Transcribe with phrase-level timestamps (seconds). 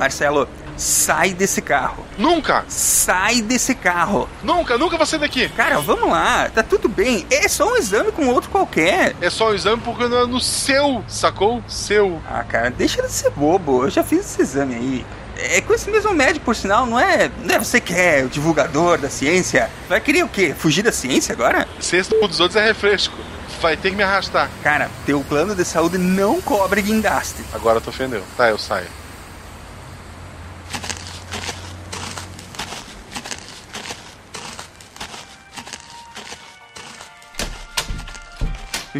[0.00, 2.06] Marcelo, sai desse carro.
[2.16, 2.64] Nunca!
[2.68, 4.26] Sai desse carro.
[4.42, 5.46] Nunca, nunca vou sair daqui.
[5.50, 7.26] Cara, vamos lá, tá tudo bem.
[7.30, 9.14] É só um exame com outro qualquer.
[9.20, 11.62] É só um exame porque não é no seu, sacou?
[11.68, 12.18] Seu.
[12.26, 13.84] Ah, cara, deixa de ser bobo.
[13.84, 15.06] Eu já fiz esse exame aí.
[15.36, 17.30] É com esse mesmo médico, por sinal, não é?
[17.44, 19.70] Não é você que é o divulgador da ciência?
[19.86, 20.54] Vai querer o quê?
[20.56, 21.68] Fugir da ciência agora?
[21.78, 23.18] Ciência dos outros é refresco.
[23.60, 24.48] Vai ter que me arrastar.
[24.62, 27.44] Cara, teu plano de saúde não cobre guindaste.
[27.52, 28.22] Agora tu ofendeu.
[28.34, 28.86] Tá, eu saio.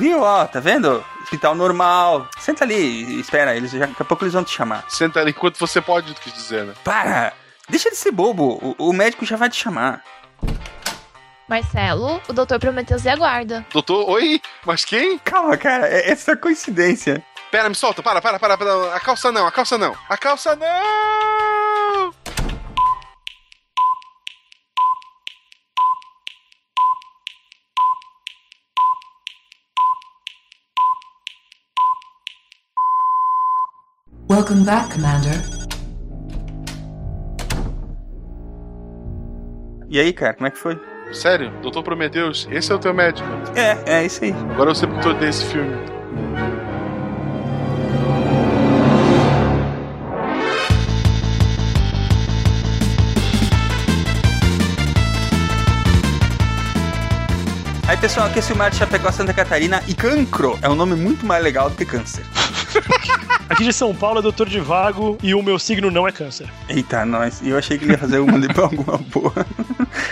[0.01, 1.05] Viu, ó, tá vendo?
[1.23, 2.27] Hospital normal.
[2.39, 4.83] Senta ali, espera, eles já, daqui a pouco eles vão te chamar.
[4.89, 6.73] Senta ali enquanto você pode, tu quis dizer, né?
[6.83, 7.35] Para!
[7.69, 10.03] Deixa de ser bobo, o, o médico já vai te chamar.
[11.47, 13.67] Marcelo, o doutor Prometeus e aguarda.
[13.71, 14.41] Doutor, oi?
[14.65, 15.19] Mas quem?
[15.19, 17.23] Calma, cara, é, é só coincidência.
[17.51, 18.97] Pera, me solta, para, para, para, para.
[18.97, 19.95] A calça não, a calça não.
[20.09, 22.15] A calça não!
[34.31, 35.43] Welcome back, Commander.
[39.89, 40.81] E aí, cara, como é que foi?
[41.13, 41.51] Sério?
[41.61, 43.29] Doutor Prometeus, esse é o teu médico?
[43.57, 44.33] É, é isso aí.
[44.53, 45.77] Agora eu sei porque tu odeia esse filme.
[57.89, 60.95] Aí, pessoal, aqui é o Silmar de Chapecó, Santa Catarina e cancro é um nome
[60.95, 62.25] muito mais legal do que câncer.
[63.49, 66.49] Aqui de São Paulo é doutor de vago e o meu signo não é câncer.
[66.69, 67.41] Eita, nós.
[67.45, 69.33] Eu achei que ele ia fazer uma de alguma boa.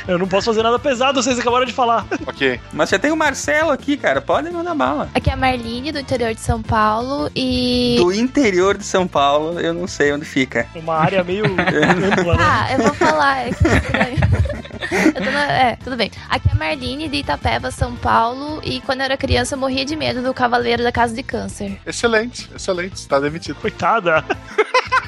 [0.06, 2.06] Eu não posso fazer nada pesado, vocês acabaram de falar.
[2.26, 2.60] Ok.
[2.72, 4.20] Mas já tem o Marcelo aqui, cara.
[4.20, 5.08] Pode mandar bala.
[5.14, 7.96] Aqui é a Marlene, do interior de São Paulo, e.
[7.98, 10.66] Do interior de São Paulo, eu não sei onde fica.
[10.74, 12.42] Uma área meio ampla, né?
[12.44, 14.18] Ah, eu vou falar, é que é estranho.
[14.90, 16.10] Na- É, tudo bem.
[16.28, 19.84] Aqui é a Marlene, de Itapeva, São Paulo, e quando eu era criança eu morria
[19.84, 21.78] de medo do Cavaleiro da Casa de Câncer.
[21.86, 22.94] Excelente, excelente.
[22.94, 23.56] Está demitido.
[23.56, 24.24] Coitada.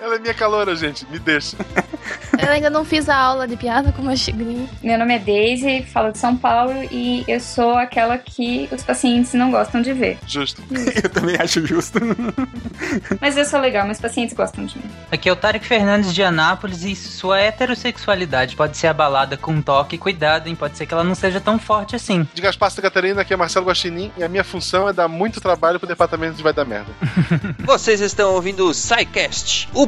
[0.00, 1.06] Ela é minha caloura, gente.
[1.06, 1.56] Me deixa.
[2.40, 4.68] Eu ainda não fiz a aula de piada com uma xigrinha.
[4.82, 9.34] Meu nome é Daisy, falo de São Paulo e eu sou aquela que os pacientes
[9.34, 10.18] não gostam de ver.
[10.26, 10.62] Justo.
[11.02, 11.98] Eu também acho justo.
[13.20, 14.84] Mas eu sou legal, meus pacientes gostam de mim.
[15.10, 19.62] Aqui é o Tarek Fernandes de Anápolis e sua heterossexualidade pode ser abalada com um
[19.62, 19.98] toque.
[19.98, 20.54] Cuidado, hein?
[20.54, 22.26] Pode ser que ela não seja tão forte assim.
[22.32, 25.40] De Gaspar Santa Catarina, aqui é Marcelo Guaxinim e a minha função é dar muito
[25.40, 26.92] trabalho pro departamento de Vai Dar Merda.
[27.58, 29.87] Vocês estão ouvindo o SciCast, o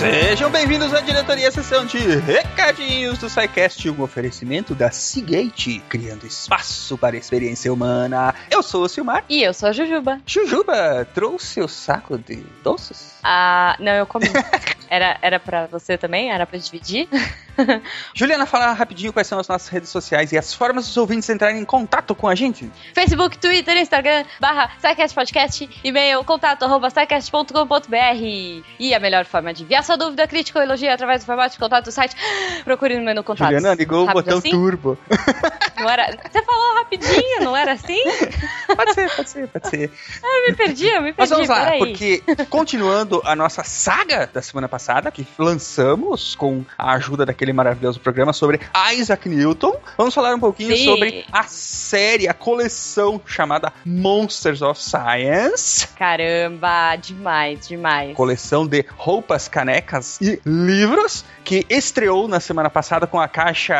[0.00, 6.96] Sejam bem-vindos à diretoria sessão de recadinhos do SciCast, um oferecimento da Seagate, criando espaço
[6.96, 8.34] para a experiência humana.
[8.50, 9.26] Eu sou o Silmar.
[9.28, 10.18] E eu sou a Jujuba.
[10.24, 13.12] Jujuba, trouxe o saco de doces?
[13.22, 14.24] Ah, não, eu comi.
[14.90, 16.32] Era, era pra você também?
[16.32, 17.08] Era pra dividir?
[18.12, 21.60] Juliana, fala rapidinho quais são as nossas redes sociais e as formas dos ouvintes entrarem
[21.60, 22.68] em contato com a gente.
[22.92, 26.88] Facebook, Twitter, Instagram, barra SciCast Podcast, e-mail, contato, arroba.
[28.80, 31.58] E a melhor forma de enviar sua dúvida, crítica ou elogio através do formato de
[31.58, 32.14] contato do site,
[32.64, 33.48] procure no menu contato.
[33.52, 34.50] Juliana ligou o Rápido botão assim?
[34.50, 34.98] turbo.
[35.78, 36.16] Não era...
[36.30, 38.02] Você falou rapidinho, não era assim?
[38.76, 39.90] Pode ser, pode ser, pode ser.
[40.22, 41.78] Eu me perdi, eu me Mas perdi, vamos lá, peraí.
[41.78, 47.98] porque continuando a nossa saga da semana passada, que lançamos com a ajuda daquele maravilhoso
[47.98, 48.60] programa sobre
[48.92, 50.84] Isaac Newton, vamos falar um pouquinho Sim.
[50.84, 55.88] sobre a série, a coleção chamada Monsters of Science.
[55.96, 58.14] Caramba, demais, demais.
[58.14, 59.79] Coleção de roupas, canecas
[60.20, 63.74] e livros que estreou na semana passada com a caixa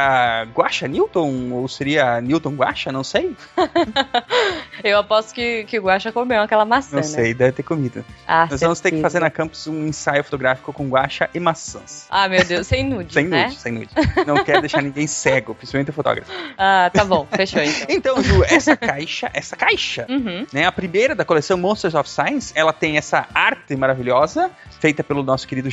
[0.54, 3.36] Guacha Newton, ou seria Newton Guacha, não sei.
[4.82, 7.08] Eu aposto que, que o Guaxa comeu aquela maçã, Não né?
[7.08, 8.04] sei, deve ter comido.
[8.26, 12.06] Ah, Nós vamos ter que fazer na campus um ensaio fotográfico com guacha e maçãs.
[12.10, 13.44] Ah, meu Deus, sem nude, Sem né?
[13.46, 13.90] nude, sem nude.
[14.26, 16.30] Não quero deixar ninguém cego, principalmente o fotógrafo.
[16.56, 18.10] Ah, tá bom, fechou então.
[18.10, 20.46] Então, Ju, essa caixa, essa caixa, Uhum.
[20.52, 24.50] né, a primeira da coleção Monsters of Science, ela tem essa arte maravilhosa,
[24.80, 25.68] feita pelo nosso querido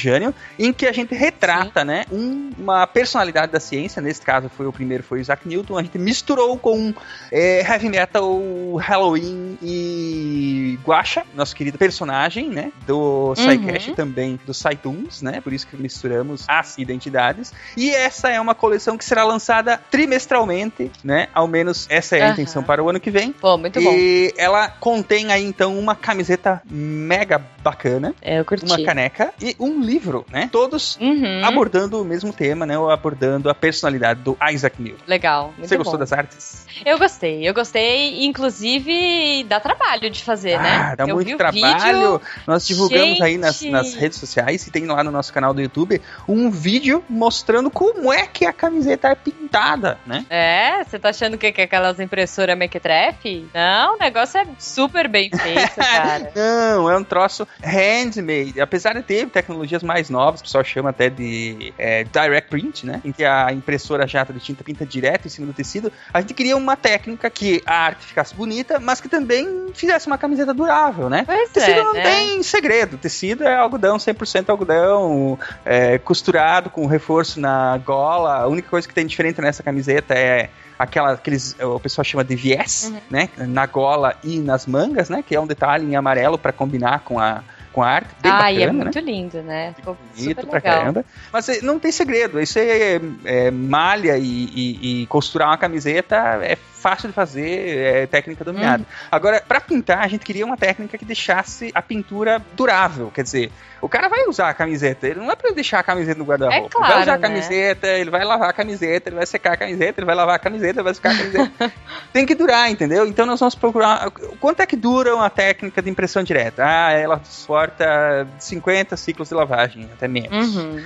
[0.57, 4.73] Em que a gente retrata, né, um- uma personalidade da ciência, nesse caso foi o
[4.73, 6.93] primeiro, foi o Isaac Newton, a gente misturou com
[7.31, 12.71] é, heavy metal, Halloween e Guacha, nosso querido personagem, né?
[12.85, 15.41] Do SciCast também, do SciTunes, né?
[15.41, 17.53] Por isso que misturamos as identidades.
[17.75, 21.27] E essa é uma coleção que será lançada trimestralmente, né?
[21.33, 22.33] Ao menos essa é a Aham.
[22.33, 23.31] intenção para o ano que vem.
[23.33, 23.91] Pô, muito bom.
[23.93, 28.65] E ela contém aí então uma camiseta mega bacana, É, eu curti.
[28.65, 30.50] uma caneca e um livro, né?
[30.51, 31.44] Todos Uhum.
[31.44, 32.77] abordando o mesmo tema, né?
[32.77, 35.04] Ou abordando a personalidade do Isaac Newton.
[35.07, 35.54] Legal.
[35.59, 36.00] Você gostou bom.
[36.00, 36.65] das artes?
[36.86, 40.89] Eu gostei, eu gostei, inclusive dá trabalho de fazer, né?
[40.92, 42.21] Ah, dá eu muito trabalho.
[42.45, 43.71] Nós divulgamos aí nas, Gente!
[43.71, 48.13] nas redes sociais e tem lá no nosso canal do YouTube um vídeo mostrando como
[48.13, 50.25] é que a camiseta é pintada, né?
[50.30, 53.48] É, você tá achando que que é aquelas impressoras mequetrefe?
[53.54, 56.31] Não, o negócio é super bem feito, cara.
[56.36, 58.59] Não, é um troço handmade.
[58.62, 63.01] Apesar de ter tecnologias mais novas, o pessoal chama até de é, direct print, né?
[63.03, 65.91] Em que a impressora jato de tinta pinta direto em cima do tecido.
[66.13, 70.17] A gente queria uma técnica que a arte ficasse bonita, mas que também fizesse uma
[70.17, 71.23] camiseta durável, né?
[71.25, 72.03] Pois Tecido é, não né?
[72.03, 72.97] tem segredo.
[72.97, 78.41] Tecido é algodão, 100% algodão, é, costurado com reforço na gola.
[78.41, 82.35] A única coisa que tem diferente nessa camiseta é aquela aqueles o pessoal chama de
[82.35, 82.99] viés, Uhum.
[83.09, 86.99] né, na gola e nas mangas, né, que é um detalhe em amarelo para combinar
[86.99, 87.43] com a
[87.77, 88.83] com arte, bem Ai, bacana, é né?
[88.85, 89.71] muito lindo, né?
[89.75, 90.79] Ficou Bonito super pra legal.
[90.79, 91.06] caramba.
[91.31, 92.39] Mas não tem segredo.
[92.41, 98.07] Isso é, é malha e, e- e costurar uma camiseta é fácil de fazer, é
[98.07, 98.83] técnica dominada.
[98.83, 99.07] Uhum.
[99.11, 103.11] Agora, pra pintar, a gente queria uma técnica que deixasse a pintura durável.
[103.13, 103.51] Quer dizer,
[103.81, 106.23] o cara vai usar a camiseta, ele não é pra ele deixar a camiseta no
[106.23, 106.57] guarda-roupa.
[106.57, 107.27] É ele claro, vai usar a né?
[107.27, 110.39] camiseta, ele vai lavar a camiseta, ele vai secar a camiseta, ele vai lavar a
[110.39, 111.73] camiseta, ele vai secar a camiseta.
[112.13, 113.05] tem que durar, entendeu?
[113.05, 114.09] Então nós vamos procurar.
[114.39, 116.63] Quanto é que dura uma técnica de impressão direta?
[116.65, 120.55] Ah, ela suporta 50 ciclos de lavagem, até menos.
[120.55, 120.83] Uhum.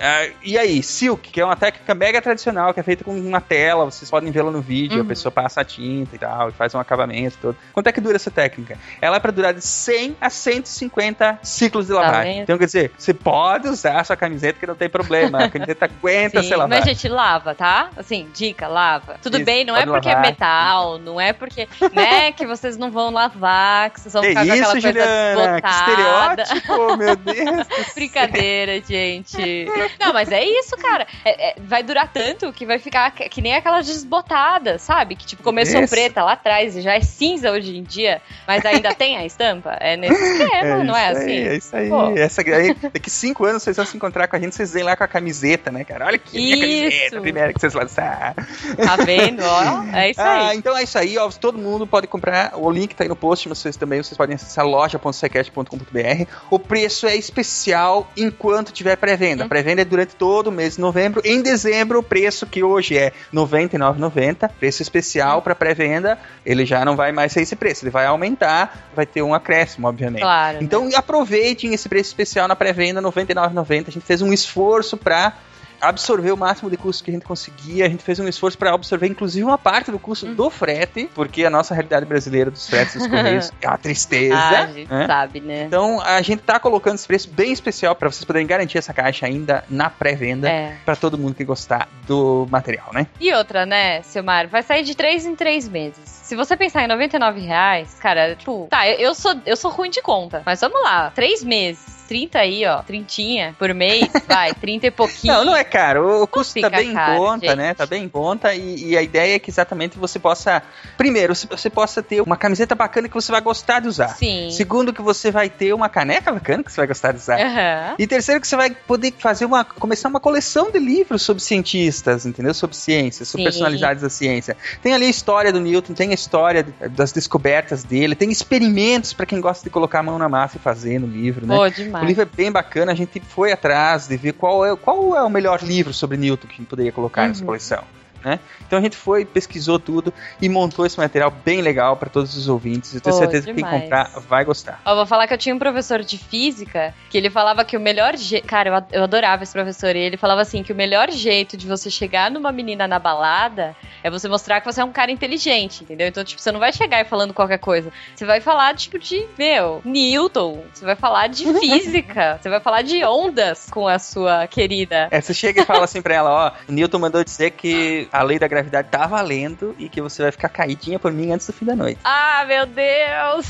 [0.00, 3.40] Ah, e aí, Silk, que é uma técnica mega tradicional, que é feita com uma
[3.40, 5.02] tela, vocês podem vê-la no vídeo, Uhum.
[5.02, 7.56] a pessoa passa a tinta e tal, e faz um acabamento todo.
[7.72, 8.78] Quanto é que dura essa técnica?
[9.00, 12.32] Ela é para durar de 100 a 150 ciclos de Tá lavagem.
[12.34, 12.42] vendo?
[12.44, 15.86] então, quer dizer, você pode usar a sua camiseta que não tem problema, a camiseta
[15.98, 16.76] aguenta Sim, ser lavada.
[16.76, 17.90] mas gente, lava, tá?
[17.96, 19.16] Assim, dica, lava.
[19.22, 20.24] Tudo Isso, bem, não é porque lavar.
[20.24, 24.28] é metal, não é porque, né, que vocês não vão lavar, que vocês vão Que
[24.28, 25.60] ficar com aquela isso, coisa Juliana?
[25.60, 27.66] Que estereótipo, meu Deus.
[27.94, 29.66] Brincadeira, gente.
[30.00, 31.06] Não, mas é isso, cara.
[31.24, 35.16] É- é- vai durar tanto que vai ficar que, que nem aquelas desbotadas, sabe?
[35.16, 35.90] Que tipo, começou Isso.
[35.94, 39.76] preta lá atrás e já é cinza hoje em dia, mas ainda tem a estampa.
[39.80, 41.38] É nesse esquema, não é assim?
[41.48, 41.88] É isso aí.
[41.88, 42.10] Pô.
[42.16, 42.74] Essa, aí.
[42.74, 45.08] Daqui cinco anos vocês vão se encontrar com a gente, vocês vêm lá com a
[45.08, 46.06] camiseta, né, cara?
[46.06, 46.60] Olha minha Isso.
[46.90, 48.34] camiseta, primeira que vocês lançaram.
[48.76, 49.42] Tá vendo?
[49.42, 50.56] Ó, é isso Ah, aí.
[50.56, 51.28] então é isso aí, ó.
[51.30, 52.52] Todo mundo pode comprar.
[52.54, 56.26] O link tá aí no post, mas vocês também vocês podem acessar loja.secast.com.br.
[56.50, 59.44] O preço é especial enquanto tiver pré-venda.
[59.44, 59.48] Hum.
[59.48, 61.20] Pré-venda é durante todo o mês de novembro.
[61.24, 66.84] Em dezembro, o preço que hoje é R$ 99,90, preço especial para pré-venda, ele já
[66.84, 70.22] não vai mais ser esse preço, ele vai aumentar, vai ter um acréscimo, obviamente.
[70.22, 70.58] Claro.
[70.58, 70.62] né?
[70.62, 73.88] Então aproveitem esse preço especial na pré-venda, R$ 99,90.
[73.88, 75.34] A gente fez um esforço para
[75.80, 77.86] absorver o máximo de custo que a gente conseguia.
[77.86, 80.34] A gente fez um esforço para absorver, inclusive, uma parte do custo Hum.
[80.34, 84.36] do frete, porque a nossa realidade brasileira dos fretes dos correios é uma tristeza.
[84.36, 85.06] Ah, a gente né?
[85.06, 85.64] sabe, né?
[85.64, 89.26] Então a gente tá colocando esse preço bem especial para vocês poderem garantir essa caixa
[89.26, 90.76] ainda na pré-venda É.
[90.84, 93.06] para todo mundo que gostar do material, né?
[93.20, 94.48] E outra, né, Silmar?
[94.48, 96.00] Vai sair de três em três meses.
[96.04, 99.90] Se você pensar em 99 reais, cara, tipo, tá, eu, eu sou, eu sou ruim
[99.90, 101.97] de conta, mas vamos lá, três meses.
[102.08, 105.34] 30 aí, ó, trintinha por mês, vai, 30 e pouquinho.
[105.34, 106.22] Não, não é caro.
[106.22, 107.56] O custo tá bem caro, em conta, gente.
[107.56, 107.74] né?
[107.74, 110.62] Tá bem em conta e, e a ideia é que exatamente você possa,
[110.96, 114.08] primeiro, você- possa ter uma camiseta bacana que você vai gostar de usar.
[114.08, 114.50] Sim.
[114.50, 117.38] Segundo, que você vai ter uma caneca bacana que você vai gostar de usar.
[117.38, 117.94] Aham.
[117.98, 119.62] E terceiro, que você vai poder fazer uma.
[119.64, 122.54] começar uma coleção de livros sobre cientistas, entendeu?
[122.54, 123.50] Sobre ciência, sobre Sim.
[123.50, 124.56] personalidades da ciência.
[124.82, 129.26] Tem ali a história do Newton, tem a história das descobertas dele, tem experimentos para
[129.26, 131.54] quem gosta de colocar a mão na massa e fazer no livro, né?
[131.56, 131.68] Pô,
[132.02, 135.22] O livro é bem bacana, a gente foi atrás de ver qual é, qual é
[135.22, 137.46] o melhor livro sobre Newton que a gente poderia colocar nessa Uhum.
[137.46, 137.82] coleção.
[138.24, 138.40] Né?
[138.66, 142.48] Então a gente foi, pesquisou tudo e montou esse material bem legal para todos os
[142.48, 142.94] ouvintes.
[142.94, 143.82] Eu tenho Pô, certeza que quem demais.
[143.82, 144.80] comprar vai gostar.
[144.84, 147.80] Ó, vou falar que eu tinha um professor de física que ele falava que o
[147.80, 148.46] melhor jeito.
[148.46, 149.94] Cara, eu, ad- eu adorava esse professor.
[149.94, 153.76] E ele falava assim: que o melhor jeito de você chegar numa menina na balada
[154.02, 156.08] é você mostrar que você é um cara inteligente, entendeu?
[156.08, 157.92] Então, tipo, você não vai chegar falando qualquer coisa.
[158.16, 160.64] Você vai falar, tipo, de, meu, Newton.
[160.74, 162.38] Você vai falar de física.
[162.42, 165.08] você vai falar de ondas com a sua querida.
[165.10, 166.30] É, você chega e fala assim pra ela,
[166.68, 170.32] ó, Newton mandou dizer que a lei da gravidade tá valendo e que você vai
[170.32, 171.98] ficar caidinha por mim antes do fim da noite.
[172.04, 173.46] Ah, meu Deus!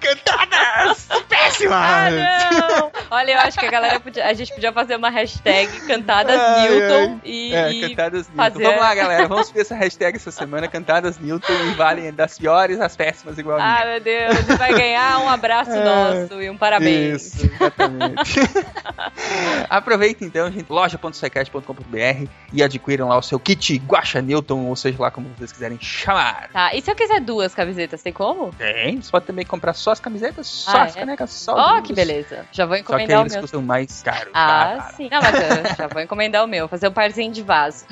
[0.00, 1.72] Cantadas péssimas!
[1.74, 2.92] Ah, não!
[3.10, 4.26] Olha, eu acho que a galera podia.
[4.26, 7.20] A gente podia fazer uma hashtag cantadas Ai, Newton ai.
[7.24, 7.54] e.
[7.54, 8.42] É, e Cantadas Newton.
[8.42, 9.28] fazer- Vamos lá, galera.
[9.28, 10.68] Vamos subir essa hashtag essa semana.
[10.68, 13.86] Cantadas Newton e valem das piores às péssimas igual a Ah, minha.
[13.92, 15.84] meu Deus, você vai ganhar um abraço É.
[15.84, 17.34] nosso e um parabéns.
[17.34, 18.40] Isso, exatamente.
[19.68, 25.10] Aproveita então, gente, loja.sicast.com.br e adquiram lá o seu kit Guaxa Newton, ou seja lá
[25.10, 26.48] como vocês quiserem chamar.
[26.52, 28.52] Tá, e se eu quiser duas camisetas, tem como?
[28.52, 31.00] Tem, você pode também comprar só as camisetas, só Ah, as é?
[31.00, 32.46] canecas, só Ó, que beleza.
[32.52, 33.42] Já vou Só que encomendar o eles meu.
[33.42, 34.30] custam mais caro.
[34.32, 34.46] Ah,
[34.76, 34.96] barato.
[34.96, 35.08] sim.
[35.10, 37.84] Não, mas eu já vou encomendar o meu, fazer um parzinho de vaso.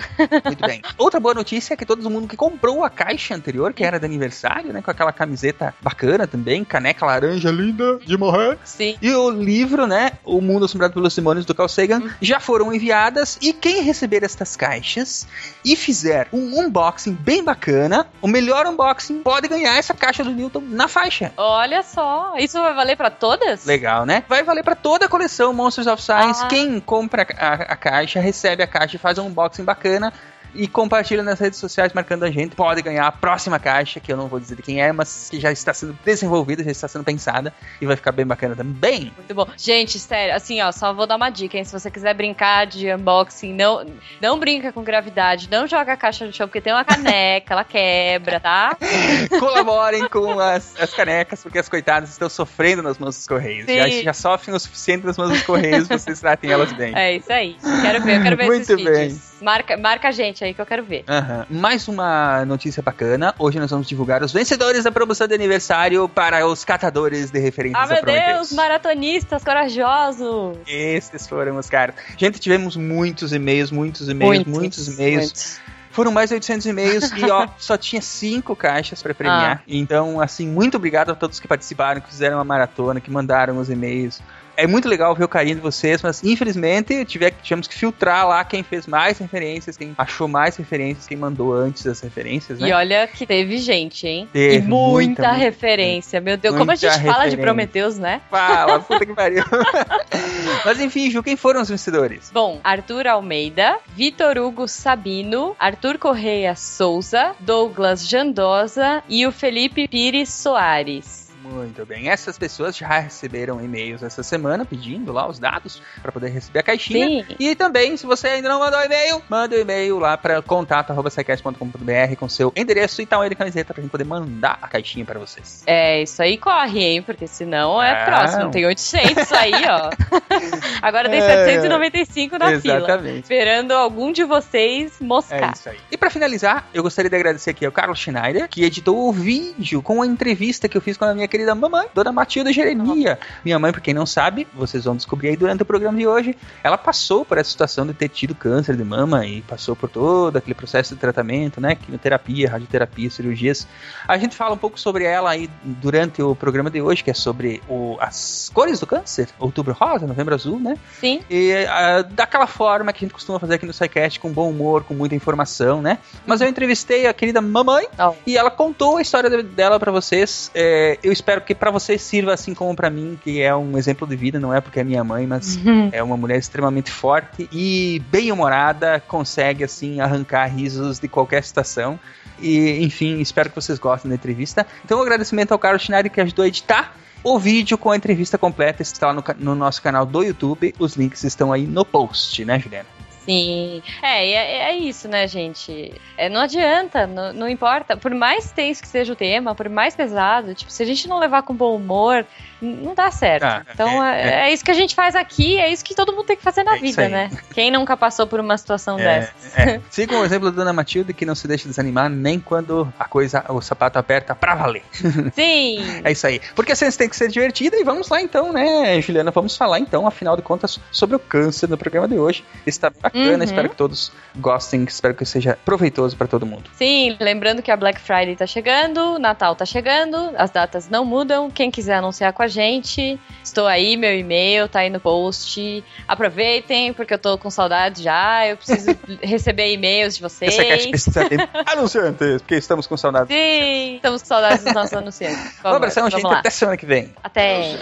[0.44, 0.82] Muito bem.
[0.98, 4.06] Outra boa notícia é que todo mundo que comprou a caixa anterior, que era de
[4.06, 8.96] aniversário, né, com aquela camiseta bacana também, caneca laranja linda de morrer, Sim.
[9.00, 10.12] E o livro, né?
[10.24, 13.38] O Mundo Assombrado pelos Demônios do Carl Sagan já foram enviadas.
[13.40, 15.26] E quem receber estas caixas
[15.64, 20.62] e fizer um unboxing bem bacana, o melhor unboxing pode ganhar essa caixa do Newton
[20.66, 21.32] na faixa.
[21.36, 23.64] Olha só, isso vai valer pra todas?
[23.64, 24.24] Legal, né?
[24.28, 26.42] Vai valer para toda a coleção Monsters of Science.
[26.44, 26.48] Ah.
[26.48, 30.12] Quem compra a, a caixa, recebe a caixa e faz um unboxing bacana.
[30.54, 32.56] E compartilha nas redes sociais marcando a gente.
[32.56, 35.40] Pode ganhar a próxima caixa, que eu não vou dizer de quem é, mas que
[35.40, 37.52] já está sendo desenvolvida, já está sendo pensada.
[37.80, 39.12] E vai ficar bem bacana também.
[39.16, 39.46] Muito bom.
[39.56, 41.64] Gente, sério, assim, ó, só vou dar uma dica, hein?
[41.64, 43.84] Se você quiser brincar de unboxing, não,
[44.20, 47.64] não brinca com gravidade, não joga a caixa no chão, porque tem uma caneca, ela
[47.64, 48.76] quebra, tá?
[49.38, 53.66] colaborem com as, as canecas, porque as coitadas estão sofrendo nas mãos dos Correios.
[53.66, 56.96] Já, já sofrem o suficiente nas mãos dos Correios, vocês tratem elas bem.
[56.96, 57.56] É isso aí.
[57.82, 59.08] Quero ver, eu quero ver Muito esses bem.
[59.08, 59.29] vídeos.
[59.40, 61.04] Marca, marca a gente aí que eu quero ver.
[61.08, 61.46] Aham.
[61.48, 63.34] Mais uma notícia bacana.
[63.38, 67.90] Hoje nós vamos divulgar os vencedores da promoção de aniversário para os catadores de referências
[67.90, 68.04] Ah, meu.
[68.04, 70.58] Deus, maratonistas corajosos.
[70.66, 71.94] Esses foram os caras.
[72.16, 75.24] Gente, tivemos muitos e-mails, muitos e-mails, muitos, e-mails.
[75.24, 75.60] muitos.
[75.90, 79.62] Foram mais de 800 e-mails e, ó, só tinha cinco caixas pra premiar.
[79.66, 83.68] Então, assim, muito obrigado a todos que participaram, que fizeram a maratona, que mandaram os
[83.68, 84.22] e-mails.
[84.62, 88.44] É muito legal ver o carinho de vocês, mas infelizmente tive- tivemos que filtrar lá
[88.44, 92.68] quem fez mais referências, quem achou mais referências, quem mandou antes as referências, né?
[92.68, 94.28] E olha que teve gente, hein?
[94.32, 96.20] Teve e muita, muita, muita, referência.
[96.20, 97.42] Meu Deus, como a muita gente fala de referência.
[97.42, 98.20] Prometheus, né?
[98.30, 99.44] Fala, puta que pariu.
[100.64, 102.30] mas enfim, Ju, quem foram os vencedores?
[102.32, 110.28] Bom, Arthur Almeida, Vitor Hugo Sabino, Arthur Correia Souza, Douglas Jandosa e o Felipe Pires
[110.30, 111.19] Soares.
[111.42, 112.08] Muito bem.
[112.08, 116.62] Essas pessoas já receberam e-mails essa semana pedindo lá os dados para poder receber a
[116.62, 117.24] caixinha.
[117.24, 117.36] Sim.
[117.38, 122.28] E também, se você ainda não mandou e-mail, manda o e-mail lá para contato.com.br com
[122.28, 125.62] seu endereço e tal de camiseta pra gente poder mandar a caixinha para vocês.
[125.66, 127.02] É, isso aí corre, hein?
[127.02, 128.50] Porque senão é próximo.
[128.50, 129.90] Tem 800 aí, ó.
[130.82, 131.44] Agora tem É.
[131.60, 132.76] 795 na fila.
[132.78, 133.22] Exatamente.
[133.22, 135.52] Esperando algum de vocês É moscar.
[135.54, 135.78] isso aí.
[135.90, 139.80] E pra finalizar, eu gostaria de agradecer aqui ao Carlos Schneider, que editou o vídeo
[139.82, 143.18] com a entrevista que eu fiz com a minha querida mamãe, Dona Matilda Jeremia.
[143.44, 146.36] Minha mãe, pra quem não sabe, vocês vão descobrir aí durante o programa de hoje,
[146.62, 150.36] ela passou por essa situação de ter tido câncer de mama e passou por todo
[150.36, 151.74] aquele processo de tratamento, né?
[151.76, 153.66] Quimioterapia, radioterapia, cirurgias.
[154.06, 157.14] A gente fala um pouco sobre ela aí durante o programa de hoje, que é
[157.14, 160.76] sobre o- as cores do câncer, outubro rosa, novembro azul, né?
[161.00, 161.20] Sim.
[161.30, 164.82] E ah, daquela forma que a gente costuma fazer aqui no SciCast, com bom humor,
[164.84, 165.98] com muita informação, né?
[166.26, 168.14] Mas eu entrevistei a querida mamãe Oh.
[168.26, 170.50] e ela contou a história de- dela pra vocês.
[170.54, 174.06] É, eu espero que pra vocês sirva assim como pra mim, que é um exemplo
[174.06, 175.58] de vida, não é porque é minha mãe, mas
[175.92, 181.98] é uma mulher extremamente forte e bem-humorada, consegue assim arrancar risos de qualquer situação.
[182.40, 184.66] E, enfim, espero que vocês gostem da entrevista.
[184.84, 186.94] Então, um agradecimento ao Carlos Schneider que ajudou a editar.
[187.22, 190.74] O vídeo com a entrevista completa está lá no, no nosso canal do YouTube.
[190.78, 192.99] Os links estão aí no post, né, Juliana?
[193.30, 193.82] Sim.
[194.02, 195.92] É, é, é isso, né, gente?
[196.16, 197.96] É, não adianta, não, não importa.
[197.96, 201.18] Por mais tenso que seja o tema, por mais pesado, tipo, se a gente não
[201.18, 202.26] levar com bom humor,
[202.60, 203.44] não dá certo.
[203.44, 206.12] Ah, então é, é, é isso que a gente faz aqui, é isso que todo
[206.12, 207.30] mundo tem que fazer na É vida, né?
[207.54, 209.58] Quem nunca passou por uma situação É, dessas?
[209.58, 209.80] é.
[209.88, 213.44] Siga o exemplo da Dona Matilde que não se deixa desanimar nem quando a coisa,
[213.48, 214.82] o sapato aperta pra valer.
[215.34, 215.78] Sim!
[216.04, 216.40] É isso aí.
[216.54, 219.30] Porque a ciência tem que ser divertida e vamos lá então, né, Juliana?
[219.30, 222.44] Vamos falar então, afinal de contas, sobre o câncer no programa de hoje.
[222.66, 223.42] Está bacana, Uhum.
[223.42, 226.70] espero que todos gostem, espero que seja proveitoso pra todo mundo.
[226.74, 231.50] Sim, lembrando que a Black Friday tá chegando, Natal tá chegando, as datas não mudam.
[231.50, 235.84] Quem quiser anunciar com a gente, estou aí, meu e-mail tá aí no post.
[236.06, 238.46] Aproveitem, porque eu tô com saudade já.
[238.46, 240.52] Eu preciso receber e-mails de vocês.
[240.56, 243.28] Essa caixa precisa ter anunciantes, porque estamos com saudades.
[243.34, 245.58] Sim, estamos com saudades dos nossos anunciantes.
[245.60, 246.30] Por Um abração, vamos gente.
[246.30, 246.38] lá.
[246.38, 247.12] Até semana que vem.
[247.22, 247.76] Até.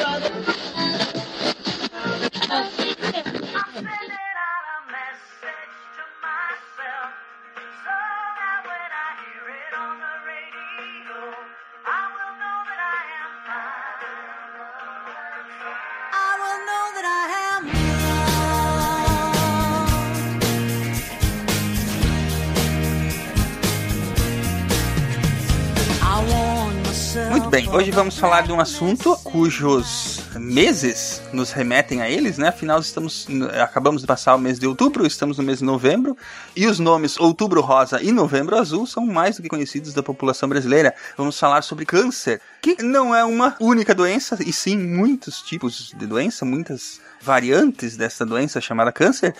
[27.50, 32.49] Bem, hoje vamos falar de um assunto cujos meses nos remetem a eles, né?
[32.49, 33.26] Afinal, estamos
[33.62, 36.17] acabamos de passar o mês de outubro, estamos no mês de novembro,
[36.55, 40.49] e os nomes Outubro Rosa e Novembro Azul são mais do que conhecidos da população
[40.49, 40.95] brasileira.
[41.17, 46.07] Vamos falar sobre câncer, que não é uma única doença, e sim muitos tipos de
[46.07, 49.35] doença, muitas variantes dessa doença chamada câncer.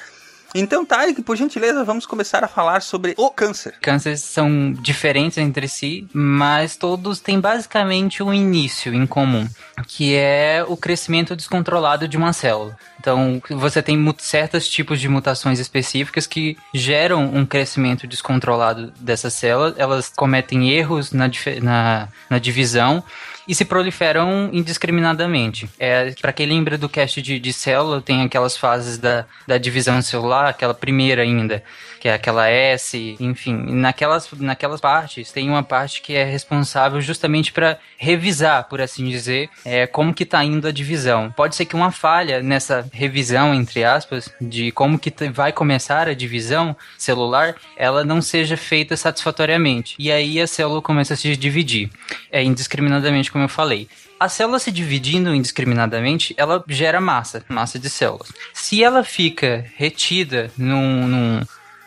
[0.55, 3.75] Então, Tarek, por gentileza, vamos começar a falar sobre o câncer.
[3.81, 9.47] Cânceres são diferentes entre si, mas todos têm basicamente um início em comum,
[9.87, 12.77] que é o crescimento descontrolado de uma célula.
[12.99, 19.75] Então, você tem certos tipos de mutações específicas que geram um crescimento descontrolado dessa célula.
[19.77, 21.31] Elas cometem erros na,
[21.63, 23.05] na, na divisão
[23.49, 25.69] e se proliferam indiscriminadamente.
[25.79, 30.01] É, para quem lembra do cast de, de célula, tem aquelas fases da, da divisão
[30.03, 31.65] celular, aquela primeira ainda,
[31.99, 33.55] que é aquela S, enfim.
[33.55, 39.49] Naquelas, naquelas partes, tem uma parte que é responsável justamente para revisar, por assim dizer,
[39.65, 41.33] é, como que tá indo a divisão.
[41.35, 46.15] Pode ser que uma falha nessa revisão, entre aspas, de como que vai começar a
[46.15, 49.97] divisão celular, ela não seja feita satisfatoriamente.
[49.99, 51.91] E aí a célula começa a se dividir,
[52.31, 53.89] é, indiscriminadamente, como eu falei.
[54.19, 58.33] A célula se dividindo indiscriminadamente, ela gera massa, massa de células.
[58.53, 61.43] Se ela fica retida num, num-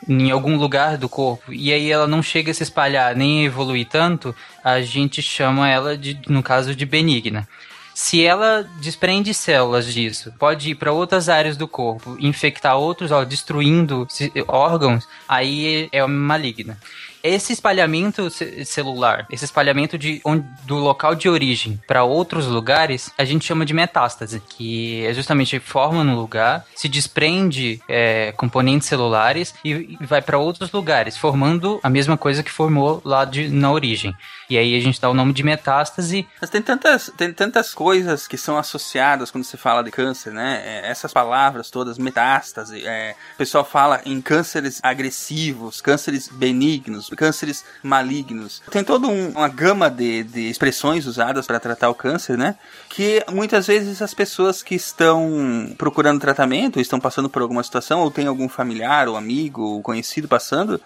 [0.08, 3.86] em algum lugar do corpo e aí ela não chega a se espalhar nem evoluir
[3.88, 7.48] tanto, a gente chama ela de, no caso, de benigna.
[7.94, 13.26] Se ela desprende células disso, pode ir para outras áreas do corpo, infectar outros, ó,
[13.26, 14.08] destruindo
[14.48, 16.80] órgãos, aí é maligna.
[17.24, 23.12] Esse espalhamento ce- celular, esse espalhamento de onde- do local de origem para outros lugares,
[23.18, 28.88] a gente chama de metástase, que é justamente forma no lugar, se desprende é, componentes
[28.88, 33.50] celulares e, e vai para outros lugares, formando a mesma coisa que formou lá de,
[33.50, 34.14] na origem.
[34.52, 38.28] E aí a gente dá o nome de metástase Mas tem tantas, tem tantas coisas
[38.28, 40.62] que são associadas quando se fala de câncer, né?
[40.66, 47.64] É, essas palavras todas, metástase, é, o pessoal fala em cânceres agressivos, cânceres benignos, cânceres
[47.82, 48.62] malignos.
[48.70, 52.56] Tem toda um- uma gama de, de expressões usadas para tratar o câncer, né?
[52.90, 58.12] Que muitas vezes as pessoas que estão procurando tratamento, estão passando por alguma situação, ou
[58.12, 60.82] tem algum familiar, ou amigo, ou conhecido passando,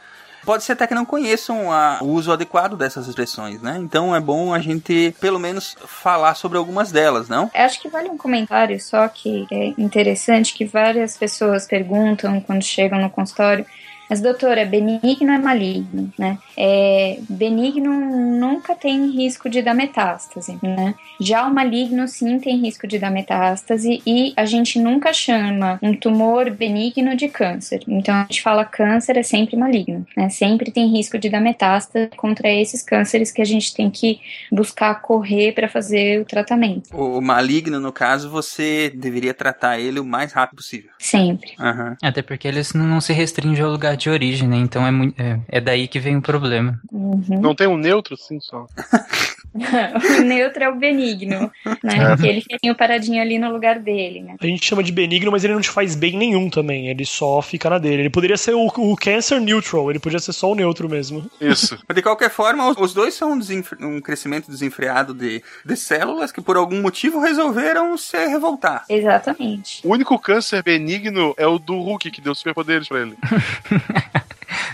[0.45, 3.77] Pode ser até que não conheçam a- o uso adequado dessas expressões, né?
[3.79, 7.49] Então é bom a gente, pelo menos, falar sobre algumas delas, não?
[7.53, 12.63] Eu acho que vale um comentário só que é interessante que várias pessoas perguntam quando
[12.63, 13.65] chegam no consultório.
[14.09, 16.37] Mas, doutora, é benigno é maligno, né?
[16.57, 17.91] É, benigno
[18.39, 20.95] nunca tem risco de dar metástase, né?
[21.19, 25.93] Já o maligno, sim, tem risco de dar metástase e a gente nunca chama um
[25.95, 27.81] tumor benigno de câncer.
[27.87, 30.29] Então, a gente fala câncer é sempre maligno, né?
[30.29, 34.19] Sempre tem risco de dar metástase contra esses cânceres que a gente tem que
[34.51, 36.95] buscar correr para fazer o tratamento.
[36.95, 40.91] O maligno, no caso, você deveria tratar ele o mais rápido possível.
[40.99, 41.53] Sempre.
[41.59, 41.97] Aham.
[42.01, 44.57] Até porque eles não não se restringem ao lugar de origem, né?
[44.57, 46.79] Então é, é, é daí que vem o problema.
[46.91, 47.41] Uhum.
[47.41, 48.65] Não tem um neutro, sim, só.
[50.19, 51.51] o neutro é o benigno,
[51.83, 52.17] né?
[52.19, 54.35] Que ele fica paradinho ali no lugar dele, né?
[54.39, 56.89] A gente chama de benigno, mas ele não te faz bem nenhum também.
[56.89, 58.01] Ele só fica na dele.
[58.03, 61.29] Ele poderia ser o, o cancer neutral, ele podia ser só o neutro mesmo.
[61.39, 61.77] Isso.
[61.87, 65.75] Mas, De qualquer forma, os- os dois são um, desenfre- um crescimento desenfreado de, de
[65.77, 68.83] células que, por algum motivo, resolveram se revoltar.
[68.89, 69.79] Exatamente.
[69.85, 73.15] O único câncer benigno é o do Hulk, que deu superpoderes pra ele.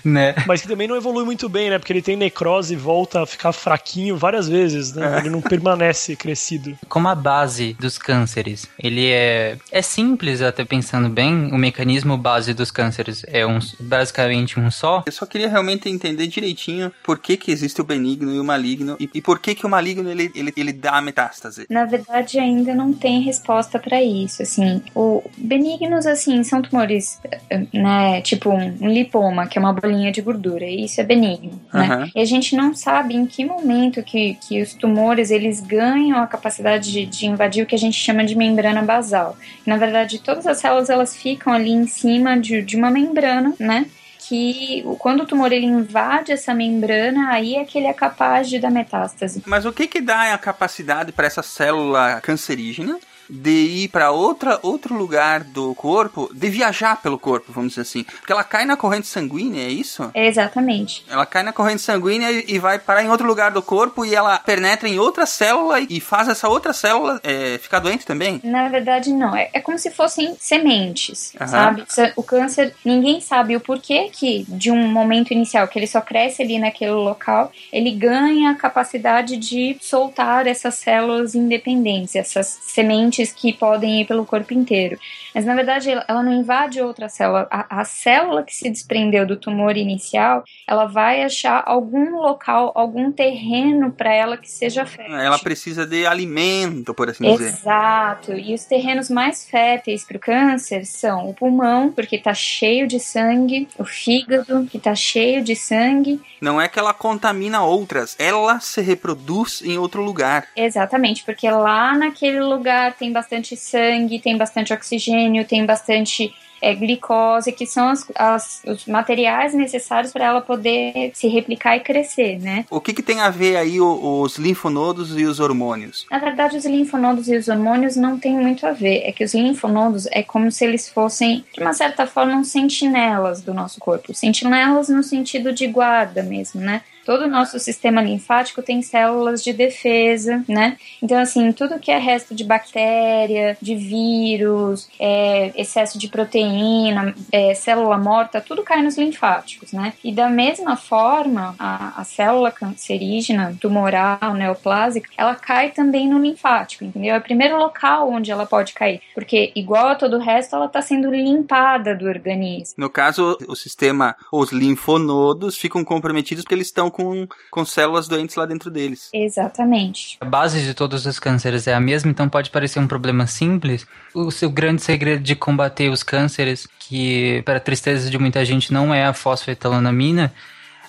[0.11, 0.35] Né?
[0.47, 1.79] Mas que também não evolui muito bem, né?
[1.79, 5.19] Porque ele tem necrose e volta a ficar fraquinho várias vezes, né?
[5.19, 6.77] Ele não permanece crescido.
[6.89, 12.53] Como a base dos cânceres, ele é, é simples até pensando bem, o mecanismo base
[12.53, 15.03] dos cânceres é um, basicamente um só.
[15.05, 18.97] Eu só queria realmente entender direitinho por que, que existe o benigno e o maligno
[18.99, 21.65] e, e por que, que o maligno ele, ele, ele dá a metástase.
[21.69, 24.81] Na verdade, ainda não tem resposta para isso, assim.
[24.95, 30.12] O benignos, assim, são tumores, eh, né, tipo um, um lipoma, que é uma bolinha
[30.12, 31.86] de gordura, e isso é benigno, né?
[31.86, 32.12] Aham.
[32.15, 36.27] E a gente não sabe em que momento que, que os tumores, eles ganham a
[36.27, 39.38] capacidade de, de invadir o que a gente chama de membrana basal.
[39.65, 43.86] Na verdade, todas as células, elas ficam ali em cima de, de uma membrana, né?
[44.19, 48.60] Que quando o tumor ele invade essa membrana, aí é que ele é capaz de
[48.60, 49.43] dar metástase.
[49.45, 52.97] Mas o que que dá a capacidade para essa célula cancerígena
[53.32, 58.04] de ir para outra outro lugar do corpo, de viajar pelo corpo, vamos dizer assim.
[58.04, 60.12] Porque ela cai na corrente sanguínea, é isso?
[60.13, 61.04] Exatamente.
[61.10, 64.13] Ela cai na corrente sanguínea e e vai parar em outro lugar do corpo e
[64.13, 68.41] ela penetra em outra célula e faz essa outra célula é, ficar doente também?
[68.44, 69.34] Na verdade, não.
[69.34, 71.48] É, é como se fossem sementes, Aham.
[71.48, 71.86] sabe?
[72.17, 76.41] O câncer, ninguém sabe o porquê que, de um momento inicial, que ele só cresce
[76.41, 83.51] ali naquele local, ele ganha a capacidade de soltar essas células independentes, essas sementes que
[83.51, 84.97] podem ir pelo corpo inteiro.
[85.36, 87.47] Mas, na verdade, ela não invade outra célula.
[87.51, 93.12] A, a célula que se desprendeu do tumor inicial, ela vai achar algum local, algum
[93.12, 95.15] terreno para ela que seja fértil.
[95.15, 97.47] Ela precisa de alimento, por assim dizer.
[97.47, 98.34] Exato.
[98.34, 102.99] E os terrenos mais férteis para o câncer são o pulmão, porque está cheio de
[102.99, 106.21] sangue, o fígado, que está cheio de sangue.
[106.39, 110.47] Não é que ela contamina outras, ela se reproduz em outro lugar.
[110.55, 117.52] Exatamente, porque lá naquele lugar tem bastante sangue, tem bastante oxigênio, tem bastante é, glicose,
[117.52, 122.65] que são as- as- os materiais necessários para ela poder se replicar e crescer, né?
[122.69, 126.06] O que, que tem a ver aí o- os linfonodos e os hormônios?
[126.12, 129.02] Na verdade, os linfonodos e os hormônios não têm muito a ver.
[129.06, 133.41] É que os linfonodos é como se eles fossem, de uma certa forma, uns sentinelas
[133.41, 134.13] do nosso corpo.
[134.13, 136.84] Sentinelas no sentido de guarda mesmo, né?
[137.12, 140.78] Todo o nosso sistema linfático tem células de defesa, né?
[141.04, 147.54] Então, assim, tudo que é resto de bactéria, de vírus, é, excesso de proteína, é,
[147.54, 149.91] célula morta, tudo cai nos linfáticos, né?
[150.02, 156.86] E da mesma forma, a, a célula cancerígena, tumoral, neoplásica, ela cai também no linfático,
[156.86, 157.15] entendeu?
[157.15, 160.67] É o primeiro local onde ela pode cair, porque igual a todo o resto, ela
[160.67, 162.76] está sendo limpada do organismo.
[162.78, 167.00] No caso, o sistema, os linfonodos ficam comprometidos porque eles estão com,
[167.49, 169.09] com células doentes lá dentro deles.
[169.13, 170.17] Exatamente.
[170.19, 173.85] A base de todos os cânceres é a mesma, então pode parecer um problema simples.
[174.13, 178.73] O seu grande segredo de combater os cânceres, que para a tristeza de muita gente
[178.73, 180.33] não é a fosfetanolamina,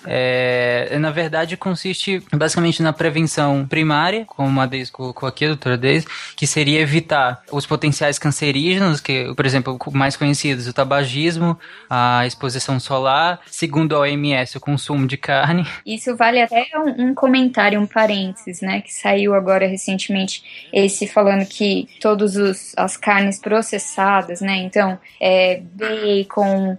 [0.05, 5.77] é, na verdade consiste basicamente na prevenção primária, como a Deise colocou aqui, a doutora
[5.77, 11.57] Deise, que seria evitar os potenciais cancerígenos, que, por exemplo, mais conhecidos, o tabagismo,
[11.89, 15.65] a exposição solar, segundo a OMS, o consumo de carne.
[15.85, 18.81] Isso vale até um, um comentário, um parênteses, né?
[18.81, 24.57] Que saiu agora recentemente, esse falando que todas as carnes processadas, né?
[24.57, 26.77] Então, é, bacon,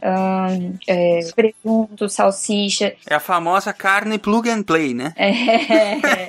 [0.87, 2.95] é, presunto, salsicha.
[3.15, 5.13] A famosa carne plug and play, né?
[5.17, 6.29] É,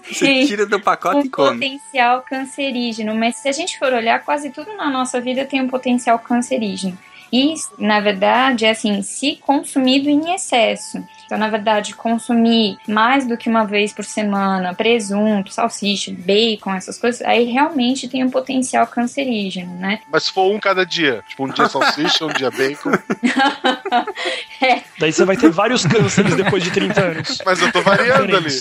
[0.10, 1.68] Você tira do pacote um e come.
[1.68, 5.68] potencial cancerígeno, mas se a gente for olhar, quase tudo na nossa vida tem um
[5.68, 6.96] potencial cancerígeno.
[7.32, 11.02] E, na verdade, é assim, se consumido em excesso.
[11.30, 16.98] Então, na verdade, consumir mais do que uma vez por semana presunto, salsicha, bacon, essas
[16.98, 20.00] coisas, aí realmente tem um potencial cancerígeno, né?
[20.10, 22.90] Mas se for um cada dia, tipo um dia salsicha, um dia bacon.
[24.98, 27.38] Daí você vai ter vários cânceres depois de 30 anos.
[27.46, 28.58] Mas eu tô variando ali.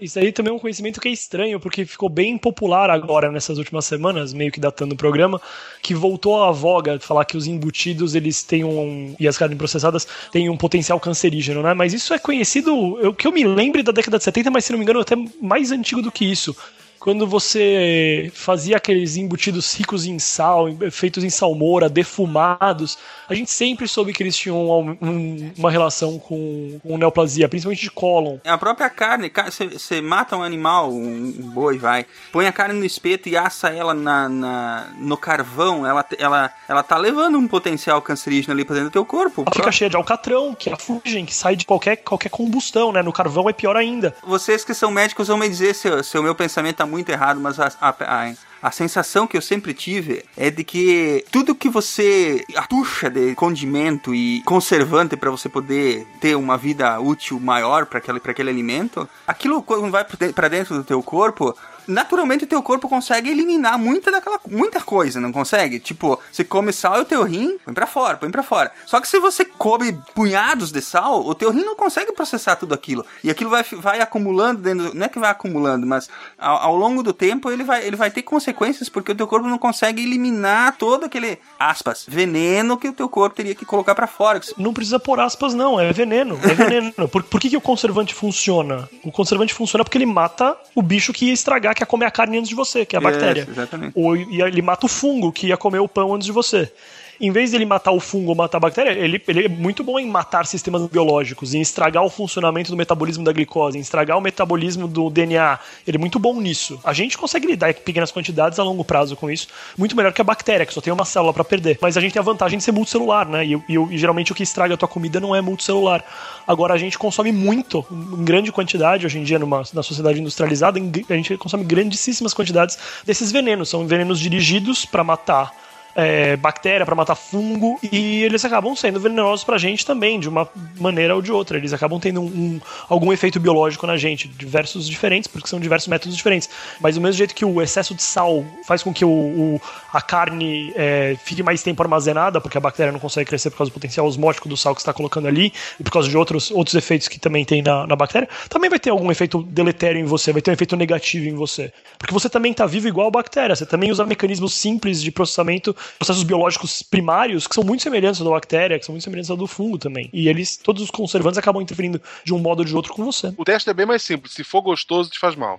[0.00, 3.58] Isso aí também é um conhecimento que é estranho, porque ficou bem popular agora nessas
[3.58, 5.40] últimas semanas, meio que datando o programa,
[5.82, 9.14] que voltou à voga falar que os embutidos eles têm um.
[9.18, 11.74] e as carnes processadas têm um potencial cancerígeno, né?
[11.74, 14.72] Mas isso é conhecido, eu, que eu me lembre da década de 70, mas se
[14.72, 16.56] não me engano, até mais antigo do que isso.
[17.04, 22.96] Quando você fazia aqueles embutidos ricos em sal, feitos em salmoura, defumados,
[23.28, 27.82] a gente sempre soube que eles tinham um- um- uma relação com, com neoplasia, principalmente
[27.82, 28.38] de cólon.
[28.42, 29.30] É a própria carne,
[29.70, 33.92] você mata um animal, um, boi, vai, põe a carne no espeto e assa ela
[33.92, 38.88] na, na- no carvão, ela, ela, ela tá levando um potencial cancerígeno ali pra dentro
[38.88, 39.42] do teu corpo.
[39.42, 42.92] Ela fica cheia de alcatrão, que é a fugem, que sai de qualquer, qualquer combustão,
[42.92, 43.02] né?
[43.02, 44.16] No carvão é pior ainda.
[44.26, 47.40] Vocês que são médicos vão me dizer se, se o meu pensamento tá muito errado,
[47.40, 51.68] mas a, a, a, a sensação que eu sempre tive é de que tudo que
[51.68, 57.98] você atucha de condimento e conservante para você poder ter uma vida útil maior para
[57.98, 61.54] aquele, aquele alimento, aquilo quando vai para dentro do teu corpo,
[61.86, 65.78] naturalmente o teu corpo consegue eliminar muita daquela muita coisa, não consegue?
[65.78, 68.72] Tipo, você come sal e o teu rim põe pra fora, põe pra fora.
[68.86, 72.74] Só que se você come punhados de sal, o teu rim não consegue processar tudo
[72.74, 73.04] aquilo.
[73.22, 77.02] E aquilo vai, vai acumulando dentro, não é que vai acumulando, mas ao, ao longo
[77.02, 80.76] do tempo ele vai, ele vai ter consequências porque o teu corpo não consegue eliminar
[80.76, 84.40] todo aquele aspas, veneno que o teu corpo teria que colocar pra fora.
[84.56, 86.38] Não precisa pôr aspas, não, é veneno.
[86.42, 87.08] É veneno.
[87.08, 88.88] Por, por que, que o conservante funciona?
[89.04, 92.10] O conservante funciona porque ele mata o bicho que ia estragar, que ia comer a
[92.10, 93.46] carne antes de você, que é a bactéria.
[93.48, 93.92] Exatamente.
[93.94, 96.72] Ou e ele mata o fungo que ia comer o pão antes de você.
[97.20, 99.98] Em vez dele matar o fungo ou matar a bactéria, ele, ele é muito bom
[99.98, 104.20] em matar sistemas biológicos, em estragar o funcionamento do metabolismo da glicose, em estragar o
[104.20, 105.58] metabolismo do DNA.
[105.86, 106.80] Ele é muito bom nisso.
[106.84, 110.20] A gente consegue lidar em pequenas quantidades a longo prazo com isso, muito melhor que
[110.20, 111.78] a bactéria, que só tem uma célula para perder.
[111.80, 113.44] Mas a gente tem a vantagem de ser multicelular, né?
[113.44, 116.04] E, e, e geralmente o que estraga a tua comida não é multicelular.
[116.46, 120.80] Agora a gente consome muito, em grande quantidade, hoje em dia, numa, na sociedade industrializada,
[120.80, 123.68] a gente consome grandíssimas quantidades desses venenos.
[123.68, 125.63] São venenos dirigidos para matar
[125.94, 130.48] é, bactéria, para matar fungo, e eles acabam sendo venenosos pra gente também, de uma
[130.78, 131.56] maneira ou de outra.
[131.56, 135.88] Eles acabam tendo um, um, algum efeito biológico na gente, diversos diferentes, porque são diversos
[135.88, 136.48] métodos diferentes.
[136.80, 139.60] Mas do mesmo jeito que o excesso de sal faz com que o, o
[139.92, 143.70] a carne é, fique mais tempo armazenada, porque a bactéria não consegue crescer por causa
[143.70, 146.74] do potencial osmótico do sal que está colocando ali, e por causa de outros, outros
[146.74, 150.32] efeitos que também tem na, na bactéria, também vai ter algum efeito deletério em você,
[150.32, 151.72] vai ter um efeito negativo em você.
[151.98, 155.74] Porque você também está vivo igual a bactéria, você também usa mecanismos simples de processamento
[155.98, 159.36] processos biológicos primários que são muito semelhantes ao da bactéria, que são muito semelhantes ao
[159.36, 160.08] do fungo também.
[160.12, 163.32] E eles, todos os conservantes acabam interferindo de um modo ou de outro com você.
[163.36, 164.32] O teste é bem mais simples.
[164.34, 165.58] Se for gostoso, te faz mal.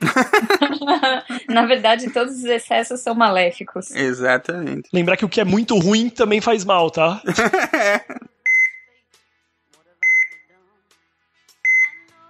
[1.50, 3.92] Na verdade, todos os excessos são maléficos.
[3.92, 4.90] Exatamente.
[4.92, 7.22] Lembrar que o que é muito ruim também faz mal, tá?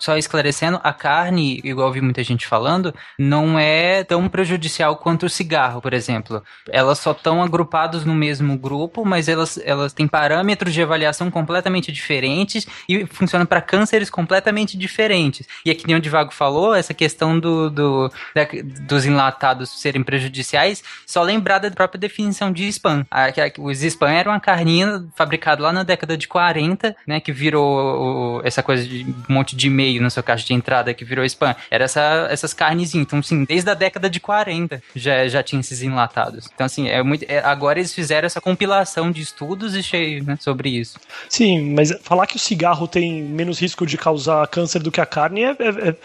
[0.05, 5.29] Só esclarecendo, a carne, igual vi muita gente falando, não é tão prejudicial quanto o
[5.29, 6.43] cigarro, por exemplo.
[6.69, 11.91] Elas só estão agrupadas no mesmo grupo, mas elas, elas têm parâmetros de avaliação completamente
[11.91, 15.47] diferentes e funcionam para cânceres completamente diferentes.
[15.65, 18.47] E aqui, nem o Divago falou, essa questão do, do da,
[18.81, 23.03] dos enlatados serem prejudiciais, só lembrar da própria definição de spam.
[23.09, 23.25] A,
[23.57, 28.61] os spam era uma carninha fabricada lá na década de 40, né, que virou essa
[28.61, 31.55] coisa de um monte de e-mail na sua caixa de entrada que virou spam.
[31.69, 33.05] Era essa, essas carnezinhas.
[33.05, 36.49] Então, assim, desde a década de 40 já, já tinha esses enlatados.
[36.53, 40.37] Então, assim, é muito, é, agora eles fizeram essa compilação de estudos e cheio né,
[40.39, 40.99] sobre isso.
[41.29, 45.05] Sim, mas falar que o cigarro tem menos risco de causar câncer do que a
[45.05, 45.95] carne é, é, é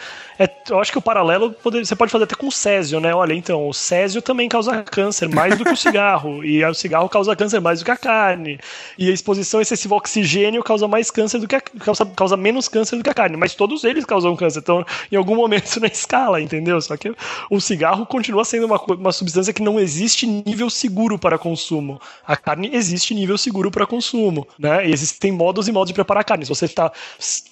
[0.41, 3.15] é, eu acho que o paralelo você pode fazer até com o césio, né?
[3.15, 7.11] Olha, então, o césio também causa câncer mais do que o cigarro, e o cigarro
[7.11, 8.59] causa câncer mais do que a carne.
[8.97, 12.69] E a exposição excessiva ao oxigênio causa mais câncer do que a, causa, causa menos
[12.69, 14.61] câncer do que a carne, mas todos eles causam câncer.
[14.61, 16.81] Então, em algum momento na escala, entendeu?
[16.81, 17.15] Só que
[17.51, 22.01] o cigarro continua sendo uma, uma substância que não existe nível seguro para consumo.
[22.27, 24.89] A carne existe nível seguro para consumo, né?
[24.89, 26.47] E existem modos e modos de preparar a carne.
[26.47, 26.91] Se você está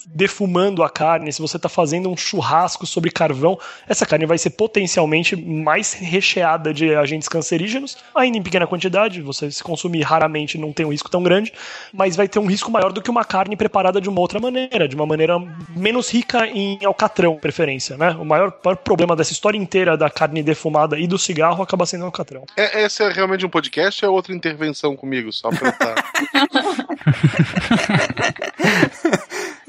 [0.07, 4.39] defumando a carne, se você está fazendo um churrasco churrasco sobre carvão, essa carne vai
[4.39, 10.59] ser potencialmente mais recheada de agentes cancerígenos, ainda em pequena quantidade, você se consumir raramente
[10.59, 11.53] não tem um risco tão grande,
[11.93, 14.89] mas vai ter um risco maior do que uma carne preparada de uma outra maneira,
[14.89, 15.39] de uma maneira
[15.75, 18.11] menos rica em alcatrão, preferência, né?
[18.11, 22.03] O maior, maior problema dessa história inteira da carne defumada e do cigarro acaba sendo
[22.03, 22.45] o alcatrão.
[22.57, 25.95] É, esse é realmente um podcast ou é outra intervenção comigo, só pra estar...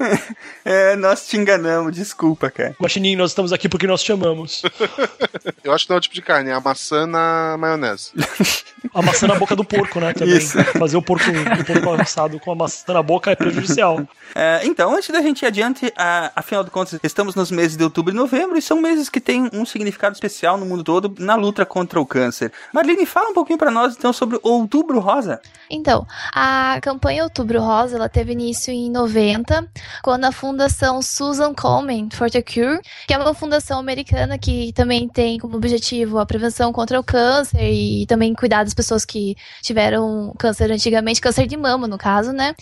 [0.70, 2.76] é, nós te enganamos, desculpa, cara.
[2.80, 4.62] Guaxinim, nós estamos aqui porque nós te amamos.
[5.64, 8.12] Eu acho que não é o tipo de carne, é a maçã na maionese.
[8.94, 10.12] A maçã na boca do porco, né?
[10.12, 10.36] Também.
[10.36, 10.58] Isso.
[10.78, 14.00] Fazer o porco, o porco assado com a maçã na boca é prejudicial.
[14.34, 17.84] É, então, antes da gente ir adiante, a, afinal de contas, estamos nos meses de
[17.84, 21.34] outubro e novembro e são meses que têm um significado especial no mundo todo na
[21.34, 22.52] luta contra o câncer.
[22.72, 25.40] Marlene, fala um pouquinho para nós então sobre Outubro Rosa.
[25.68, 29.68] Então, a campanha Outubro Rosa ela teve início em 90,
[30.02, 35.08] quando a Fundação Susan Komen for the Cure, que é uma fundação americana que também
[35.08, 40.34] tem como objetivo a prevenção contra o câncer e também cuidar das pessoas que tiveram
[40.38, 42.54] câncer antigamente, câncer de mama, no caso, né?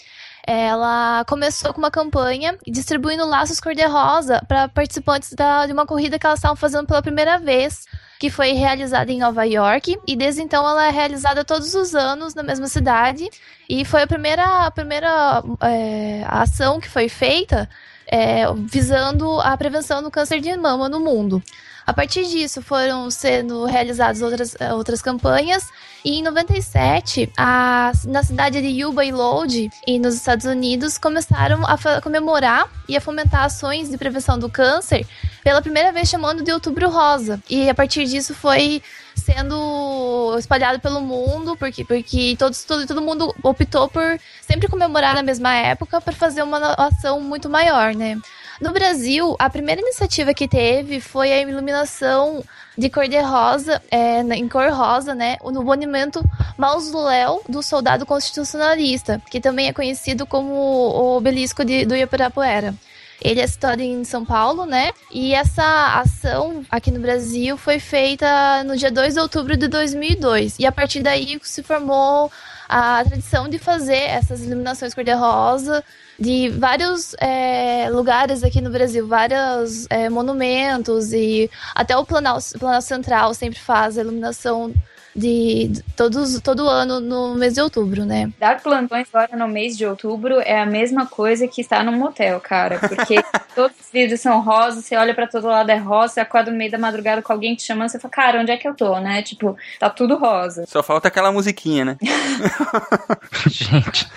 [0.46, 6.24] Ela começou com uma campanha distribuindo laços cor-de-rosa para participantes da, de uma corrida que
[6.24, 7.84] elas estavam fazendo pela primeira vez
[8.20, 12.32] que foi realizada em Nova York e desde então ela é realizada todos os anos
[12.32, 13.28] na mesma cidade
[13.68, 17.68] e foi a primeira, a primeira é, ação que foi feita
[18.10, 21.42] é, visando a prevenção do câncer de mama no mundo.
[21.86, 25.66] A partir disso, foram sendo realizadas outras, eh, outras campanhas.
[26.08, 31.60] E em 97, a, na cidade de Yuba e Lodge, e nos Estados Unidos, começaram
[31.66, 35.06] a comemorar e a fomentar ações de prevenção do câncer
[35.44, 37.38] pela primeira vez chamando de Outubro Rosa.
[37.50, 38.82] E a partir disso foi
[39.16, 45.22] sendo espalhado pelo mundo, porque, porque todos, todo, todo mundo optou por sempre comemorar na
[45.22, 48.16] mesma época para fazer uma ação muito maior, né?
[48.60, 52.42] No Brasil, a primeira iniciativa que teve foi a iluminação
[52.76, 56.24] de cor de rosa, é, em cor rosa, né, no monumento
[56.56, 62.74] Mausoléu do Soldado Constitucionalista, que também é conhecido como o obelisco de, do Ibirapuera.
[63.20, 64.90] Ele é situado em São Paulo, né?
[65.10, 70.56] E essa ação aqui no Brasil foi feita no dia 2 de outubro de 2002.
[70.58, 72.30] E a partir daí se formou
[72.68, 75.82] a tradição de fazer essas iluminações cor-de-rosa
[76.18, 82.86] de vários é, lugares aqui no Brasil, vários é, monumentos e até o Planalto, Planalto
[82.86, 84.74] Central sempre faz a iluminação
[85.18, 88.30] de, de todos, todo ano no mês de outubro, né?
[88.38, 92.40] Dar plantões agora no mês de outubro é a mesma coisa que estar num motel,
[92.40, 92.78] cara.
[92.78, 93.16] Porque
[93.54, 96.56] todos os vídeos são rosas, você olha pra todo lado é rosa, você acorda no
[96.56, 98.98] meio da madrugada com alguém te chamando, você fala, cara, onde é que eu tô,
[99.00, 99.22] né?
[99.22, 100.64] Tipo, tá tudo rosa.
[100.66, 101.96] Só falta aquela musiquinha, né?
[103.48, 104.08] Gente.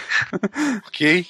[0.88, 1.26] Ok.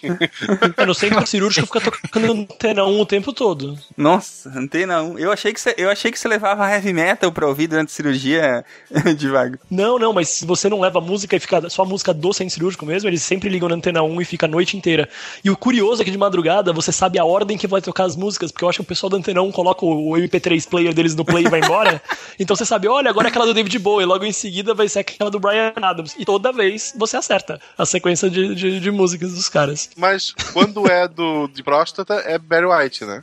[0.78, 3.78] É, no centro cirúrgico fica tocando antena 1 o tempo todo.
[3.96, 5.20] Nossa, antena 1.
[5.20, 7.94] Eu achei que você, eu achei que você levava heavy metal pra ouvir durante a
[7.94, 8.66] cirurgia
[9.18, 9.60] devagar.
[9.70, 12.86] Não, não, mas se você não leva música e fica só música do centro cirúrgico
[12.86, 15.08] mesmo, eles sempre ligam na antena 1 e fica a noite inteira.
[15.44, 18.16] E o curioso é que de madrugada você sabe a ordem que vai tocar as
[18.16, 21.16] músicas, porque eu acho que o pessoal da antena 1 coloca o MP3 player deles
[21.16, 22.02] no play e vai embora.
[22.38, 25.00] então você sabe, olha, agora é aquela do David Bowie, logo em seguida vai ser
[25.00, 26.16] aquela do Brian Adams.
[26.18, 29.90] E toda vez você acerta a sequência de, de, de músicas dos caras.
[29.96, 33.22] Mas quando é do de próstata, é Barry White, né?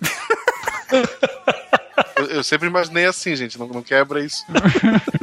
[2.16, 3.58] eu, eu sempre imaginei assim, gente.
[3.58, 4.44] Não, não quebra isso.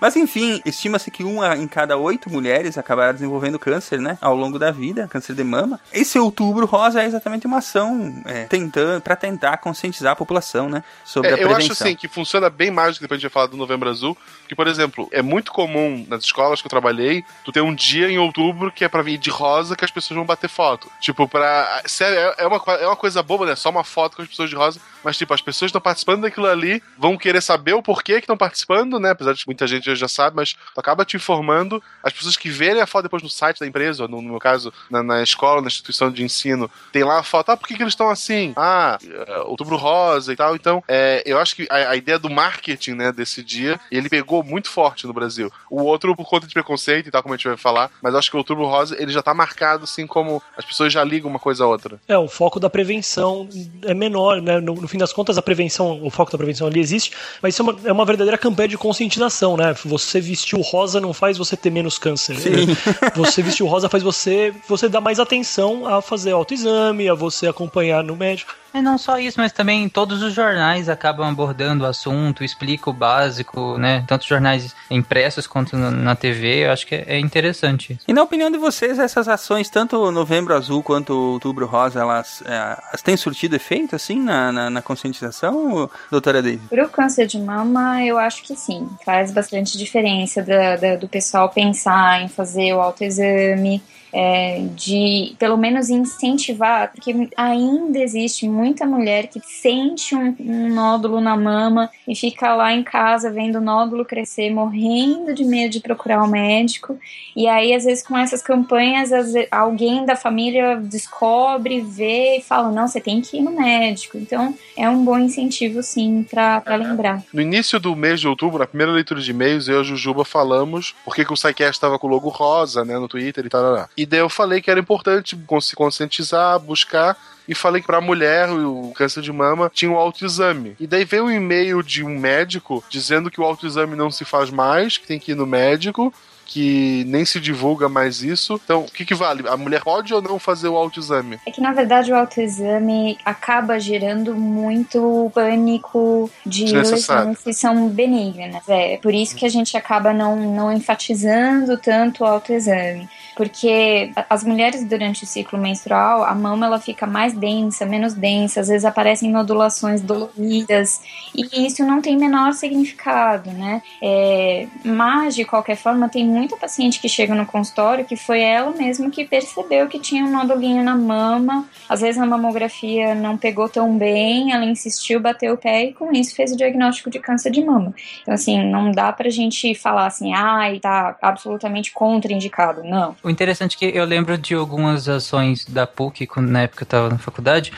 [0.00, 4.16] Mas enfim, estima-se que uma em cada oito mulheres acabará desenvolvendo câncer, né?
[4.20, 5.78] Ao longo da vida, câncer de mama.
[5.92, 10.82] Esse outubro rosa é exatamente uma ação é, tentando, para tentar conscientizar a população, né?
[11.04, 11.72] Sobre É, a eu prevenção.
[11.72, 13.88] acho assim que funciona bem mais do que depois a gente vai falar do Novembro
[13.88, 14.16] Azul.
[14.48, 18.10] Que, por exemplo, é muito comum nas escolas que eu trabalhei, tu ter um dia
[18.10, 20.90] em outubro que é pra vir de rosa que as pessoas vão bater foto.
[21.00, 21.82] Tipo, pra.
[21.86, 23.54] Sério, é- é uma, é uma coisa boba, né?
[23.54, 24.80] Só uma foto com as pessoas de rosa.
[25.04, 28.36] Mas, tipo, as pessoas estão participando daquilo ali vão querer saber o porquê que estão
[28.36, 29.10] participando, né?
[29.10, 31.82] Apesar de muita gente já sabe, mas tu acaba te informando.
[32.02, 34.38] As pessoas que verem a foto depois no site da empresa, ou no, no meu
[34.38, 37.76] caso, na, na escola, na instituição de ensino, tem lá a foto, ah, por que,
[37.76, 38.52] que eles estão assim?
[38.56, 40.54] Ah, é, outubro rosa e tal.
[40.54, 44.42] Então, é, eu acho que a, a ideia do marketing, né, desse dia, ele pegou
[44.42, 45.50] muito forte no Brasil.
[45.70, 48.30] O outro, por conta de preconceito e tal, como a gente vai falar, mas acho
[48.30, 51.38] que o outubro rosa, ele já tá marcado, assim, como as pessoas já ligam uma
[51.38, 52.00] coisa a outra.
[52.08, 53.48] É, o foco da prevenção
[53.84, 54.60] é menor, né?
[54.60, 57.62] No, no fim das contas, a prevenção, o foco da prevenção ali existe, mas isso
[57.62, 59.74] é uma, é uma verdadeira campanha de conscientização, né?
[59.84, 62.34] Você vestir o rosa não faz você ter menos câncer.
[62.34, 62.74] né?
[63.14, 67.46] Você vestir o rosa faz você, você dar mais atenção a fazer autoexame, a você
[67.46, 68.54] acompanhar no médico.
[68.72, 72.92] E não só isso, mas também todos os jornais acabam abordando o assunto, explica o
[72.92, 74.04] básico, né?
[74.06, 77.98] Tanto jornais impressos quanto na, TV, eu acho que é, é interessante.
[78.06, 82.54] E na opinião de vocês, essas ações, tanto Novembro Azul quanto Outubro Rosa, elas, é,
[82.88, 86.60] elas têm surtido efeito, assim, na, na, na conscientização, doutora Daisy?
[86.68, 88.88] Pro câncer de mama, eu acho que sim.
[89.04, 95.56] Faz bastante diferença da- da- do pessoal pensar em fazer o autoexame, é, de pelo
[95.56, 102.14] menos incentivar, porque ainda existe muita mulher que sente um, um nódulo na mama e
[102.14, 106.98] fica lá em casa vendo o nódulo crescer, morrendo de medo de procurar o médico.
[107.34, 109.10] E aí, às vezes, com essas campanhas,
[109.50, 114.18] alguém da família descobre, vê e fala: não, você tem que ir no médico.
[114.18, 117.22] Então, é um bom incentivo, sim, pra, pra lembrar.
[117.32, 120.24] No início do mês de outubro, na primeira leitura de e-mails, eu e a Jujuba
[120.24, 123.88] falamos porque que o SciCast estava com o logo rosa, né, no Twitter e tal.
[124.00, 127.14] E daí eu falei que era importante se conscientizar, buscar.
[127.46, 130.74] E falei que pra mulher, o câncer de mama, tinha o autoexame.
[130.80, 134.48] E daí veio um e-mail de um médico dizendo que o autoexame não se faz
[134.48, 136.14] mais, que tem que ir no médico,
[136.46, 138.58] que nem se divulga mais isso.
[138.64, 139.46] Então, o que, que vale?
[139.46, 141.38] A mulher pode ou não fazer o autoexame?
[141.46, 148.66] É que na verdade o autoexame acaba gerando muito pânico de lesões que são benignas.
[148.66, 153.08] É por isso que a gente acaba não, não enfatizando tanto o autoexame.
[153.40, 158.60] Porque as mulheres durante o ciclo menstrual, a mama ela fica mais densa, menos densa,
[158.60, 161.00] às vezes aparecem nodulações doloridas,
[161.34, 163.80] e isso não tem menor significado, né?
[164.02, 168.72] É, mas, de qualquer forma, tem muita paciente que chega no consultório que foi ela
[168.72, 171.64] mesma que percebeu que tinha um nodulinho na mama.
[171.88, 176.12] Às vezes a mamografia não pegou tão bem, ela insistiu, bateu o pé e com
[176.12, 177.94] isso fez o diagnóstico de câncer de mama.
[178.20, 182.84] Então, assim, não dá pra gente falar assim, ai, tá absolutamente contraindicado.
[182.84, 183.16] Não.
[183.22, 187.08] O interessante é que eu lembro de algumas ações da PUC na época eu estava
[187.08, 187.72] na faculdade.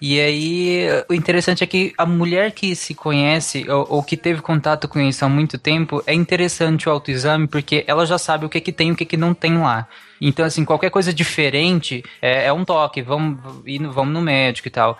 [0.00, 4.42] E aí, o interessante é que a mulher que se conhece ou, ou que teve
[4.42, 8.48] contato com isso há muito tempo, é interessante o autoexame porque ela já sabe o
[8.48, 9.88] que que tem e o que que não tem lá.
[10.20, 13.38] Então, assim, qualquer coisa diferente é, é um toque, vamos,
[13.92, 14.98] vamos no médico e tal.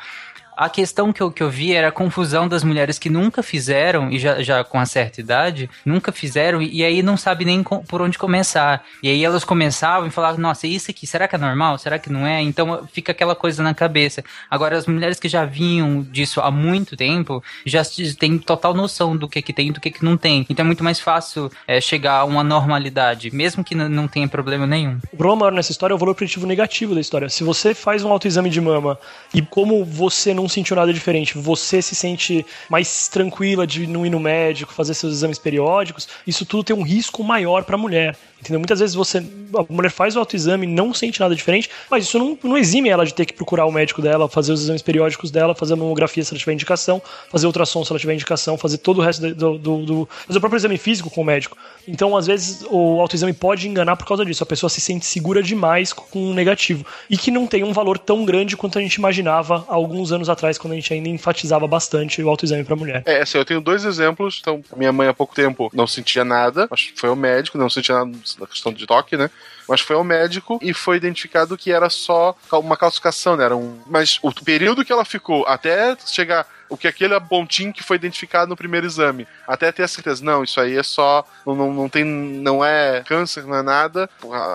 [0.56, 4.10] A questão que eu, que eu vi era a confusão das mulheres que nunca fizeram,
[4.10, 7.62] e já, já com a certa idade, nunca fizeram, e, e aí não sabe nem
[7.62, 8.82] com, por onde começar.
[9.02, 11.76] E aí elas começavam e falavam, nossa, isso aqui, será que é normal?
[11.76, 12.40] Será que não é?
[12.40, 14.24] Então fica aquela coisa na cabeça.
[14.50, 17.82] Agora, as mulheres que já vinham disso há muito tempo, já
[18.18, 20.46] têm total noção do que que tem e do que que não tem.
[20.48, 24.66] Então é muito mais fácil é, chegar a uma normalidade, mesmo que não tenha problema
[24.66, 24.98] nenhum.
[25.12, 27.28] O problema maior nessa história é o valor preditivo negativo da história.
[27.28, 28.98] Se você faz um autoexame de mama
[29.34, 34.10] e como você não sentiu nada diferente, você se sente mais tranquila de não ir
[34.10, 38.16] no médico, fazer seus exames periódicos, isso tudo tem um risco maior para a mulher.
[38.40, 38.60] Entendeu?
[38.60, 39.22] Muitas vezes você
[39.54, 43.04] a mulher faz o autoexame, não sente nada diferente, mas isso não, não exime ela
[43.04, 46.24] de ter que procurar o médico dela, fazer os exames periódicos dela, fazer a mamografia
[46.24, 49.58] se ela tiver indicação, fazer ultrassom se ela tiver indicação, fazer todo o resto do,
[49.58, 51.56] do, do fazer o próprio exame físico com o médico.
[51.88, 54.42] Então, às vezes, o autoexame pode enganar por causa disso.
[54.42, 56.84] A pessoa se sente segura demais com um negativo.
[57.08, 60.28] E que não tem um valor tão grande quanto a gente imaginava há alguns anos
[60.28, 63.02] atrás, quando a gente ainda enfatizava bastante o autoexame para mulher.
[63.06, 64.38] É, assim, eu tenho dois exemplos.
[64.40, 67.94] Então, minha mãe há pouco tempo não sentia nada, mas foi ao médico, não sentia
[67.94, 69.30] nada na questão de toque, né?
[69.68, 73.44] Mas foi ao médico e foi identificado que era só uma calcificação, né?
[73.44, 73.80] Era um...
[73.86, 78.48] Mas o período que ela ficou até chegar o que aquele pontinho que foi identificado
[78.48, 82.04] no primeiro exame, até ter a certeza, não, isso aí é só, não, não tem,
[82.04, 84.08] não é câncer, não é nada.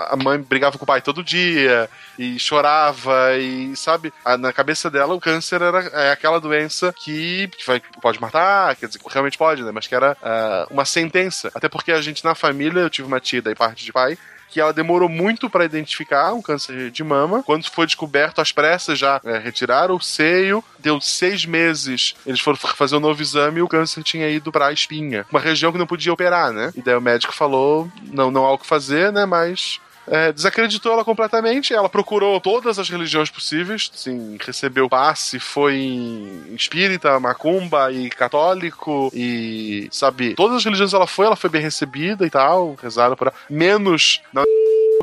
[0.09, 5.13] A mãe brigava com o pai todo dia e chorava e sabe, na cabeça dela
[5.13, 9.63] o câncer era é aquela doença que, que vai, pode matar, quer dizer, realmente pode,
[9.63, 9.71] né?
[9.71, 11.51] Mas que era uh, uma sentença.
[11.53, 14.17] Até porque a gente na família, eu tive uma tia da parte de pai
[14.51, 17.41] que ela demorou muito para identificar um câncer de mama.
[17.43, 20.63] Quando foi descoberto, as pressas já é, retiraram o seio.
[20.77, 24.67] Deu seis meses, eles foram fazer um novo exame e o câncer tinha ido para
[24.67, 25.25] a espinha.
[25.31, 26.71] Uma região que não podia operar, né?
[26.75, 29.25] E daí o médico falou: não, não há o que fazer, né?
[29.25, 31.73] Mas é, desacreditou ela completamente.
[31.73, 39.87] Ela procurou todas as religiões possíveis, sim, recebeu passe, foi espírita, macumba e católico e,
[39.91, 43.35] sabe, todas as religiões ela foi, ela foi bem recebida e tal, rezaram por ela.
[43.49, 44.43] Menos na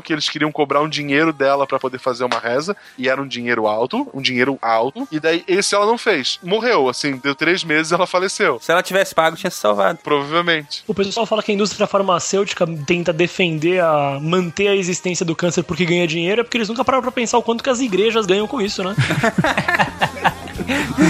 [0.01, 3.27] que eles queriam cobrar um dinheiro dela para poder fazer uma reza, e era um
[3.27, 6.39] dinheiro alto, um dinheiro alto, e daí esse ela não fez.
[6.43, 8.59] Morreu, assim, deu três meses ela faleceu.
[8.61, 9.99] Se ela tivesse pago, tinha se salvado.
[10.03, 10.83] Provavelmente.
[10.87, 14.19] O pessoal fala que a indústria farmacêutica tenta defender a.
[14.21, 17.37] manter a existência do câncer porque ganha dinheiro, é porque eles nunca pararam pra pensar
[17.37, 18.95] o quanto que as igrejas ganham com isso, né?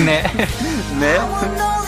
[0.05, 0.23] né?
[0.97, 1.78] né?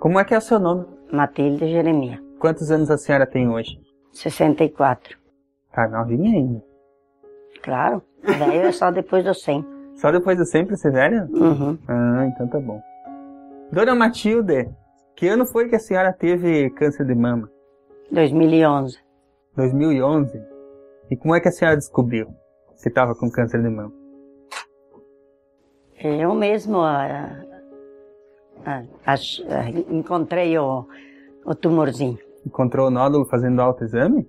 [0.00, 0.86] Como é que é o seu nome?
[1.12, 2.18] Matilde Jeremias.
[2.38, 3.78] Quantos anos a senhora tem hoje?
[4.12, 5.18] 64.
[5.74, 6.64] Tá novinha ainda.
[7.62, 8.02] Claro.
[8.22, 9.62] Velho é só depois do 100.
[9.96, 11.28] Só depois do 100 pra ser velha?
[11.30, 11.76] Uhum.
[11.86, 12.80] Ah, então tá bom.
[13.70, 14.70] Dona Matilde,
[15.14, 17.50] que ano foi que a senhora teve câncer de mama?
[18.10, 18.98] 2011.
[19.54, 20.42] 2011?
[21.10, 22.28] E como é que a senhora descobriu
[22.74, 23.92] se estava com câncer de mama?
[26.02, 26.78] Eu mesmo
[28.64, 29.14] ah, ah,
[29.90, 30.86] encontrei o,
[31.44, 32.18] o tumorzinho.
[32.46, 34.26] Encontrou o nódulo fazendo autoexame?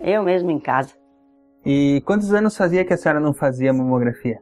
[0.00, 0.94] Eu mesmo em casa.
[1.64, 4.38] E quantos anos fazia que a senhora não fazia mamografia?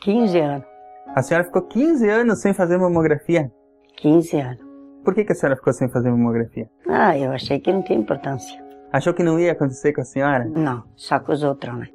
[0.00, 0.66] 15 anos.
[1.14, 3.50] A senhora ficou 15 anos sem fazer mamografia?
[3.96, 4.66] 15 anos.
[5.04, 6.68] Por que, que a senhora ficou sem fazer mamografia?
[6.88, 8.62] Ah, eu achei que não tinha importância.
[8.92, 10.44] Achou que não ia acontecer com a senhora?
[10.44, 11.88] Não, só com os outros, né?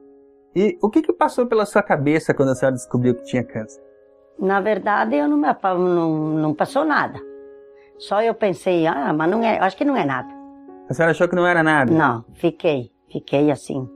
[0.55, 3.81] E o que, que passou pela sua cabeça quando a senhora descobriu que tinha câncer?
[4.41, 7.19] Na verdade, eu não, me, não, não passou nada.
[7.99, 10.33] Só eu pensei, ah, mas não é, acho que não é nada.
[10.89, 11.93] A senhora achou que não era nada?
[11.93, 13.87] Não, fiquei, fiquei assim.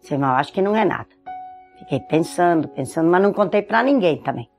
[0.00, 1.06] Sei, mas acho que não é nada.
[1.78, 4.50] Fiquei pensando, pensando, mas não contei para ninguém também.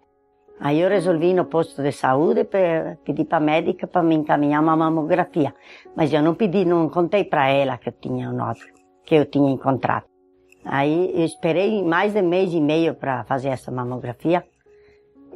[0.59, 2.47] Aí eu resolvi no posto de saúde
[3.03, 5.53] pedir para a médica para me encaminhar uma mamografia.
[5.95, 8.71] Mas eu não pedi, não contei para ela que eu tinha o nódulo,
[9.05, 10.05] que eu tinha encontrado.
[10.65, 14.43] Aí eu esperei mais de mês e meio para fazer essa mamografia.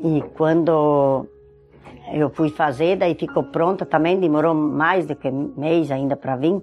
[0.04, 1.28] E quando
[2.14, 6.62] eu fui fazer, daí ficou pronta também, demorou mais do que mês ainda para vir.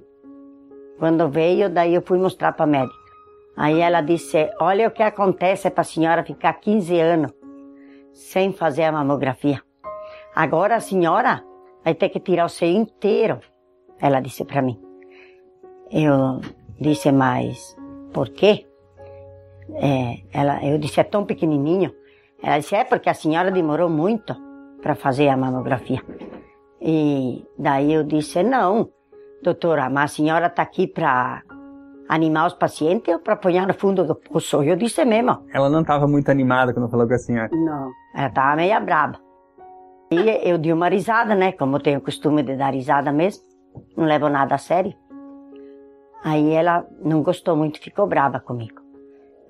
[0.99, 3.09] Quando veio, daí eu fui mostrar para a médica.
[3.57, 7.32] Aí ela disse: Olha o que acontece para a senhora ficar 15 anos
[8.12, 9.62] sem fazer a mamografia.
[10.34, 11.45] Agora a senhora
[11.84, 13.41] vai ter que tirar o seio inteiro.
[14.01, 14.80] Ela disse para mim.
[15.91, 16.41] Eu
[16.80, 17.76] disse: Mas
[18.12, 18.66] por quê?
[19.74, 21.93] É, ela, eu disse: É tão pequenininho.
[22.43, 24.34] Ela disse, é porque a senhora demorou muito
[24.80, 26.01] para fazer a mamografia.
[26.80, 28.89] E daí eu disse, não,
[29.43, 31.43] doutora, mas a senhora está aqui para
[32.09, 34.62] animar os pacientes ou para apanhar no fundo do poço.
[34.62, 35.45] Eu disse mesmo.
[35.53, 37.51] Ela não estava muito animada quando falou com a senhora.
[37.53, 39.18] Não, ela estava meio braba.
[40.11, 41.53] E eu dei uma risada, né?
[41.53, 43.43] Como eu tenho o costume de dar risada mesmo.
[43.97, 44.95] Não levo nada a sério.
[46.24, 48.88] Aí ela não gostou muito, ficou brava comigo.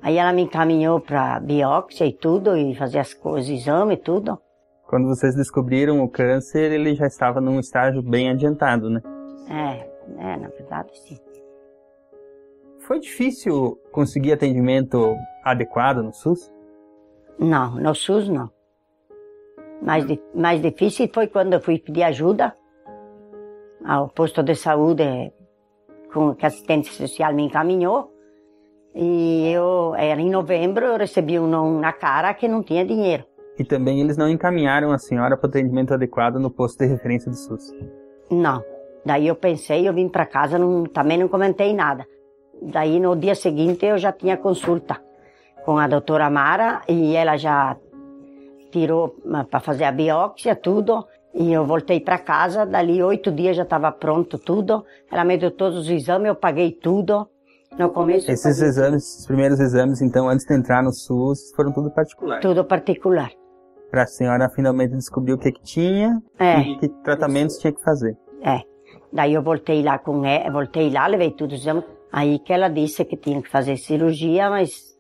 [0.01, 4.39] Aí ela me encaminhou para biópsia e tudo, e fazer as coisas, exame e tudo.
[4.87, 9.03] Quando vocês descobriram o câncer, ele já estava num estágio bem adiantado, né?
[9.51, 9.89] É,
[10.19, 11.19] é, na verdade sim.
[12.81, 16.51] Foi difícil conseguir atendimento adequado no SUS?
[17.39, 18.51] Não, no SUS não.
[19.83, 22.57] Mais, mais difícil foi quando eu fui pedir ajuda
[23.85, 25.33] ao posto de saúde
[26.13, 28.13] com que a assistente social me encaminhou.
[29.01, 33.25] E eu, era em novembro, eu recebi um não na cara que não tinha dinheiro.
[33.57, 37.37] E também eles não encaminharam a senhora para atendimento adequado no posto de referência do
[37.37, 37.73] SUS.
[38.29, 38.61] Não.
[39.07, 42.05] Daí eu pensei, eu vim para casa, não, também não comentei nada.
[42.61, 45.01] Daí no dia seguinte eu já tinha consulta
[45.65, 47.77] com a doutora Mara e ela já
[48.73, 49.15] tirou
[49.49, 51.07] para fazer a biópsia, tudo.
[51.33, 54.85] E eu voltei para casa, dali oito dias já estava pronto tudo.
[55.09, 57.29] Ela me deu todos os exames, eu paguei tudo.
[57.79, 61.91] No começo Esses exames, esses primeiros exames, então, antes de entrar no SUS, foram tudo
[61.91, 62.41] particular.
[62.41, 63.31] tudo particular.
[63.91, 66.61] Para a senhora finalmente descobrir o que, que tinha É.
[66.61, 68.17] e que tratamentos tinha que fazer.
[68.43, 68.61] É.
[69.13, 71.85] Daí eu voltei lá com ela, voltei lá, levei tudo os exames.
[72.13, 74.97] Aí que ela disse que tinha que fazer cirurgia, mas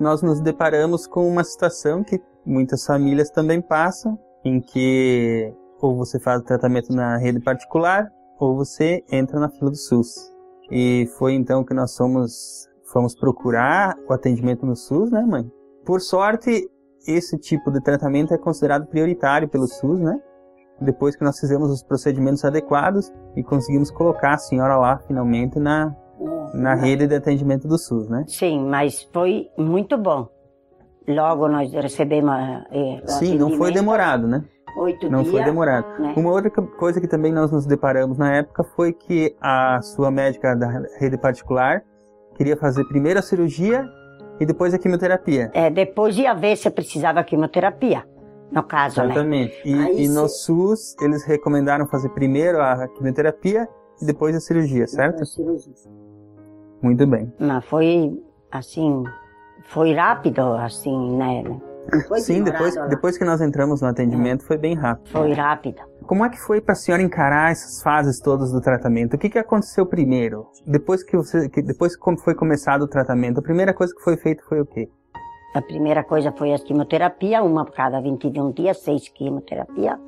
[0.00, 6.18] Nós nos deparamos com uma situação que muitas famílias também passam, em que ou você
[6.18, 8.08] faz o tratamento na rede particular,
[8.40, 10.31] ou você entra na fila do SUS.
[10.72, 15.44] E foi então que nós fomos, fomos procurar o atendimento no SUS, né, mãe?
[15.84, 16.66] Por sorte,
[17.06, 20.18] esse tipo de tratamento é considerado prioritário pelo SUS, né?
[20.80, 25.94] Depois que nós fizemos os procedimentos adequados e conseguimos colocar a senhora lá, finalmente, na,
[26.54, 28.24] na rede de atendimento do SUS, né?
[28.26, 30.26] Sim, mas foi muito bom.
[31.06, 32.32] Logo nós recebemos.
[32.70, 34.42] eh, Sim, não foi demorado, né?
[34.76, 35.32] Oito Não dias.
[35.34, 35.86] foi demorado.
[36.02, 36.14] né?
[36.16, 40.10] Uma outra co- coisa que também nós nos deparamos na época foi que a sua
[40.10, 40.68] médica da
[40.98, 41.82] rede particular
[42.36, 43.86] queria fazer primeiro a cirurgia
[44.40, 45.50] e depois a quimioterapia.
[45.52, 48.04] É, depois ia ver se precisava quimioterapia,
[48.50, 49.06] no caso, né?
[49.06, 49.54] Exatamente.
[49.64, 50.26] E, Aí e no.
[50.28, 53.68] SUS eles recomendaram fazer primeiro a quimioterapia
[54.00, 55.24] e depois a cirurgia, certo?
[55.26, 55.72] Cirurgia.
[56.80, 57.32] Muito bem.
[57.38, 58.18] Mas foi
[58.50, 59.04] assim,
[59.66, 61.44] foi rápido, assim, né?
[62.20, 62.86] Sim, depois, lá.
[62.86, 65.10] depois que nós entramos no atendimento foi bem rápido.
[65.10, 65.82] Foi rápido.
[66.06, 69.14] Como é que foi para a senhora encarar essas fases todas do tratamento?
[69.14, 70.46] O que, que aconteceu primeiro?
[70.66, 74.16] Depois que você, que depois que foi começado o tratamento, a primeira coisa que foi
[74.16, 74.88] feita foi o quê?
[75.54, 79.98] A primeira coisa foi a quimioterapia, uma por cada 21 dias, seis quimioterapia.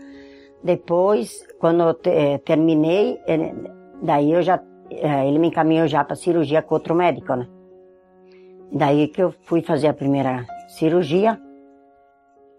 [0.63, 3.55] Depois, quando eu eh, terminei, eh,
[4.03, 4.59] daí eu já,
[4.91, 7.47] eh, ele me encaminhou já para cirurgia com outro médico, né?
[8.73, 11.39] Daí que eu fui fazer a primeira cirurgia,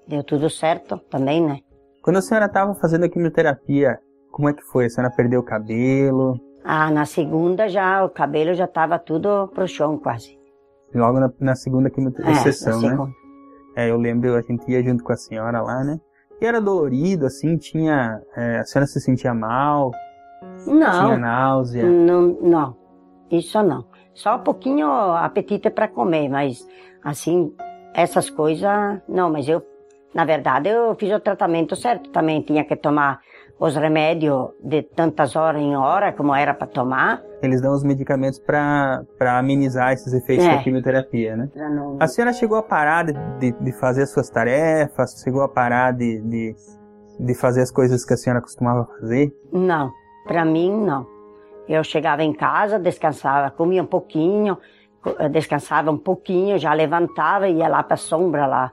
[0.08, 1.60] deu tudo certo também, né?
[2.02, 4.00] Quando a senhora estava fazendo a quimioterapia,
[4.32, 4.86] como é que foi?
[4.86, 6.40] A senhora perdeu o cabelo?
[6.64, 10.38] Ah, na segunda já o cabelo já estava tudo pro chão quase.
[10.94, 12.90] Logo na, na segunda quimioterapia, É, sessão, né?
[12.90, 13.12] segunda.
[13.76, 16.00] É, eu lembro, a gente ia junto com a senhora lá, né?
[16.42, 18.22] E era dolorido, assim, tinha...
[18.36, 19.92] é, a senhora se sentia mal,
[20.64, 21.86] tinha Não, náusea.
[21.90, 22.78] não, não,
[23.32, 23.86] isso não.
[24.14, 26.66] Só um pouquinho apetite para comer, mas
[27.04, 27.54] assim,
[27.94, 28.70] essas coisas,
[29.08, 29.62] não, mas eu,
[30.16, 32.42] na verdade, eu fiz o tratamento certo também.
[32.42, 33.20] Tinha que tomar
[33.60, 37.22] os remédios de tantas horas em hora, como era para tomar.
[37.42, 39.04] Eles dão os medicamentos para
[39.38, 40.56] amenizar esses efeitos É.
[40.56, 41.50] da quimioterapia, né?
[41.56, 41.98] Não...
[42.00, 45.22] A senhora chegou a parar de, de, de fazer as suas tarefas?
[45.22, 46.56] Chegou a parar de, de,
[47.20, 49.34] de fazer as coisas que a senhora costumava fazer?
[49.52, 49.92] Não,
[50.26, 51.06] para mim não.
[51.68, 54.58] Eu chegava em casa, descansava, comia um pouquinho,
[55.32, 58.72] descansava um pouquinho, já levantava e ia lá para a sombra lá,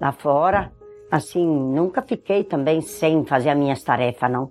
[0.00, 0.70] lá fora.
[1.14, 4.50] Assim, nunca fiquei também sem fazer as minhas tarefas, não.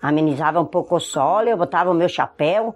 [0.00, 2.74] Amenizava um pouco o sol, eu botava o meu chapéu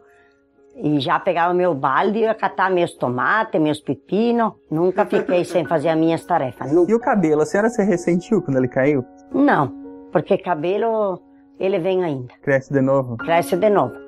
[0.77, 4.53] e já pegava meu balde e ia catar meus tomates, meus pepinos.
[4.71, 6.71] Nunca fiquei sem fazer as minhas tarefas.
[6.71, 6.93] nunca.
[6.93, 9.03] E o cabelo, a senhora se ressentiu quando ele caiu?
[9.33, 9.73] Não,
[10.13, 11.19] porque cabelo,
[11.59, 12.35] ele vem ainda.
[12.43, 13.17] Cresce de novo?
[13.17, 14.06] Cresce de novo.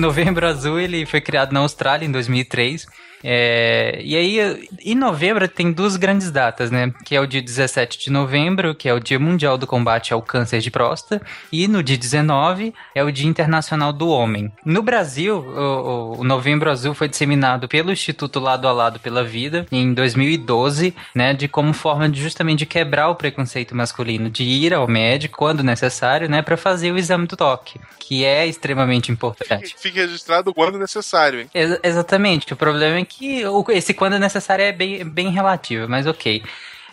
[0.00, 2.86] Novembro Azul ele foi criado na Austrália em 2003
[3.22, 6.92] É, e aí, em novembro, tem duas grandes datas, né?
[7.04, 10.22] Que é o dia 17 de novembro, que é o Dia Mundial do Combate ao
[10.22, 14.50] Câncer de Próstata, e no dia 19 é o Dia Internacional do Homem.
[14.64, 19.66] No Brasil, o, o- Novembro Azul foi disseminado pelo Instituto Lado a Lado pela Vida
[19.72, 21.34] em 2012, né?
[21.34, 25.62] De como forma de justamente de quebrar o preconceito masculino, de ir ao médico quando
[25.62, 26.42] necessário, né?
[26.42, 29.74] Para fazer o exame do toque, que é extremamente importante.
[29.78, 31.50] Fique registrado quando necessário, hein?
[31.54, 32.52] Ex- exatamente.
[32.52, 36.42] O problema é que esse quando necessário é bem, bem relativo, mas ok.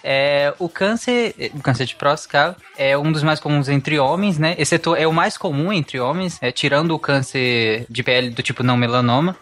[0.03, 4.55] É, o câncer, o câncer de próstata é um dos mais comuns entre homens, né?
[4.57, 8.63] Exceto é o mais comum entre homens, é, tirando o câncer de pele do tipo
[8.63, 9.35] não melanoma.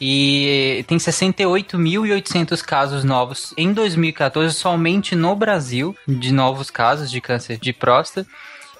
[0.00, 7.58] E tem 68.800 casos novos em 2014 somente no Brasil de novos casos de câncer
[7.58, 8.28] de próstata.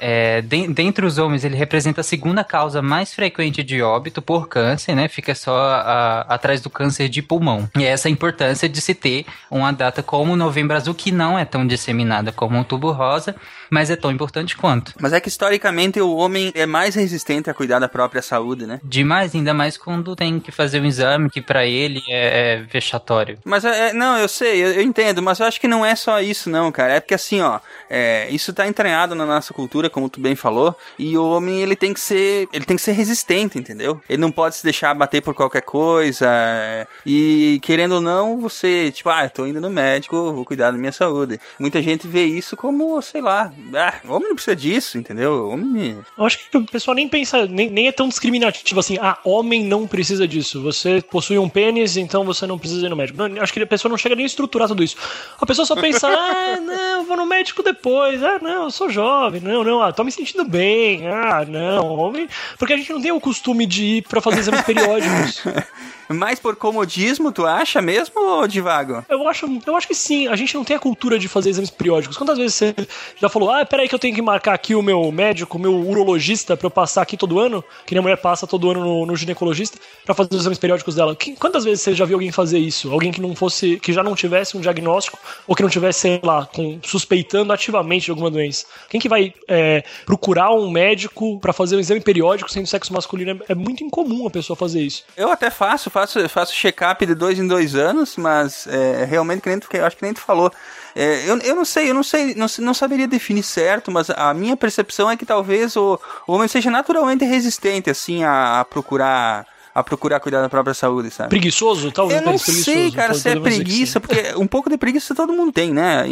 [0.00, 4.48] É, den- dentre os homens, ele representa a segunda causa mais frequente de óbito por
[4.48, 5.08] câncer, né?
[5.08, 7.68] Fica só a- atrás do câncer de pulmão.
[7.76, 11.10] E essa é a importância de se ter uma data como o Novembro Azul, que
[11.10, 13.34] não é tão disseminada como o Tubo Rosa,
[13.70, 14.92] mas é tão importante quanto.
[15.00, 18.80] Mas é que historicamente o homem é mais resistente a cuidar da própria saúde, né?
[18.82, 23.38] Demais, ainda mais quando tem que fazer um exame que pra ele é, é vexatório.
[23.44, 25.94] Mas é, é- não, eu sei, eu, eu entendo, mas eu acho que não é
[25.94, 26.94] só isso, não, cara.
[26.94, 30.74] É porque assim, ó, é, isso tá entranhado na nossa cultura, como tu bem falou,
[30.98, 34.00] e o homem ele tem que ser, ele tem que ser resistente, entendeu?
[34.08, 36.26] Ele não pode se deixar bater por qualquer coisa.
[36.28, 40.70] é, E querendo ou não, você, tipo, ah, eu tô indo no médico, vou cuidar
[40.70, 41.40] da minha saúde.
[41.58, 45.48] Muita gente vê isso como, sei lá, ah, homem não precisa disso, entendeu?
[45.48, 49.18] Homem Eu acho que o pessoal nem pensa, nem, nem é tão discriminativo assim, ah,
[49.24, 50.62] homem não precisa disso.
[50.62, 53.18] Você possui um pênis, então você não precisa ir no médico.
[53.18, 54.96] Não, acho que a pessoa não chega nem a estruturar tudo isso.
[55.40, 58.22] A pessoa só pensa, ah, não, eu vou no médico depois.
[58.22, 59.40] Ah, não, eu sou jovem.
[59.40, 61.06] Não, não, ah, tô me sentindo bem.
[61.06, 62.28] Ah, não, homem.
[62.58, 65.42] Porque a gente não tem o costume de ir pra fazer exames periódicos.
[66.08, 69.04] Mais por comodismo, tu acha mesmo, ô Divago?
[69.08, 70.26] Eu acho, eu acho que sim.
[70.28, 72.16] A gente não tem a cultura de fazer exames periódicos.
[72.16, 72.74] Quantas vezes você
[73.16, 75.74] já falou, ah, peraí que eu tenho que marcar aqui o meu médico, o meu
[75.74, 79.16] urologista pra eu passar aqui todo ano, que minha mulher passa todo ano no, no
[79.16, 81.16] ginecologista, pra fazer os exames periódicos dela.
[81.38, 82.90] Quantas vezes você já viu alguém fazer isso?
[82.90, 86.20] Alguém que não fosse, que já não tivesse um diagnóstico, ou que não tivesse, sei
[86.22, 88.66] lá, com, suspeitando ativamente de alguma doença?
[88.88, 93.42] Quem que vai é, procurar um médico pra fazer um exame periódico sendo sexo masculino?
[93.48, 95.04] É, é muito incomum a pessoa fazer isso.
[95.16, 99.48] Eu até faço, faço, faço check-up de dois em dois anos, mas é, realmente, que
[99.48, 100.52] nem tu, eu acho que nem tu falou.
[100.94, 104.32] É, eu, eu não sei, eu não sei, não, não saberia definir certo, mas a
[104.32, 109.46] minha percepção é que talvez o, o homem seja naturalmente resistente, assim, a, a procurar.
[109.74, 111.28] A procurar cuidar da própria saúde, sabe?
[111.28, 111.92] Preguiçoso?
[111.92, 115.52] Talvez Eu não sei, cara, se é preguiça, porque um pouco de preguiça todo mundo
[115.52, 116.04] tem, né?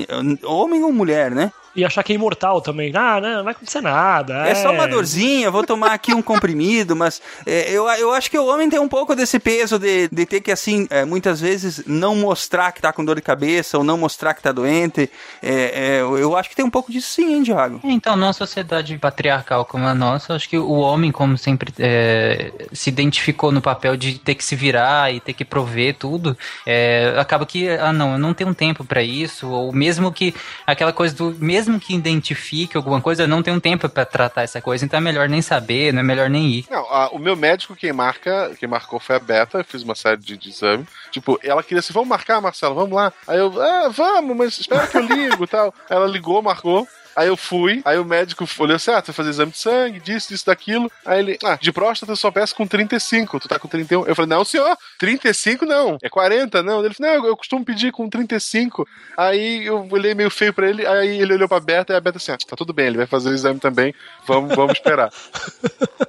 [0.45, 1.51] Homem ou mulher, né?
[1.77, 2.91] E achar que é imortal também.
[2.95, 4.47] Ah, não, não vai acontecer nada.
[4.47, 8.39] É só uma dorzinha, vou tomar aqui um comprimido, mas é, eu, eu acho que
[8.39, 11.83] o homem tem um pouco desse peso de, de ter que, assim, é, muitas vezes
[11.87, 15.11] não mostrar que tá com dor de cabeça ou não mostrar que tá doente.
[15.43, 17.81] É, é, eu acho que tem um pouco disso sim, hein, Diago?
[17.85, 22.89] Então, numa sociedade patriarcal como a nossa, acho que o homem, como sempre é, se
[22.89, 27.45] identificou no papel de ter que se virar e ter que prover tudo, é, acaba
[27.45, 30.35] que, ah, não, eu não tenho tempo pra isso, ou mesmo que
[30.67, 34.61] aquela coisa do, mesmo que identifique alguma coisa, eu não tenho tempo pra tratar essa
[34.61, 36.67] coisa, então é melhor nem saber, não é melhor nem ir.
[36.71, 39.95] Não, a- o meu médico, quem marca, quem marcou foi a Beta, eu fiz uma
[39.95, 40.87] série de, de exame.
[41.11, 43.13] Tipo, ela queria assim, vamos marcar, Marcelo, vamos lá.
[43.27, 45.75] Aí eu, ah, vamos, mas espera que eu ligo e tal.
[45.91, 46.87] Ela ligou, marcou.
[47.17, 50.01] Aí eu fui, aí o médico olhou assim: ah, tu vai fazer exame de sangue,
[50.01, 50.91] disso, disso, daquilo.
[51.05, 54.05] Aí ele, ah, de próstata eu só peço com 35, tu tá com 31.
[54.07, 56.85] Eu falei, não, senhor, 35 não, é 40, não.
[56.85, 58.87] Ele falou, não, eu costumo pedir com 35.
[59.17, 62.19] Aí eu olhei meio feio pra ele, aí ele olhou pra Beta e a Beta
[62.19, 63.95] assim, ah, tá tudo bem, ele vai fazer o exame também,
[64.27, 65.11] vamos, vamos esperar.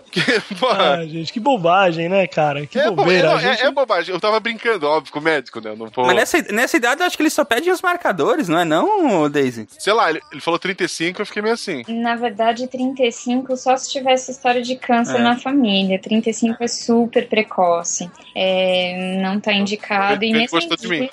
[0.09, 0.21] Que,
[0.55, 2.65] porra, Ah, gente, que bobagem, né, cara?
[2.65, 3.27] Que é, bo- bobeira.
[3.27, 4.15] é, a gente- é, é bobagem.
[4.15, 5.69] Eu tava brincando, óbvio, com o médico, né?
[5.71, 6.05] Eu Não vou...
[6.07, 9.29] Mas nessa, nessa idade eu acho que eles só pedem os marcadores, não é não,
[9.29, 9.67] Daisy?
[9.77, 11.83] Sei lá, ele, ele falou 35, eu fiquei meio assim.
[11.87, 15.19] Na verdade, 35 só se tivesse história de câncer É.
[15.21, 15.99] na família.
[15.99, 18.09] 35 é super precoce.
[18.35, 20.23] É, não tá indicado.
[20.23, 21.09] E Ele nesse gostou de mim.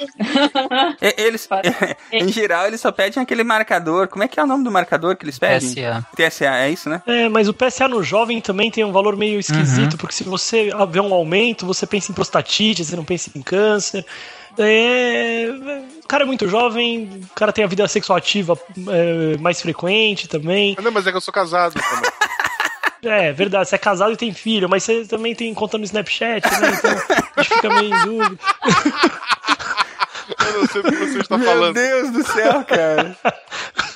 [1.00, 1.48] É, Eles,
[2.12, 4.08] em geral, eles só pedem aquele marcador.
[4.08, 5.68] Como é que é o nome do marcador que eles pedem?
[5.74, 6.06] PSA.
[6.16, 7.02] TSA, é isso, né?
[7.06, 9.98] É, mas o PSA no jovem também tem um valor meio esquisito, Uhum.
[9.98, 14.04] porque se você vê um aumento, você pensa em prostatite, você não pensa em câncer.
[14.56, 15.48] É,
[16.04, 20.28] o cara é muito jovem, o cara tem a vida sexual ativa é, mais frequente
[20.28, 20.76] também.
[20.80, 22.10] Não, mas é que eu sou casado também.
[23.06, 26.42] É, verdade, você é casado e tem filho, mas você também tem conta no Snapchat,
[26.58, 26.72] né?
[26.72, 26.90] Então
[27.36, 28.38] a gente fica meio em dúvida.
[30.46, 31.74] Eu não sei o que você está Meu falando.
[31.74, 33.14] Deus do céu, cara.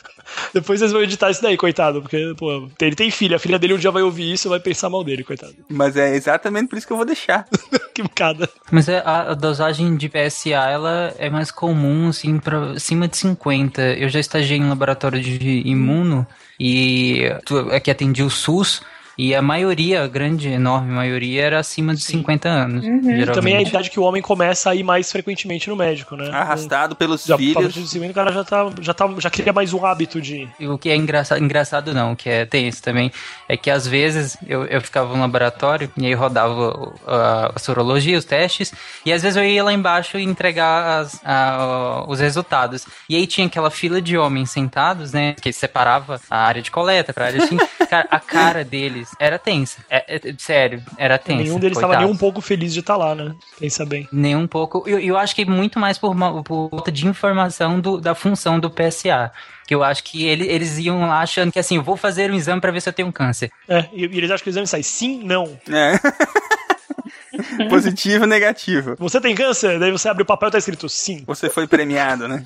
[0.53, 2.01] Depois vocês vão editar isso daí, coitado.
[2.03, 3.37] Porque, pô, ele tem filha.
[3.37, 5.55] A filha dele um dia vai ouvir isso e vai pensar mal dele, coitado.
[5.69, 7.47] Mas é exatamente por isso que eu vou deixar.
[7.95, 8.49] que bocada.
[8.71, 13.17] Mas é, a, a dosagem de PSA, ela é mais comum, assim, pra acima de
[13.17, 13.83] 50.
[13.95, 16.27] Eu já estagiei em laboratório de imuno
[16.59, 18.81] e tu- é que atendi o SUS.
[19.19, 22.85] E a maioria, a grande, enorme maioria, era acima de 50 anos.
[22.85, 23.11] Uhum.
[23.21, 26.15] E também é a idade que o homem começa a ir mais frequentemente no médico,
[26.15, 26.31] né?
[26.31, 27.75] Arrastado pelos já, filhos.
[27.75, 30.49] De 50, o cara já, tá, já, tá, já cria mais um hábito de.
[30.61, 33.11] E O que é engraçado, engraçado não, o que é tenso também,
[33.49, 38.17] é que às vezes eu, eu ficava no laboratório e aí rodava a, a sorologia,
[38.17, 38.73] os testes,
[39.05, 42.87] e às vezes eu ia lá embaixo e entregar as- a- os resultados.
[43.09, 47.13] E aí tinha aquela fila de homens sentados, né, que separava a área de coleta
[47.13, 47.57] pra área assim.
[47.89, 49.79] Cara, a cara deles era tensa.
[49.91, 51.43] É, é, sério, era tensa.
[51.43, 53.35] Nenhum deles estava nem um pouco feliz de estar lá, né?
[53.59, 54.09] Pensa bem.
[54.13, 54.83] Nem um pouco.
[54.87, 58.59] Eu, eu acho que muito mais por, ma- por falta de informação do- da função
[58.61, 59.31] do PSA.
[59.67, 62.35] Que eu acho que ele- eles iam lá achando que assim, eu vou fazer um
[62.35, 63.51] exame pra ver se eu tenho câncer.
[63.69, 65.59] É, e, e eles acham que o exame sai sim, não.
[65.71, 65.99] É.
[67.69, 68.97] Positivo, negativo.
[68.99, 69.79] Você tem câncer?
[69.79, 71.23] Daí você abre o papel e tá escrito sim.
[71.27, 72.45] Você foi premiado, né?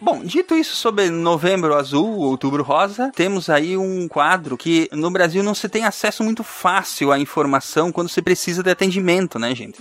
[0.00, 5.42] Bom, dito isso sobre novembro azul, outubro rosa, temos aí um quadro que no Brasil
[5.42, 9.76] não se tem acesso muito fácil à informação quando se precisa de atendimento, né, gente?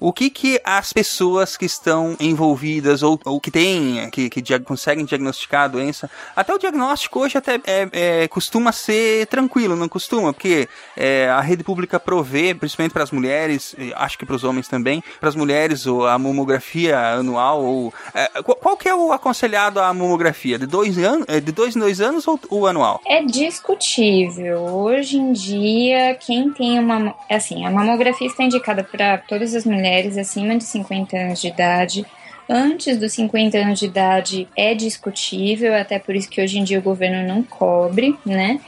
[0.00, 4.58] O que que as pessoas que estão envolvidas ou, ou que têm, que, que dia-
[4.58, 9.88] conseguem diagnosticar a doença, até o diagnóstico hoje até é, é, costuma ser tranquilo, não
[9.88, 10.32] costuma?
[10.32, 14.66] Porque é, a rede pública provê, principalmente para as mulheres, acho que para os homens
[14.66, 19.12] também, para as mulheres ou a mamografia anual ou é, qual, qual que é o
[19.12, 20.58] aconselhado a mamografia?
[20.58, 23.00] De dois anos, de dois em dois anos ou o anual?
[23.06, 24.58] É discutível.
[24.60, 27.14] Hoje em dia, quem tem uma.
[27.30, 32.06] Assim, a mamografia está indicada para todas as mulheres acima de 50 anos de idade.
[32.52, 36.80] Antes dos 50 anos de idade é discutível, até por isso que hoje em dia
[36.80, 38.58] o governo não cobre, né?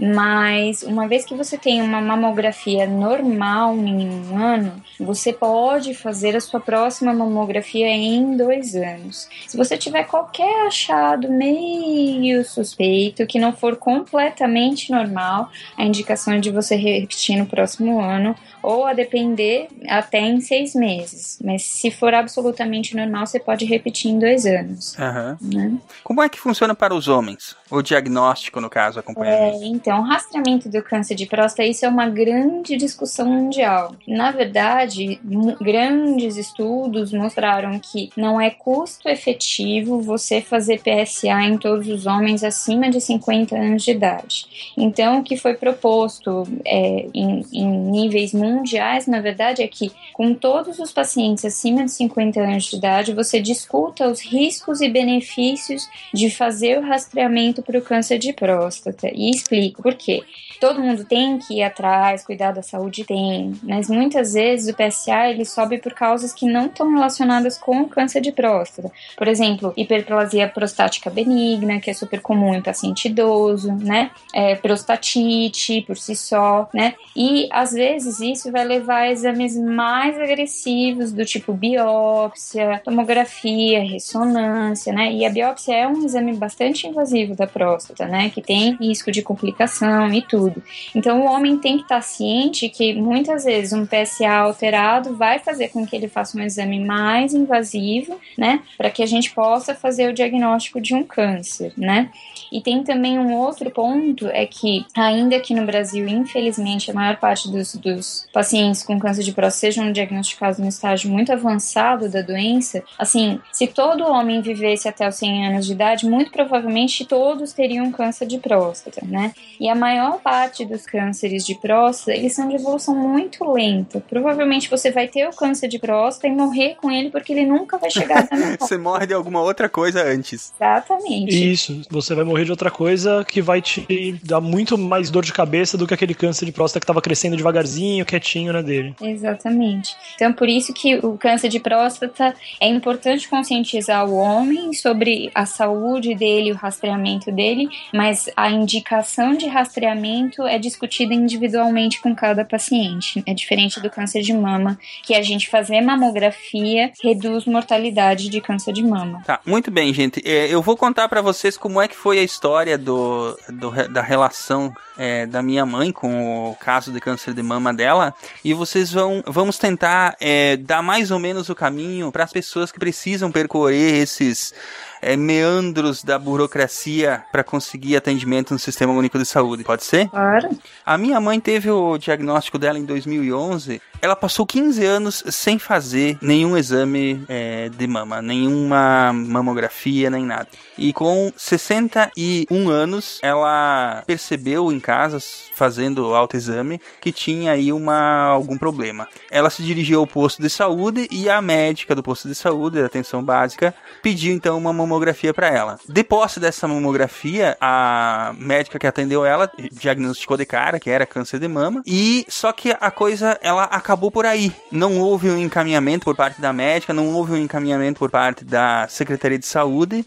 [0.00, 6.36] Mas uma vez que você tem uma mamografia normal em um ano, você pode fazer
[6.36, 9.28] a sua próxima mamografia em dois anos.
[9.48, 16.38] Se você tiver qualquer achado meio suspeito, que não for completamente normal, a indicação é
[16.38, 18.36] de você repetir no próximo ano,
[18.68, 21.38] ou a depender até em seis meses.
[21.42, 24.94] Mas se for absolutamente normal, você pode repetir em dois anos.
[24.98, 25.38] Aham.
[25.40, 25.78] Né?
[26.04, 27.56] Como é que funciona para os homens?
[27.70, 29.64] O diagnóstico, no caso, acompanhamento.
[29.64, 33.94] É, então, rastreamento do câncer de próstata, isso é uma grande discussão mundial.
[34.06, 35.18] Na verdade,
[35.58, 42.44] grandes estudos mostraram que não é custo efetivo você fazer PSA em todos os homens
[42.44, 44.46] acima de 50 anos de idade.
[44.76, 48.57] Então, o que foi proposto é, em, em níveis mundiais,
[49.06, 53.40] na verdade, é que com todos os pacientes acima de 50 anos de idade, você
[53.40, 59.08] discuta os riscos e benefícios de fazer o rastreamento para o câncer de próstata.
[59.12, 60.22] E explico por quê.
[60.60, 65.28] Todo mundo tem que ir atrás, cuidar da saúde tem, mas muitas vezes o PSA
[65.28, 68.90] ele sobe por causas que não estão relacionadas com o câncer de próstata.
[69.16, 74.10] Por exemplo, hiperplasia prostática benigna, que é super comum em paciente idoso, né?
[74.34, 76.94] É, prostatite por si só, né?
[77.14, 84.92] E às vezes isso vai levar a exames mais agressivos do tipo biópsia, tomografia, ressonância,
[84.92, 85.12] né?
[85.12, 88.30] E a biópsia é um exame bastante invasivo da próstata, né?
[88.30, 90.62] Que tem risco de complicação e tudo.
[90.94, 95.68] Então o homem tem que estar ciente que muitas vezes um PSA alterado vai fazer
[95.68, 98.62] com que ele faça um exame mais invasivo, né?
[98.76, 102.10] Para que a gente possa fazer o diagnóstico de um câncer, né?
[102.52, 107.16] E tem também um outro ponto, é que ainda que no Brasil, infelizmente, a maior
[107.16, 112.22] parte dos, dos pacientes com câncer de próstata sejam diagnosticados no estágio muito avançado da
[112.22, 117.52] doença, assim, se todo homem vivesse até os 100 anos de idade, muito provavelmente todos
[117.52, 119.32] teriam câncer de próstata, né?
[119.58, 124.02] E a maior parte dos cânceres de próstata, eles são de evolução muito lenta.
[124.08, 127.78] Provavelmente você vai ter o câncer de próstata e morrer com ele porque ele nunca
[127.78, 128.58] vai chegar metade.
[128.60, 130.52] Você morre de alguma outra coisa antes.
[130.54, 131.52] Exatamente.
[131.52, 135.32] Isso, você vai morrer de outra coisa que vai te dar muito mais dor de
[135.32, 138.94] cabeça do que aquele câncer de próstata que tava crescendo devagarzinho, quietinho na dele.
[139.00, 139.96] Exatamente.
[140.14, 145.46] Então, por isso que o câncer de próstata é importante conscientizar o homem sobre a
[145.46, 152.44] saúde dele, o rastreamento dele, mas a indicação de rastreamento é discutida individualmente com cada
[152.44, 153.22] paciente.
[153.26, 158.72] É diferente do câncer de mama, que a gente fazer mamografia reduz mortalidade de câncer
[158.72, 159.22] de mama.
[159.24, 160.22] Tá, muito bem, gente.
[160.24, 164.02] É, eu vou contar pra vocês como é que foi a história do, do- da
[164.02, 168.14] relação é, da minha mãe com o caso de câncer de mama dela
[168.44, 172.70] e vocês vão vamos tentar é, dar mais ou menos o caminho para as pessoas
[172.70, 174.52] que precisam percorrer esses
[175.00, 179.62] é, meandros da burocracia para conseguir atendimento no Sistema Único de Saúde.
[179.64, 180.08] Pode ser?
[180.08, 180.48] Claro.
[180.84, 183.80] A minha mãe teve o diagnóstico dela em 2011.
[184.02, 190.48] Ela passou 15 anos sem fazer nenhum exame é, de mama, nenhuma mamografia, nem nada.
[190.78, 195.18] E com 61 anos, ela percebeu em casa,
[195.52, 199.08] fazendo autoexame, que tinha aí uma, algum problema.
[199.28, 202.86] Ela se dirigiu ao posto de saúde e a médica do posto de saúde, da
[202.86, 205.78] atenção básica, pediu então uma mamografia para ela.
[205.88, 211.40] De posse dessa mamografia, a médica que atendeu ela diagnosticou de cara que era câncer
[211.40, 214.52] de mama e só que a coisa ela acabou por aí.
[214.70, 218.86] Não houve um encaminhamento por parte da médica, não houve um encaminhamento por parte da
[218.88, 220.04] Secretaria de Saúde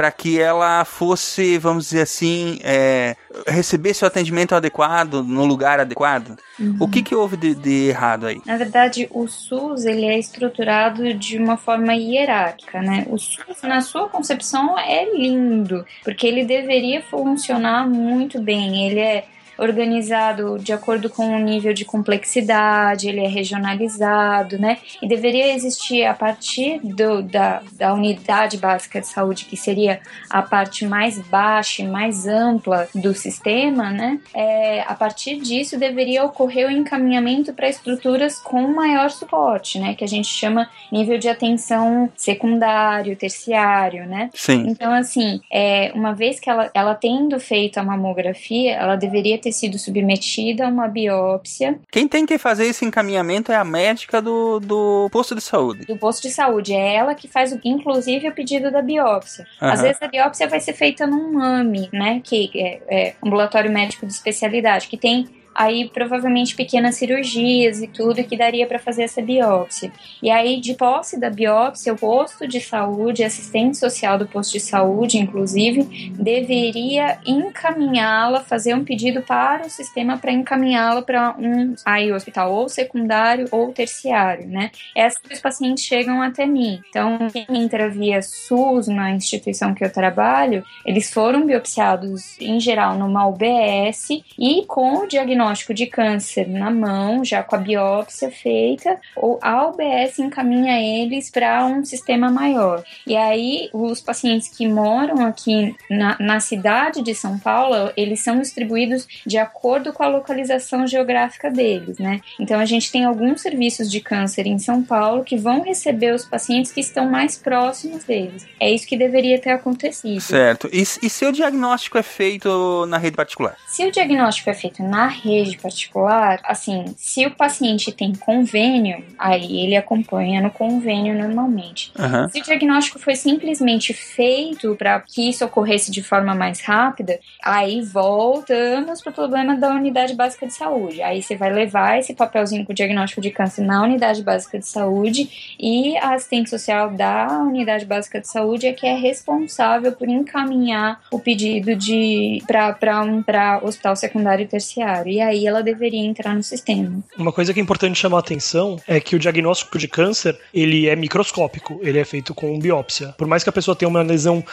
[0.00, 3.14] para que ela fosse, vamos dizer assim, é,
[3.46, 6.38] recebesse o atendimento adequado no lugar adequado.
[6.80, 8.40] O que que houve de, de errado aí?
[8.46, 13.04] Na verdade, o SUS ele é estruturado de uma forma hierárquica, né?
[13.10, 18.86] O SUS, na sua concepção, é lindo, porque ele deveria funcionar muito bem.
[18.86, 19.26] Ele é
[19.60, 24.78] organizado de acordo com o nível de complexidade, ele é regionalizado, né?
[25.02, 30.40] E deveria existir a partir do, da, da unidade básica de saúde, que seria a
[30.40, 34.18] parte mais baixa e mais ampla do sistema, né?
[34.34, 39.94] É, a partir disso deveria ocorrer o encaminhamento para estruturas com maior suporte, né?
[39.94, 44.30] Que a gente chama nível de atenção secundário, terciário, né?
[44.32, 44.66] Sim.
[44.68, 49.49] Então, assim, é, uma vez que ela, ela tendo feito a mamografia, ela deveria ter
[49.52, 54.60] sido submetida a uma biópsia Quem tem que fazer esse encaminhamento é a médica do,
[54.60, 55.84] do posto de saúde.
[55.86, 56.72] do posto de saúde.
[56.72, 59.46] É ela que faz, o, inclusive, o pedido da biópsia.
[59.60, 59.72] Aham.
[59.72, 62.20] Às vezes a biópsia vai ser feita num MAMI, né?
[62.22, 68.22] Que é, é ambulatório médico de especialidade, que tem aí provavelmente pequenas cirurgias e tudo
[68.24, 69.92] que daria para fazer essa biópsia.
[70.22, 74.60] E aí, de posse da biópsia, o posto de saúde, assistente social do posto de
[74.60, 82.12] saúde, inclusive, deveria encaminhá-la, fazer um pedido para o sistema para encaminhá-la para um aí
[82.12, 84.70] hospital ou secundário ou terciário, né?
[84.94, 86.80] Que os pacientes chegam até mim.
[86.88, 92.96] Então, quem entra via SUS na instituição que eu trabalho, eles foram biopsiados em geral
[92.96, 95.39] numa UBS e com o diagnóstico
[95.74, 101.64] de câncer na mão, já com a biópsia feita, ou a UBS encaminha eles para
[101.66, 102.84] um sistema maior.
[103.06, 108.40] E aí, os pacientes que moram aqui na, na cidade de São Paulo, eles são
[108.40, 112.20] distribuídos de acordo com a localização geográfica deles, né?
[112.38, 116.24] Então, a gente tem alguns serviços de câncer em São Paulo que vão receber os
[116.24, 118.46] pacientes que estão mais próximos deles.
[118.58, 120.20] É isso que deveria ter acontecido.
[120.20, 120.68] Certo.
[120.72, 123.56] E, e se o diagnóstico é feito na rede particular?
[123.66, 125.29] Se o diagnóstico é feito na rede
[125.60, 131.92] particular, assim, se o paciente tem convênio, aí ele acompanha no convênio normalmente.
[131.98, 132.28] Aham.
[132.28, 137.80] Se o diagnóstico foi simplesmente feito para que isso ocorresse de forma mais rápida, aí
[137.82, 141.02] voltamos para o problema da unidade básica de saúde.
[141.02, 144.66] Aí você vai levar esse papelzinho com o diagnóstico de câncer na unidade básica de
[144.66, 150.08] saúde e a assistente social da unidade básica de saúde é que é responsável por
[150.08, 155.12] encaminhar o pedido de para um para hospital secundário e terciário.
[155.12, 157.02] E aí ela deveria entrar no sistema.
[157.16, 160.88] Uma coisa que é importante chamar a atenção é que o diagnóstico de câncer, ele
[160.88, 163.14] é microscópico, ele é feito com biópsia.
[163.18, 164.44] Por mais que a pessoa tenha uma lesão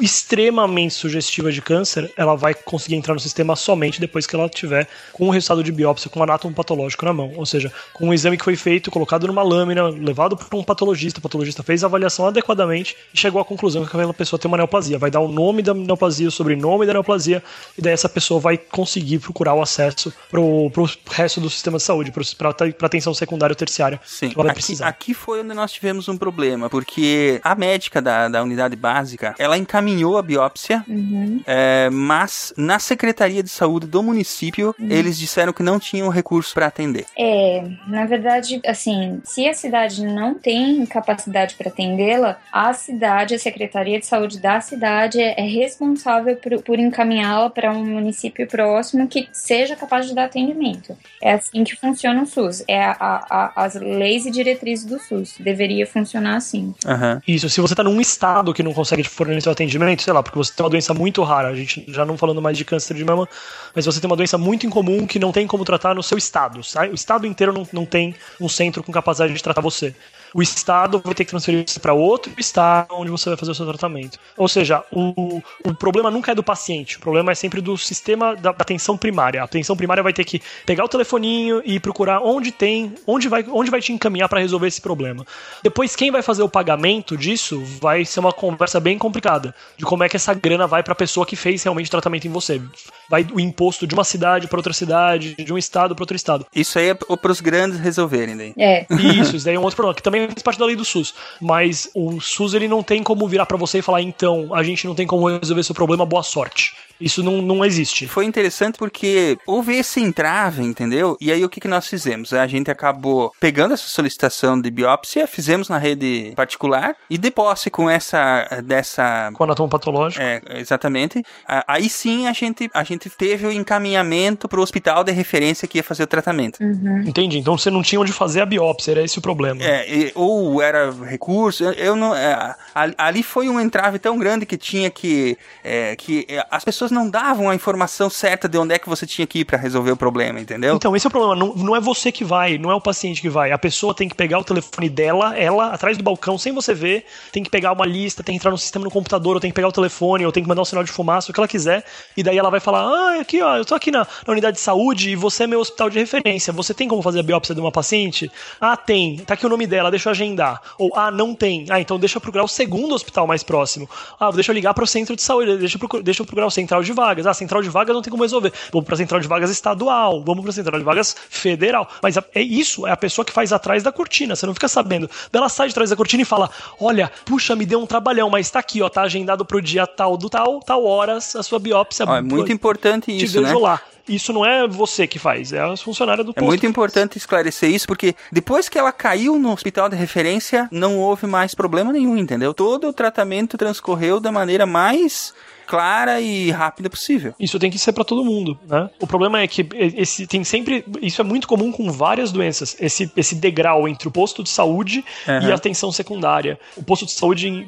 [0.00, 4.88] extremamente sugestiva de câncer, ela vai conseguir entrar no sistema somente depois que ela tiver
[5.12, 7.32] com o resultado de biópsia com um anátomo patológico na mão.
[7.36, 11.18] Ou seja, com um exame que foi feito, colocado numa lâmina, levado para um patologista,
[11.18, 14.56] o patologista fez a avaliação adequadamente e chegou à conclusão que aquela pessoa tem uma
[14.56, 14.98] neoplasia.
[14.98, 17.42] Vai dar o nome da neoplasia, o sobrenome da neoplasia,
[17.76, 19.93] e daí essa pessoa vai conseguir procurar o acesso
[20.30, 22.50] pro, pro resto do sistema de saúde, para
[22.86, 24.00] atenção secundária ou terciária.
[24.04, 24.28] Sim.
[24.28, 24.88] que ela vai Aqui, precisar.
[24.88, 29.56] aqui foi onde nós tivemos um problema, porque a médica da, da unidade básica, ela
[29.58, 31.40] encaminhou a biópsia, Uhum.
[31.46, 34.88] é, mas na Secretaria de Saúde do município, Uhum.
[34.90, 37.06] eles disseram que não tinham recurso para atender.
[37.18, 43.38] É, na verdade, assim, se a cidade não tem capacidade para atendê-la, a cidade, a
[43.38, 49.06] Secretaria de Saúde da cidade é, é responsável por, por encaminhá-la para um município próximo
[49.08, 50.96] que seja capaz de dar atendimento.
[51.22, 52.62] É assim que funciona o SUS.
[52.66, 55.34] É a- a- a- as leis e diretrizes do SUS.
[55.38, 56.74] Deveria funcionar assim.
[56.86, 57.22] Aham.
[57.26, 60.38] Isso, se você tá num estado que não consegue fornecer o atendimento, sei lá, porque
[60.38, 63.04] você tem uma doença muito rara, a gente já não falando mais de câncer de
[63.04, 63.28] mama,
[63.74, 66.62] mas você tem uma doença muito incomum que não tem como tratar no seu estado.
[66.64, 66.90] sabe?
[66.90, 69.94] O estado inteiro não, não tem um centro com capacidade de tratar você.
[70.34, 73.54] O estado vai ter que transferir você para outro estado onde você vai fazer o
[73.54, 74.18] seu tratamento.
[74.36, 78.34] Ou seja, o, o problema nunca é do paciente, o problema é sempre do sistema
[78.34, 79.40] da atenção primária.
[79.40, 83.44] A atenção primária vai ter que pegar o telefoninho e procurar onde tem, onde vai,
[83.48, 85.24] onde vai te encaminhar para resolver esse problema.
[85.62, 90.02] Depois, quem vai fazer o pagamento disso vai ser uma conversa bem complicada de como
[90.02, 92.60] é que essa grana vai para a pessoa que fez realmente tratamento em você.
[93.08, 96.46] Vai o imposto de uma cidade para outra cidade, de um estado para outro estado.
[96.54, 98.54] Isso aí é para os grandes resolverem daí.
[98.56, 98.86] É.
[98.90, 101.14] Isso, isso daí é um outro problema, que também faz parte da lei do SUS.
[101.40, 104.86] Mas o SUS ele não tem como virar pra você e falar, então, a gente
[104.86, 106.74] não tem como resolver seu problema, boa sorte.
[107.00, 108.06] Isso não, não existe.
[108.06, 111.16] Foi interessante porque houve esse entrave, entendeu?
[111.20, 112.32] E aí o que, que nós fizemos?
[112.32, 117.70] A gente acabou pegando essa solicitação de biópsia, fizemos na rede particular e de posse
[117.70, 120.22] com essa dessa Com anatomo patológico.
[120.22, 121.22] é, exatamente.
[121.66, 125.78] Aí sim a gente, a gente teve o encaminhamento para o hospital de referência que
[125.78, 126.58] ia fazer o tratamento.
[127.06, 127.38] Entendi.
[127.38, 129.62] Então você não tinha onde fazer a biópsia, era esse o problema.
[129.62, 132.14] É, e- ou era recurso, eu- eu não.
[132.14, 132.54] é,
[132.96, 135.36] ali, foi um entrave tão grande que tinha que.
[135.62, 139.26] é, que as pessoas não davam a informação certa de onde é que você tinha
[139.26, 140.74] que ir para resolver o problema, entendeu?
[140.74, 141.36] Então, esse é o problema.
[141.36, 143.52] Não, não é você que vai, não é o paciente que vai.
[143.52, 147.04] A pessoa tem que pegar o telefone dela, ela, atrás do balcão, sem você ver,
[147.32, 149.54] tem que pegar uma lista, tem que entrar no sistema no computador, ou tem que
[149.54, 151.84] pegar o telefone, ou tem que mandar um sinal de fumaça, o que ela quiser.
[152.16, 154.62] E daí ela vai falar: Ah, aqui, ó, eu tô aqui na, na unidade de
[154.62, 156.52] saúde e você é meu hospital de referência.
[156.52, 158.30] Você tem como fazer a biópsia de uma paciente?
[158.60, 159.18] Ah, tem.
[159.18, 160.60] Tá aqui o nome dela, deixa eu agendar.
[160.78, 161.66] Ou, ah, não tem.
[161.70, 163.88] Ah, então deixa eu procurar o segundo hospital mais próximo.
[164.18, 166.46] Ah, deixa eu ligar para o centro de saúde, deixa eu, procurar, deixa eu procurar
[166.46, 167.26] o central de vagas.
[167.26, 168.52] Ah, central de vagas não tem como resolver.
[168.72, 171.88] Vamos para central de vagas estadual, vamos para central de vagas federal.
[172.02, 175.08] Mas é isso, é a pessoa que faz atrás da cortina, você não fica sabendo.
[175.32, 176.50] Ela sai de trás da cortina e fala:
[176.80, 180.16] Olha, puxa, me deu um trabalhão, mas tá aqui, ó, tá agendado pro dia tal
[180.16, 182.04] do tal, tal horas a sua biópsia.
[182.08, 183.48] Ó, é muito importante Te isso, né?
[183.48, 183.80] vejo lá.
[184.06, 186.44] Isso não é você que faz, é a funcionária do É posto.
[186.46, 191.26] muito importante esclarecer isso, porque depois que ela caiu no hospital de referência, não houve
[191.26, 192.52] mais problema nenhum, entendeu?
[192.52, 195.32] Todo o tratamento transcorreu da maneira mais
[195.66, 197.34] clara e rápida possível.
[197.38, 198.88] Isso tem que ser pra todo mundo, né?
[199.00, 203.10] O problema é que esse tem sempre, isso é muito comum com várias doenças, esse,
[203.16, 205.50] esse degrau entre o posto de saúde e Aham.
[205.52, 206.58] a atenção secundária.
[206.76, 207.66] O posto de saúde,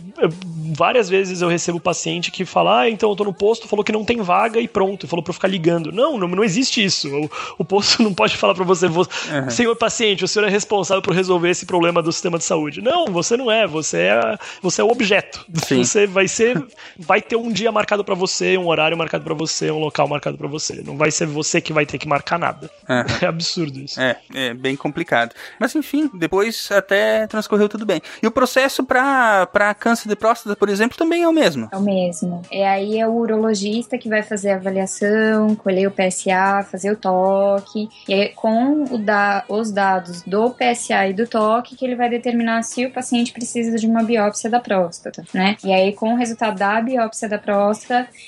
[0.75, 3.93] várias vezes eu recebo paciente que fala, ah, então eu tô no posto, falou que
[3.93, 5.93] não tem vaga e pronto, falou pra eu ficar ligando.
[5.93, 7.09] Não, não, não existe isso.
[7.09, 9.51] O, o posto não pode falar pra você, vo- Aham.
[9.51, 12.81] senhor paciente, o senhor é responsável por resolver esse problema do sistema de saúde.
[12.81, 15.45] Não, você não é, você é, você é o objeto.
[15.65, 15.83] Sim.
[15.85, 16.63] Você vai ser,
[16.99, 20.37] vai ter um dia marcado pra você, um horário marcado pra você, um local marcado
[20.37, 20.83] pra você.
[20.85, 22.71] Não vai ser você que vai ter que marcar nada.
[22.89, 23.05] Aham.
[23.27, 24.01] É absurdo isso.
[24.01, 25.35] É, é bem complicado.
[25.59, 28.01] Mas enfim, depois até transcorreu tudo bem.
[28.23, 31.69] E o processo pra pra câncer de próstata, por exemplo, também é o mesmo.
[31.73, 32.43] É o mesmo.
[32.51, 36.97] É aí é o urologista que vai fazer a avaliação, colher o PSA, fazer o
[36.97, 37.89] toque.
[38.09, 42.09] E aí, com o da- os dados do PSA e do toque, que ele vai
[42.09, 45.57] determinar se o paciente precisa de uma biópsia da próstata, né?
[45.65, 47.67] E aí, com o resultado da biópsia da próstata,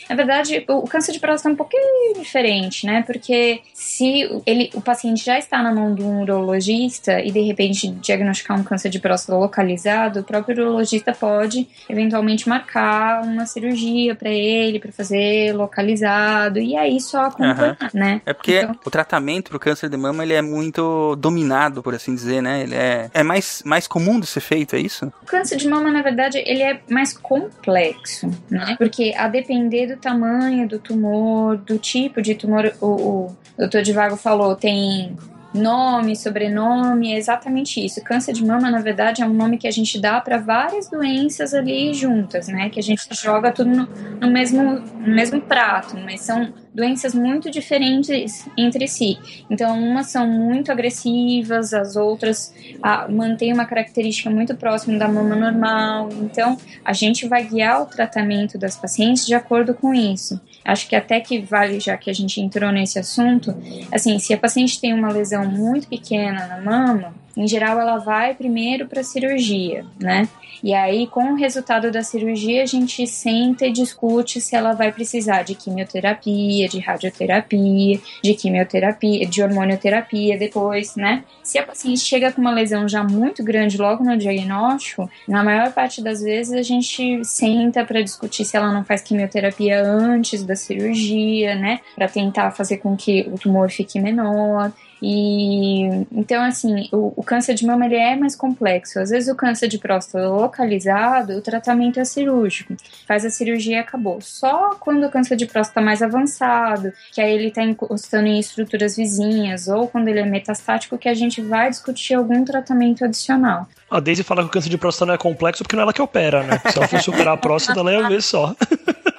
[0.08, 3.02] na verdade, o, o câncer de próstata é um pouquinho diferente, né?
[3.06, 7.88] Porque se ele, o paciente já está na mão de um urologista e de repente
[7.88, 14.30] diagnosticar um câncer de próstata localizado, o próprio urologista pode eventualmente marcar uma cirurgia para
[14.30, 18.20] ele, para fazer localizado, e aí só acompanhar, né?
[18.26, 22.14] É porque Então- o tratamento pro câncer de mama ele é muito dominado, por assim
[22.14, 22.62] dizer, né?
[22.62, 25.12] Ele é, é mais, mais comum de ser feito, é isso?
[25.22, 28.74] O câncer de mama, na verdade, ele é mais complexo, né?
[28.78, 34.16] Porque a depender do tamanho do tumor, do tipo de tumor, o, o doutor Divago
[34.16, 35.16] falou, tem
[35.54, 38.02] nome, sobrenome, é exatamente isso.
[38.02, 41.54] Câncer de mama, na verdade, é um nome que a gente dá para várias doenças
[41.54, 42.68] ali juntas, né?
[42.68, 43.88] Que a gente joga tudo no,
[44.20, 49.18] no mesmo, no mesmo prato, mas são doenças muito diferentes entre si.
[49.50, 55.34] Então, umas são muito agressivas, as outras ah, mantêm uma característica muito próxima da mama
[55.34, 56.08] normal.
[56.20, 60.40] Então, a gente vai guiar o tratamento das pacientes de acordo com isso.
[60.68, 63.56] Acho que até que vale, já que a gente entrou nesse assunto,
[63.90, 68.34] assim, se a paciente tem uma lesão muito pequena na mama, em geral ela vai
[68.34, 70.28] primeiro para cirurgia, né?
[70.62, 74.92] E aí, com o resultado da cirurgia, a gente senta e discute se ela vai
[74.92, 81.24] precisar de quimioterapia, de radioterapia, de quimioterapia, de hormonioterapia depois, né?
[81.42, 85.72] Se a paciente chega com uma lesão já muito grande logo no diagnóstico, na maior
[85.72, 90.56] parte das vezes a gente senta para discutir se ela não faz quimioterapia antes da
[90.56, 91.80] cirurgia, né?
[91.94, 94.72] Para tentar fazer com que o tumor fique menor.
[95.00, 98.98] E então, assim, o, o, câncer de mama ele é mais complexo.
[98.98, 102.74] Às vezes, o câncer de próstata localizado, o tratamento é cirúrgico.
[103.06, 104.20] Faz a cirurgia e acabou.
[104.20, 108.96] Só quando o câncer de próstata mais avançado, que aí ele está encostando em estruturas
[108.96, 113.68] vizinhas, ou quando ele é metastático, que a gente vai discutir algum tratamento adicional.
[113.90, 115.92] A Daisy fala que o câncer de próstata não é complexo porque não é ela
[115.92, 116.60] que opera, né?
[116.70, 118.54] Se ela fosse operar a próstata, ela ia ver só.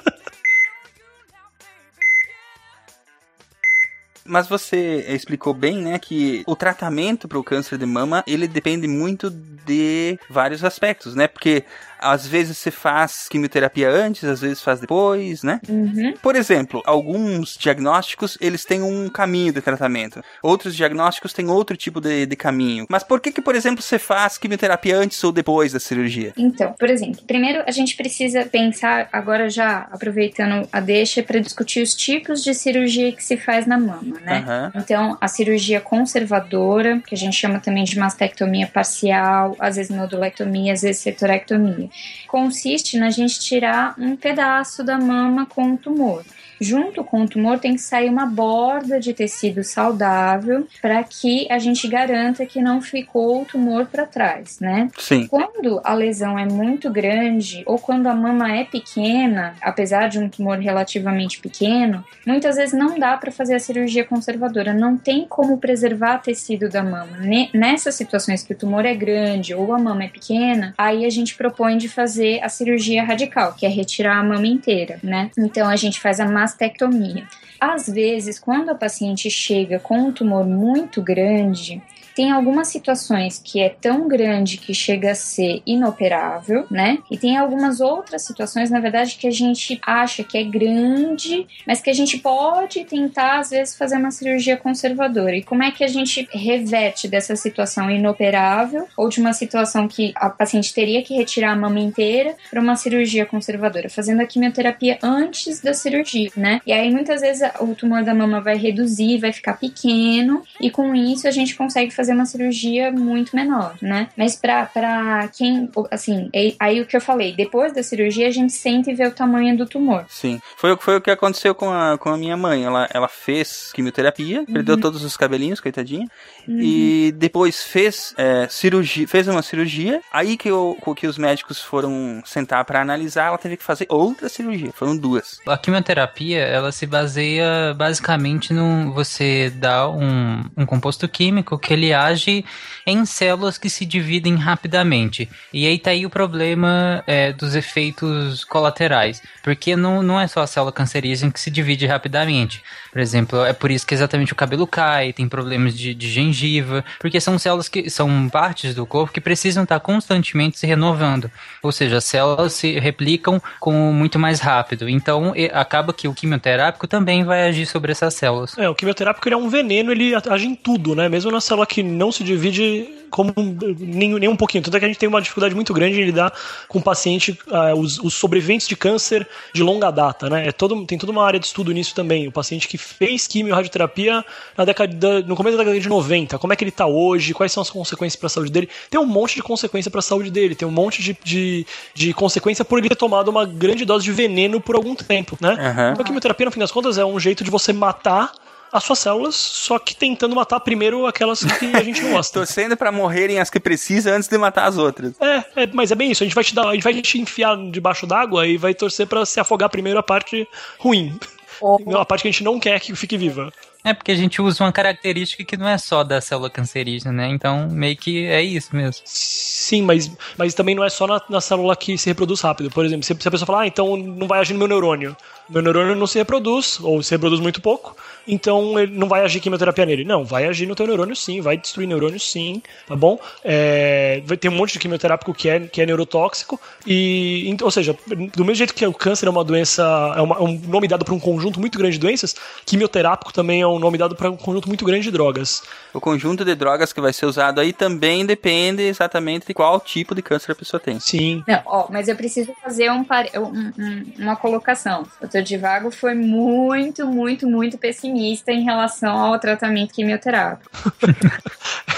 [4.30, 8.88] Mas você explicou bem, né, que o tratamento para o câncer de mama, ele depende
[8.88, 11.27] muito de vários aspectos, né?
[11.27, 11.63] Porque
[11.99, 15.59] às vezes você faz quimioterapia antes, às vezes faz depois, né?
[15.67, 16.13] Uhum.
[16.21, 20.23] Por exemplo, alguns diagnósticos, eles têm um caminho de tratamento.
[20.41, 22.85] Outros diagnósticos têm outro tipo de, de caminho.
[22.89, 26.33] Mas por que que, por exemplo, você faz quimioterapia antes ou depois da cirurgia?
[26.37, 31.81] Então, por exemplo, primeiro a gente precisa pensar, agora já aproveitando a deixa, para discutir
[31.81, 34.45] os tipos de cirurgia que se faz na mama, né?
[34.47, 34.81] Uhum.
[34.81, 40.73] Então, a cirurgia conservadora, que a gente chama também de mastectomia parcial, às vezes nodulectomia,
[40.73, 41.88] às vezes sectorectomia
[42.27, 46.23] consiste na gente tirar um pedaço da mama com o tumor.
[46.60, 51.57] Junto com o tumor tem que sair uma borda de tecido saudável para que a
[51.60, 54.89] gente garanta que não ficou o tumor para trás, né?
[54.97, 55.28] Sim.
[55.28, 60.30] Quando a lesão é muito grande ou quando a mama é pequena, apesar de um
[60.30, 65.57] tumor relativamente pequeno, muitas vezes não dá para fazer a cirurgia conservadora, não tem como
[65.57, 67.18] preservar tecido da mama.
[67.53, 71.36] Nessas situações que o tumor é grande ou a mama é pequena, aí a gente
[71.36, 75.32] propõe de fazer a cirurgia radical, que é retirar a mama inteira, né?
[75.38, 77.27] Então a gente faz a mastectomia.
[77.59, 81.81] Às vezes, quando a paciente chega com um tumor muito grande,
[82.20, 86.97] tem algumas situações que é tão grande que chega a ser inoperável, né?
[87.09, 91.80] E tem algumas outras situações, na verdade, que a gente acha que é grande, mas
[91.80, 95.34] que a gente pode tentar, às vezes, fazer uma cirurgia conservadora.
[95.34, 100.11] E como é que a gente reverte dessa situação inoperável ou de uma situação que
[100.13, 103.89] a paciente teria que retirar a mama inteira para uma cirurgia conservadora?
[103.89, 106.59] Fazendo a quimioterapia antes da cirurgia, né?
[106.67, 110.93] E aí, muitas vezes, o tumor da mama vai reduzir, vai ficar pequeno, e com
[110.93, 114.10] isso a gente consegue fazer uma cirurgia muito menor, né?
[114.18, 116.30] Mas pra, pra quem, assim,
[116.60, 119.57] aí o que eu falei, depois da cirurgia a gente sente e vê o tamanho
[119.57, 120.05] do tumor.
[120.10, 120.41] Sim.
[120.57, 122.64] Foi, foi o que aconteceu com a, com a minha mãe.
[122.64, 124.45] Ela, ela fez quimioterapia, uhum.
[124.45, 126.07] perdeu todos os cabelinhos, coitadinha.
[126.47, 126.60] Uhum.
[126.60, 130.01] E depois fez é, cirurgia, fez uma cirurgia.
[130.12, 134.30] Aí que, eu, que os médicos foram sentar para analisar, ela teve que fazer outra
[134.30, 134.72] cirurgia.
[134.74, 135.39] Foram duas.
[135.47, 141.93] A quimioterapia, ela se baseia basicamente no você dar um, um composto químico que ele
[142.03, 142.45] age
[142.85, 145.29] em células que se dividem rapidamente.
[145.53, 149.21] E aí tá aí o problema é, dos efeitos colaterais.
[149.43, 152.61] Porque não, não é só a célula cancerígena que se divide rapidamente.
[152.91, 156.83] Por exemplo, é por isso que exatamente o cabelo cai, tem problemas de, de gengiva,
[156.99, 161.29] porque são células que são partes do corpo que precisam estar constantemente se renovando.
[161.61, 164.89] Ou seja, as células se replicam com muito mais rápido.
[164.89, 168.57] Então, acaba que o quimioterápico também vai agir sobre essas células.
[168.57, 171.07] É, o quimioterápico ele é um veneno, ele age em tudo, né?
[171.07, 173.34] Mesmo na célula que não se divide como
[173.80, 174.63] nem, nem um pouquinho.
[174.63, 176.34] Tanto é que a gente tem uma dificuldade muito grande em lidar
[176.67, 180.47] com o paciente, uh, os, os, sobreviventes de câncer de longa data, né?
[180.47, 182.27] É todo, tem toda uma área de estudo nisso também.
[182.27, 184.23] O paciente que fez quimio radioterapia
[184.57, 187.51] na década, no começo da década de 90, como é que ele está hoje, quais
[187.51, 188.69] são as consequências para a saúde dele.
[188.89, 192.13] Tem um monte de consequência para a saúde dele, tem um monte de, de, de,
[192.13, 195.49] consequência por ele ter tomado uma grande dose de veneno por algum tempo, né?
[195.49, 196.01] Uhum.
[196.01, 198.32] A quimioterapia, no fim das contas, é um jeito de você matar
[198.72, 202.34] as suas células, só que tentando matar primeiro aquelas que a gente não gosta.
[202.39, 205.13] Torcendo para morrerem as que precisa antes de matar as outras.
[205.20, 206.24] É, é, mas é bem isso.
[206.24, 209.07] A gente vai te dar, a gente vai te enfiar debaixo d'água e vai torcer
[209.07, 210.47] para se afogar primeiro a parte
[210.78, 211.17] ruim.
[211.61, 211.78] Oh.
[211.97, 213.51] A parte que a gente não quer que fique viva.
[213.84, 217.30] É porque a gente usa uma característica que não é só da célula cancerígena, né?
[217.30, 219.01] Então, meio que é isso mesmo.
[219.05, 222.70] Sim, mas, mas também não é só na, na célula que se reproduz rápido.
[222.70, 225.15] Por exemplo, se, se a pessoa falar, ah, então não vai agir no meu neurônio.
[225.49, 227.95] meu neurônio não se reproduz, ou se reproduz muito pouco,
[228.28, 230.03] então ele não vai agir quimioterapia nele.
[230.03, 233.20] Não, vai agir no teu neurônio sim, vai destruir neurônio sim, tá bom?
[233.43, 237.95] É, vai ter um monte de quimioterápico que é, que é neurotóxico, e, ou seja,
[238.07, 239.84] do mesmo jeito que o câncer é uma doença,
[240.15, 243.61] é, uma- é um nome dado para um conjunto muito grande de doenças, quimioterápico também
[243.61, 245.63] é um nome dado para um conjunto muito grande de drogas.
[245.93, 250.13] O conjunto de drogas que vai ser usado aí também depende exatamente de qual tipo
[250.13, 250.99] de câncer a pessoa tem.
[250.99, 251.43] Sim.
[251.47, 255.03] Não, ó, mas eu preciso fazer um, um- um- uma colocação.
[255.22, 255.41] O Dr.
[255.41, 260.70] Divago foi muito, muito, muito pessimista em relação ao tratamento quimioterápico.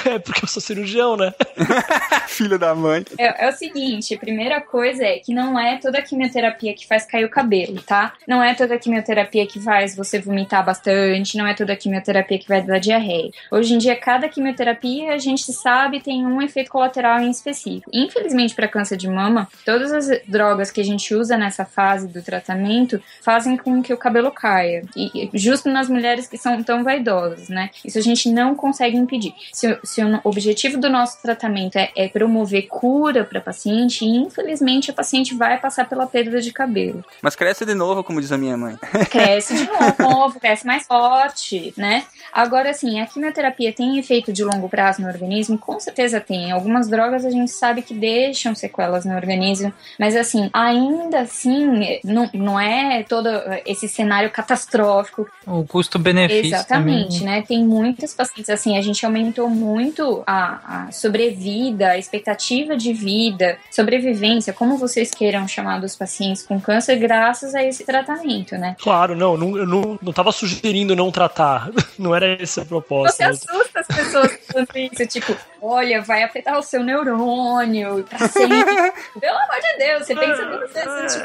[0.03, 1.31] É porque eu sou cirurgião, né?
[2.27, 3.05] Filho da mãe.
[3.19, 7.05] É, é o seguinte, a primeira coisa é que não é toda quimioterapia que faz
[7.05, 8.13] cair o cabelo, tá?
[8.27, 12.63] Não é toda quimioterapia que faz você vomitar bastante, não é toda quimioterapia que vai
[12.63, 13.29] dar diarreia.
[13.51, 17.91] Hoje em dia, cada quimioterapia, a gente sabe, tem um efeito colateral em específico.
[17.93, 22.23] Infelizmente, para câncer de mama, todas as drogas que a gente usa nessa fase do
[22.23, 24.83] tratamento fazem com que o cabelo caia.
[24.95, 27.69] E e justo nas mulheres que são tão vaidosas, né?
[27.85, 29.33] Isso a gente não consegue impedir.
[29.53, 34.89] Se, o- se o objetivo do nosso tratamento é, é promover cura para paciente, infelizmente
[34.91, 37.03] a paciente vai passar pela perda de cabelo.
[37.21, 38.77] Mas cresce de novo, como diz a minha mãe.
[39.09, 39.67] Cresce de
[39.99, 42.03] novo, cresce mais forte, né?
[42.31, 45.57] Agora, assim, a quimioterapia tem efeito de longo prazo no organismo?
[45.57, 46.51] Com certeza tem.
[46.51, 52.29] Algumas drogas a gente sabe que deixam sequelas no organismo, mas assim, ainda assim, não,
[52.33, 53.29] não é todo
[53.65, 56.55] esse cenário catastrófico O custo-benefício.
[56.55, 57.35] Exatamente, também.
[57.35, 57.43] né?
[57.47, 63.57] Tem muitas pacientes assim, a gente aumentou muito a, a sobrevida, a expectativa de vida,
[63.69, 68.75] sobrevivência, como vocês queiram chamar dos pacientes com câncer, graças a esse tratamento, né?
[68.79, 71.69] Claro, não, não, eu não, não tava sugerindo não tratar.
[71.99, 73.17] Não era essa a proposta.
[73.17, 78.91] Você assusta as pessoas falando isso, tipo, olha, vai afetar o seu neurônio pra sempre.
[79.19, 81.23] Pelo amor de Deus, você pensa duas vezes antes de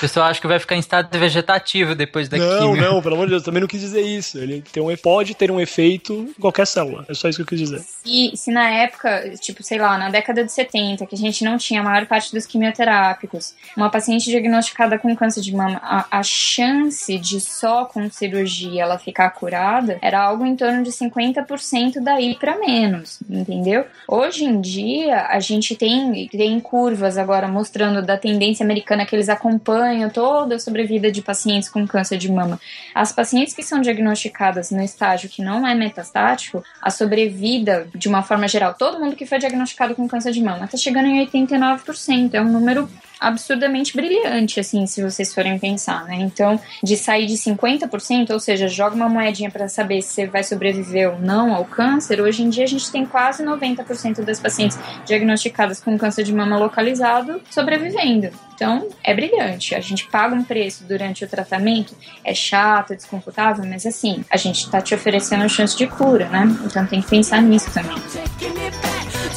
[0.00, 2.90] pessoal acha que vai ficar em estado vegetativo depois da Não, quimio.
[2.90, 4.38] não, pelo amor de Deus, também não quis dizer isso.
[4.38, 7.04] Ele tem um, pode ter um efeito em qualquer célula.
[7.08, 7.80] É só isso que eu quis dizer.
[7.80, 11.56] se, se na época, tipo, sei lá, na década de 70, que a gente não
[11.56, 16.22] tinha a maior parte dos quimioterápicos, uma paciente diagnosticada com câncer de mama, a, a
[16.22, 22.34] chance de só com cirurgia ela ficar curada era algo em torno de 50% daí
[22.34, 23.86] para menos, entendeu?
[24.06, 29.28] Hoje em dia, a gente tem, tem curvas agora mostrando da tendência americana que eles
[29.28, 32.60] acompanham toda a sobrevida de pacientes com câncer de mama.
[32.94, 38.22] As pacientes que são diagnosticadas no estágio que não é metastático, a sobrevida, de uma
[38.22, 42.34] forma geral, todo mundo que foi diagnosticado com câncer de mama, está chegando em 89%.
[42.34, 46.16] É um número absurdamente brilhante, assim, se vocês forem pensar, né?
[46.16, 50.44] Então, de sair de 50%, ou seja, joga uma moedinha para saber se você vai
[50.44, 54.78] sobreviver ou não ao câncer, hoje em dia a gente tem quase 90% das pacientes
[55.04, 58.30] diagnosticadas com câncer de mama localizado sobrevivendo.
[58.54, 59.74] Então, é brilhante.
[59.74, 61.94] A gente paga um preço durante o tratamento,
[62.24, 66.44] é chato, é desconfortável, mas assim, a gente tá te oferecendo chance de cura, né?
[66.64, 67.96] Então tem que pensar nisso também.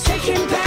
[0.09, 0.58] Taking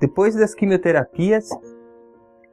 [0.00, 1.48] Depois das quimioterapias,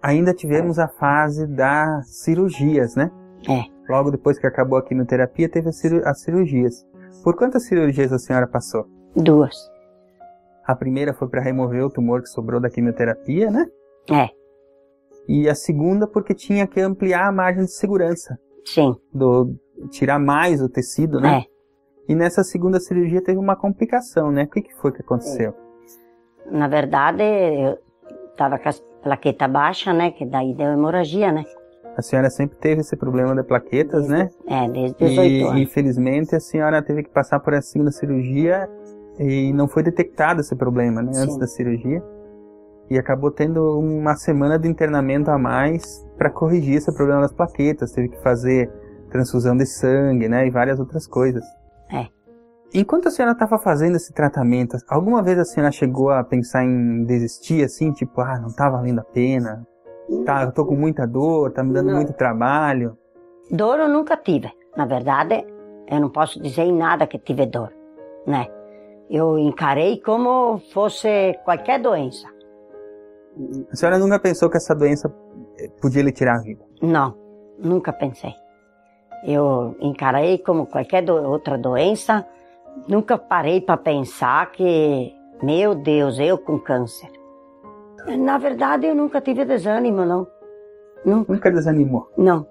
[0.02, 3.12] ainda tivemos a fase das cirurgias, né?
[3.48, 3.64] É.
[3.92, 6.86] Logo depois que acabou a quimioterapia, teve as ciru- as cirurgias.
[7.24, 8.88] Por quantas cirurgias a senhora passou?
[9.16, 9.56] Duas.
[10.66, 13.68] A primeira foi para remover o tumor que sobrou da quimioterapia, né?
[14.10, 14.30] É.
[15.28, 18.38] E a segunda porque tinha que ampliar a margem de segurança.
[18.66, 18.96] Sim.
[19.14, 19.56] Do,
[19.92, 21.40] tirar mais o tecido, né?
[21.42, 21.46] É.
[22.12, 24.44] E nessa segunda cirurgia teve uma complicação, né?
[24.44, 25.54] O que, que foi que aconteceu?
[26.52, 27.78] Na verdade, eu
[28.38, 30.12] tava com as plaquetas baixas, né?
[30.12, 31.44] Que daí deu hemorragia, né?
[31.98, 34.30] A senhora sempre teve esse problema de plaquetas, né?
[34.48, 35.62] É, desde 18 E anos.
[35.62, 38.70] infelizmente a senhora teve que passar por essa segunda cirurgia
[39.18, 41.12] e não foi detectado esse problema, né?
[41.16, 41.40] Antes Sim.
[41.40, 42.04] da cirurgia.
[42.90, 47.92] E acabou tendo uma semana de internamento a mais para corrigir esse problema das plaquetas.
[47.94, 48.70] Teve que fazer
[49.10, 50.46] transfusão de sangue, né?
[50.46, 51.44] E várias outras coisas.
[51.92, 52.08] É.
[52.76, 57.06] Enquanto a senhora estava fazendo esse tratamento, alguma vez a senhora chegou a pensar em
[57.06, 59.66] desistir assim, tipo, ah, não tá valendo a pena?
[60.26, 61.96] Tá, eu tô com muita dor, tá me dando Não.
[61.96, 62.98] muito trabalho.
[63.50, 64.52] Dor eu nunca tive.
[64.76, 65.46] Na verdade,
[65.88, 67.72] eu não posso dizer em nada que tive dor,
[68.28, 68.48] né?
[69.10, 72.28] Eu encarei como fosse qualquer doença.
[73.72, 75.14] A senhora nunca pensou que essa doença
[75.60, 76.64] eh, podia lhe tirar a vida?
[76.82, 77.16] Não,
[77.58, 78.34] nunca pensei.
[79.26, 82.26] Eu encarei como qualquer do- outra doença,
[82.88, 87.10] Nunca parei para pensar que, meu Deus, eu com câncer.
[88.18, 90.28] Na verdade, eu nunca tive desânimo, não.
[91.04, 91.34] Nunca.
[91.34, 92.12] Nunca desanimou.
[92.18, 92.46] Não.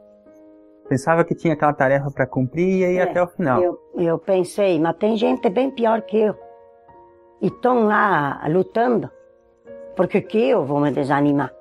[0.88, 3.62] Pensava que tinha aquela tarefa para cumprir e ia É, até o final.
[3.62, 6.34] Eu, eu pensei, mas tem gente bem pior que eu.
[7.40, 9.10] E estão lá lutando.
[9.96, 11.52] Porque que eu vou me desanimar?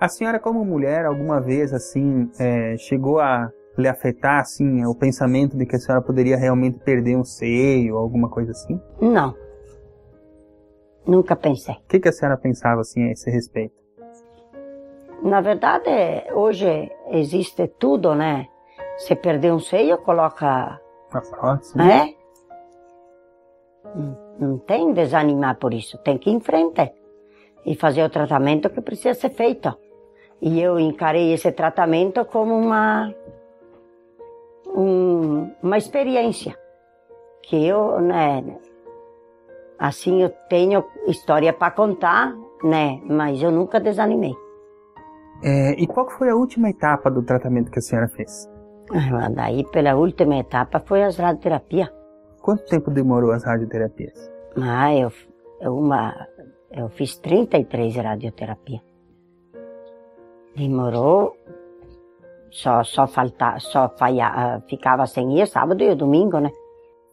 [0.00, 5.56] A senhora, como mulher, alguma vez, assim, é, chegou a lhe afetar, assim, o pensamento
[5.56, 8.80] de que a senhora poderia realmente perder um seio, alguma coisa assim?
[9.00, 9.34] Não.
[11.06, 11.74] Nunca pensei.
[11.74, 13.74] O que, que a senhora pensava, assim, a esse respeito?
[15.22, 15.88] Na verdade,
[16.32, 18.46] hoje existe tudo, né?
[18.98, 20.80] Se perder um seio, coloca.
[21.12, 21.92] A próxima?
[21.92, 22.14] É?
[23.94, 25.98] Não- Não tem desanimar por isso.
[25.98, 26.92] Tem que ir em frente
[27.66, 29.76] e fazer o tratamento que precisa ser feito.
[30.40, 33.12] E eu encarei esse tratamento como uma
[34.74, 36.56] um- uma experiência
[37.42, 38.44] que eu, né?
[39.78, 43.00] Assim eu tenho história para contar, né?
[43.04, 44.34] Mas eu nunca desanimei.
[45.42, 48.50] É, e qual foi a última etapa do tratamento que a senhora fez?
[48.92, 51.92] Ah, Daí, pela última etapa, foi as radioterapia.
[52.42, 54.30] Quanto tempo demorou as radioterapias?
[54.60, 55.12] Ah, eu,
[55.60, 56.26] eu, uma,
[56.72, 58.80] eu fiz 33 radioterapia.
[60.56, 61.36] Demorou,
[62.50, 66.50] só, só, falta, só falha, ah, ficava sem ir sábado e domingo, né?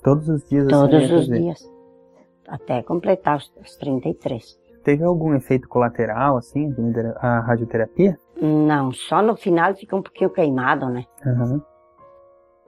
[0.03, 1.39] Todos os dias a senhora Todos os fazer?
[1.41, 1.71] dias.
[2.47, 4.43] Até completar os, os 33.
[4.83, 6.71] Teve algum efeito colateral, assim,
[7.17, 8.17] a radioterapia?
[8.39, 11.03] Não, só no final fica um pouquinho queimado, né?
[11.25, 11.61] Aham.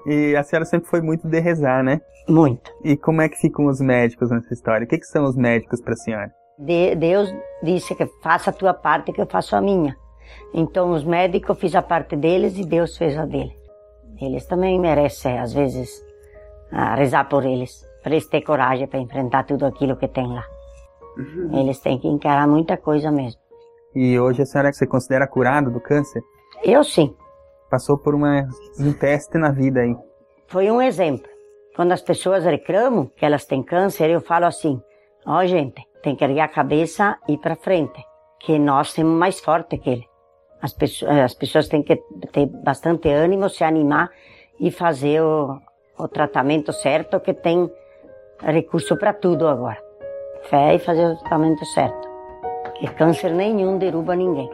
[0.06, 2.00] E a senhora sempre foi muito de rezar, né?
[2.28, 2.72] Muito.
[2.84, 4.86] E como é que ficam os médicos nessa história?
[4.86, 6.32] O que, que são os médicos para a senhora?
[6.58, 9.96] De- Deus disse que faça a tua parte que eu faço a minha.
[10.54, 13.56] Então os médicos fiz a parte deles e Deus fez a dele.
[14.20, 16.04] Eles também merecem, às vezes,
[16.96, 20.44] rezar por eles, para eles terem coragem para enfrentar tudo aquilo que tem lá.
[21.54, 23.40] Eles têm que encarar muita coisa mesmo.
[23.96, 26.22] E hoje a senhora se considera curada do câncer?
[26.64, 27.16] Eu sim.
[27.70, 28.48] Passou por uma,
[28.80, 29.96] um teste na vida aí.
[30.48, 31.30] Foi um exemplo.
[31.76, 34.82] Quando as pessoas reclamam que elas têm câncer, eu falo assim:
[35.26, 38.02] ó, gente, tem que erguer a cabeça e ir para frente,
[38.40, 40.08] que nós somos mais fortes que ele.
[40.62, 41.96] As pessoas, as pessoas têm que
[42.32, 44.10] ter bastante ânimo, se animar
[44.60, 45.60] e fazer o,
[45.98, 47.70] o tratamento certo, que tem
[48.42, 49.82] recurso para tudo agora.
[50.44, 52.08] Fé e fazer o tratamento certo.
[52.76, 54.50] Que câncer nenhum derruba ninguém.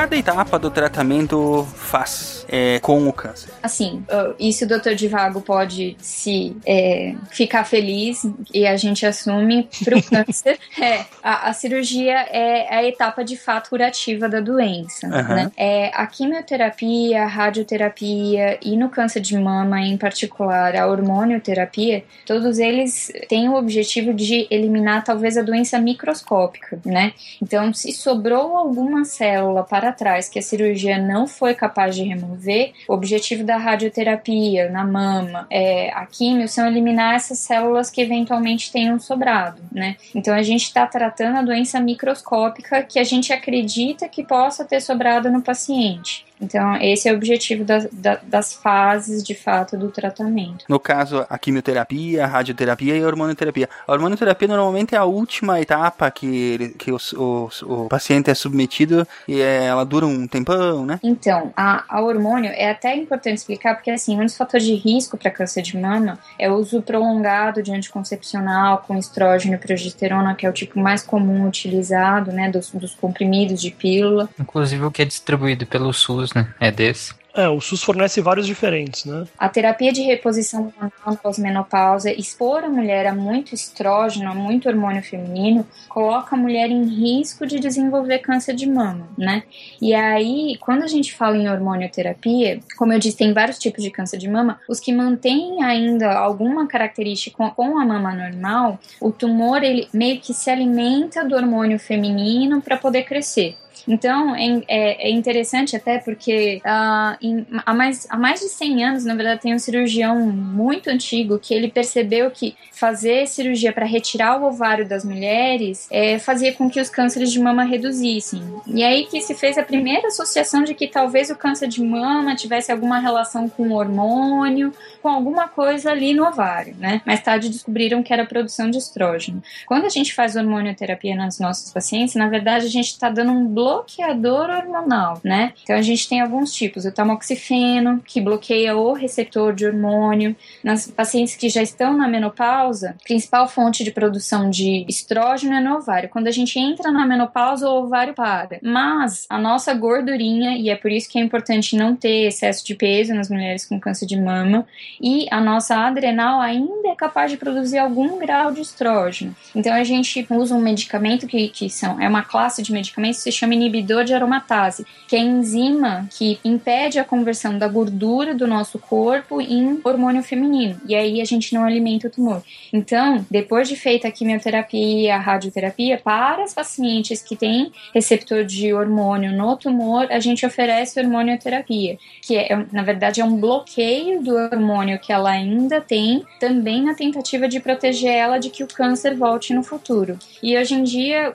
[0.00, 3.52] Cada etapa do tratamento faz é, com o câncer?
[3.62, 4.02] Assim,
[4.38, 4.94] isso o Dr.
[4.94, 10.58] Divago pode se é, ficar feliz e a gente assume pro câncer.
[10.80, 15.06] é, a, a cirurgia é a etapa de fato curativa da doença.
[15.06, 15.34] Aham.
[15.34, 15.52] Né?
[15.54, 22.58] É, a quimioterapia, a radioterapia e no câncer de mama em particular, a hormonioterapia, todos
[22.58, 27.12] eles têm o objetivo de eliminar talvez a doença microscópica, né?
[27.42, 32.72] Então, se sobrou alguma célula para trás que a cirurgia não foi capaz de remover,
[32.88, 38.72] o objetivo da radioterapia na mama, é, a químio, são eliminar essas células que eventualmente
[38.72, 39.96] tenham sobrado, né?
[40.14, 44.80] Então, a gente está tratando a doença microscópica que a gente acredita que possa ter
[44.80, 46.29] sobrado no paciente.
[46.40, 50.64] Então, esse é o objetivo das, da- das fases de fato do tratamento.
[50.68, 53.68] No caso, a quimioterapia, a radioterapia e a hormonoterapia.
[53.86, 58.34] A hormonoterapia normalmente é a última etapa que, ele- que os- os- o paciente é
[58.34, 60.98] submetido e é- ela dura um tempão, né?
[61.02, 65.16] Então, a, a hormônio é até importante explicar, porque assim, um dos fatores de risco
[65.18, 70.46] para câncer de mama é o uso prolongado de anticoncepcional com estrógeno e progesterona, que
[70.46, 74.28] é o tipo mais comum utilizado, né, dos, dos comprimidos de pílula.
[74.38, 76.52] Inclusive o que é distribuído pelo SUS, né?
[76.60, 77.20] É desse.
[77.32, 79.24] É, o SUS fornece vários diferentes, né?
[79.38, 84.68] A terapia de reposição hormonal na pós-menopausa, expor a mulher a muito estrógeno, a muito
[84.68, 89.44] hormônio feminino, coloca a mulher em risco de desenvolver câncer de mama, né?
[89.80, 93.90] E aí, quando a gente fala em hormonioterapia, como eu disse, tem vários tipos de
[93.90, 99.12] câncer de mama, os que mantêm ainda alguma característica com, com a mama normal, o
[99.12, 103.56] tumor ele meio que se alimenta do hormônio feminino para poder crescer.
[103.86, 108.84] Então, é, é, é interessante até porque ah, em- há, mais, há mais de 100
[108.84, 113.84] anos, na verdade, tem um cirurgião muito antigo que ele percebeu que fazer cirurgia para
[113.84, 118.42] retirar o ovário das mulheres é, fazia com que os cânceres de mama reduzissem.
[118.66, 122.34] E aí que se fez a primeira associação de que talvez o câncer de mama
[122.34, 127.02] tivesse alguma relação com o hormônio, com alguma coisa ali no ovário, né?
[127.04, 129.42] Mais tarde descobriram que era produção de estrógeno.
[129.66, 133.46] Quando a gente faz hormonioterapia nas nossas pacientes, na verdade a gente está dando um
[133.70, 135.52] bloqueador hormonal, né?
[135.62, 140.34] Então a gente tem alguns tipos, o tamoxifeno, que bloqueia o receptor de hormônio.
[140.62, 145.60] Nas pacientes que já estão na menopausa, a principal fonte de produção de estrógeno é
[145.60, 146.08] no ovário.
[146.08, 148.58] Quando a gente entra na menopausa, o ovário para.
[148.62, 152.74] Mas a nossa gordurinha, e é por isso que é importante não ter excesso de
[152.74, 154.66] peso nas mulheres com câncer de mama,
[155.00, 159.34] e a nossa adrenal ainda é capaz de produzir algum grau de estrógeno.
[159.54, 163.30] Então a gente usa um medicamento que, que são, é uma classe de medicamentos que
[163.30, 168.34] se chama inibidor de aromatase, que é a enzima que impede a conversão da gordura
[168.34, 170.80] do nosso corpo em hormônio feminino.
[170.86, 172.42] E aí a gente não alimenta o tumor.
[172.72, 178.72] Então, depois de feita a quimioterapia a radioterapia, para as pacientes que têm receptor de
[178.72, 184.34] hormônio no tumor, a gente oferece hormonioterapia, que é, na verdade, é um bloqueio do
[184.34, 189.16] hormônio que ela ainda tem, também na tentativa de proteger ela de que o câncer
[189.16, 190.18] volte no futuro.
[190.42, 191.32] E hoje em dia,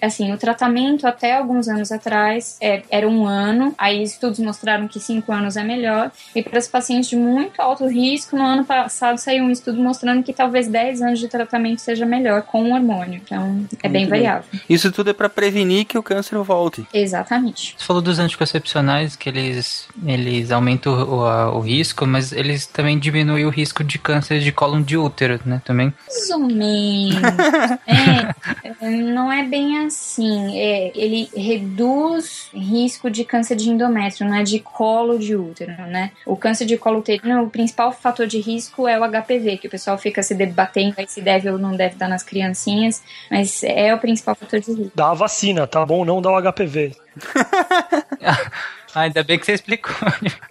[0.00, 4.98] assim, o tratamento até alguns anos atrás é- era um ano, aí estudos mostraram que
[5.00, 9.18] cinco anos é melhor, e para os pacientes de muito alto risco, no ano passado
[9.18, 13.20] saiu um estudo mostrando que talvez 10 anos de tratamento seja melhor com o hormônio.
[13.24, 14.22] Então, é bem Muito bem.
[14.22, 14.44] variável.
[14.68, 16.86] Isso tudo é pra prevenir que o câncer volte.
[16.92, 17.74] Exatamente.
[17.78, 22.98] Você falou dos anticoncepcionais, que eles, eles aumentam o, a- o risco, mas eles também
[22.98, 25.60] diminuem o risco de câncer de cólon de útero, né?
[25.64, 25.92] Também.
[26.08, 27.14] Mais ou menos.
[27.86, 30.58] É, é, não é bem assim.
[30.58, 36.12] É, ele reduz risco de câncer de endométrio, não é de colo de útero, né?
[36.26, 39.70] O câncer de colo uterino, o principal fator de risco é o HPV, que o
[39.70, 43.94] pessoal fica se debatendo aí se deve ou não deve dar nas criancinhas, mas é
[43.94, 44.92] o principal fator de risco.
[44.94, 46.04] Dá a vacina, tá bom?
[46.04, 46.96] Não dá o HPV.
[48.94, 49.94] Ah, ainda bem que você explicou.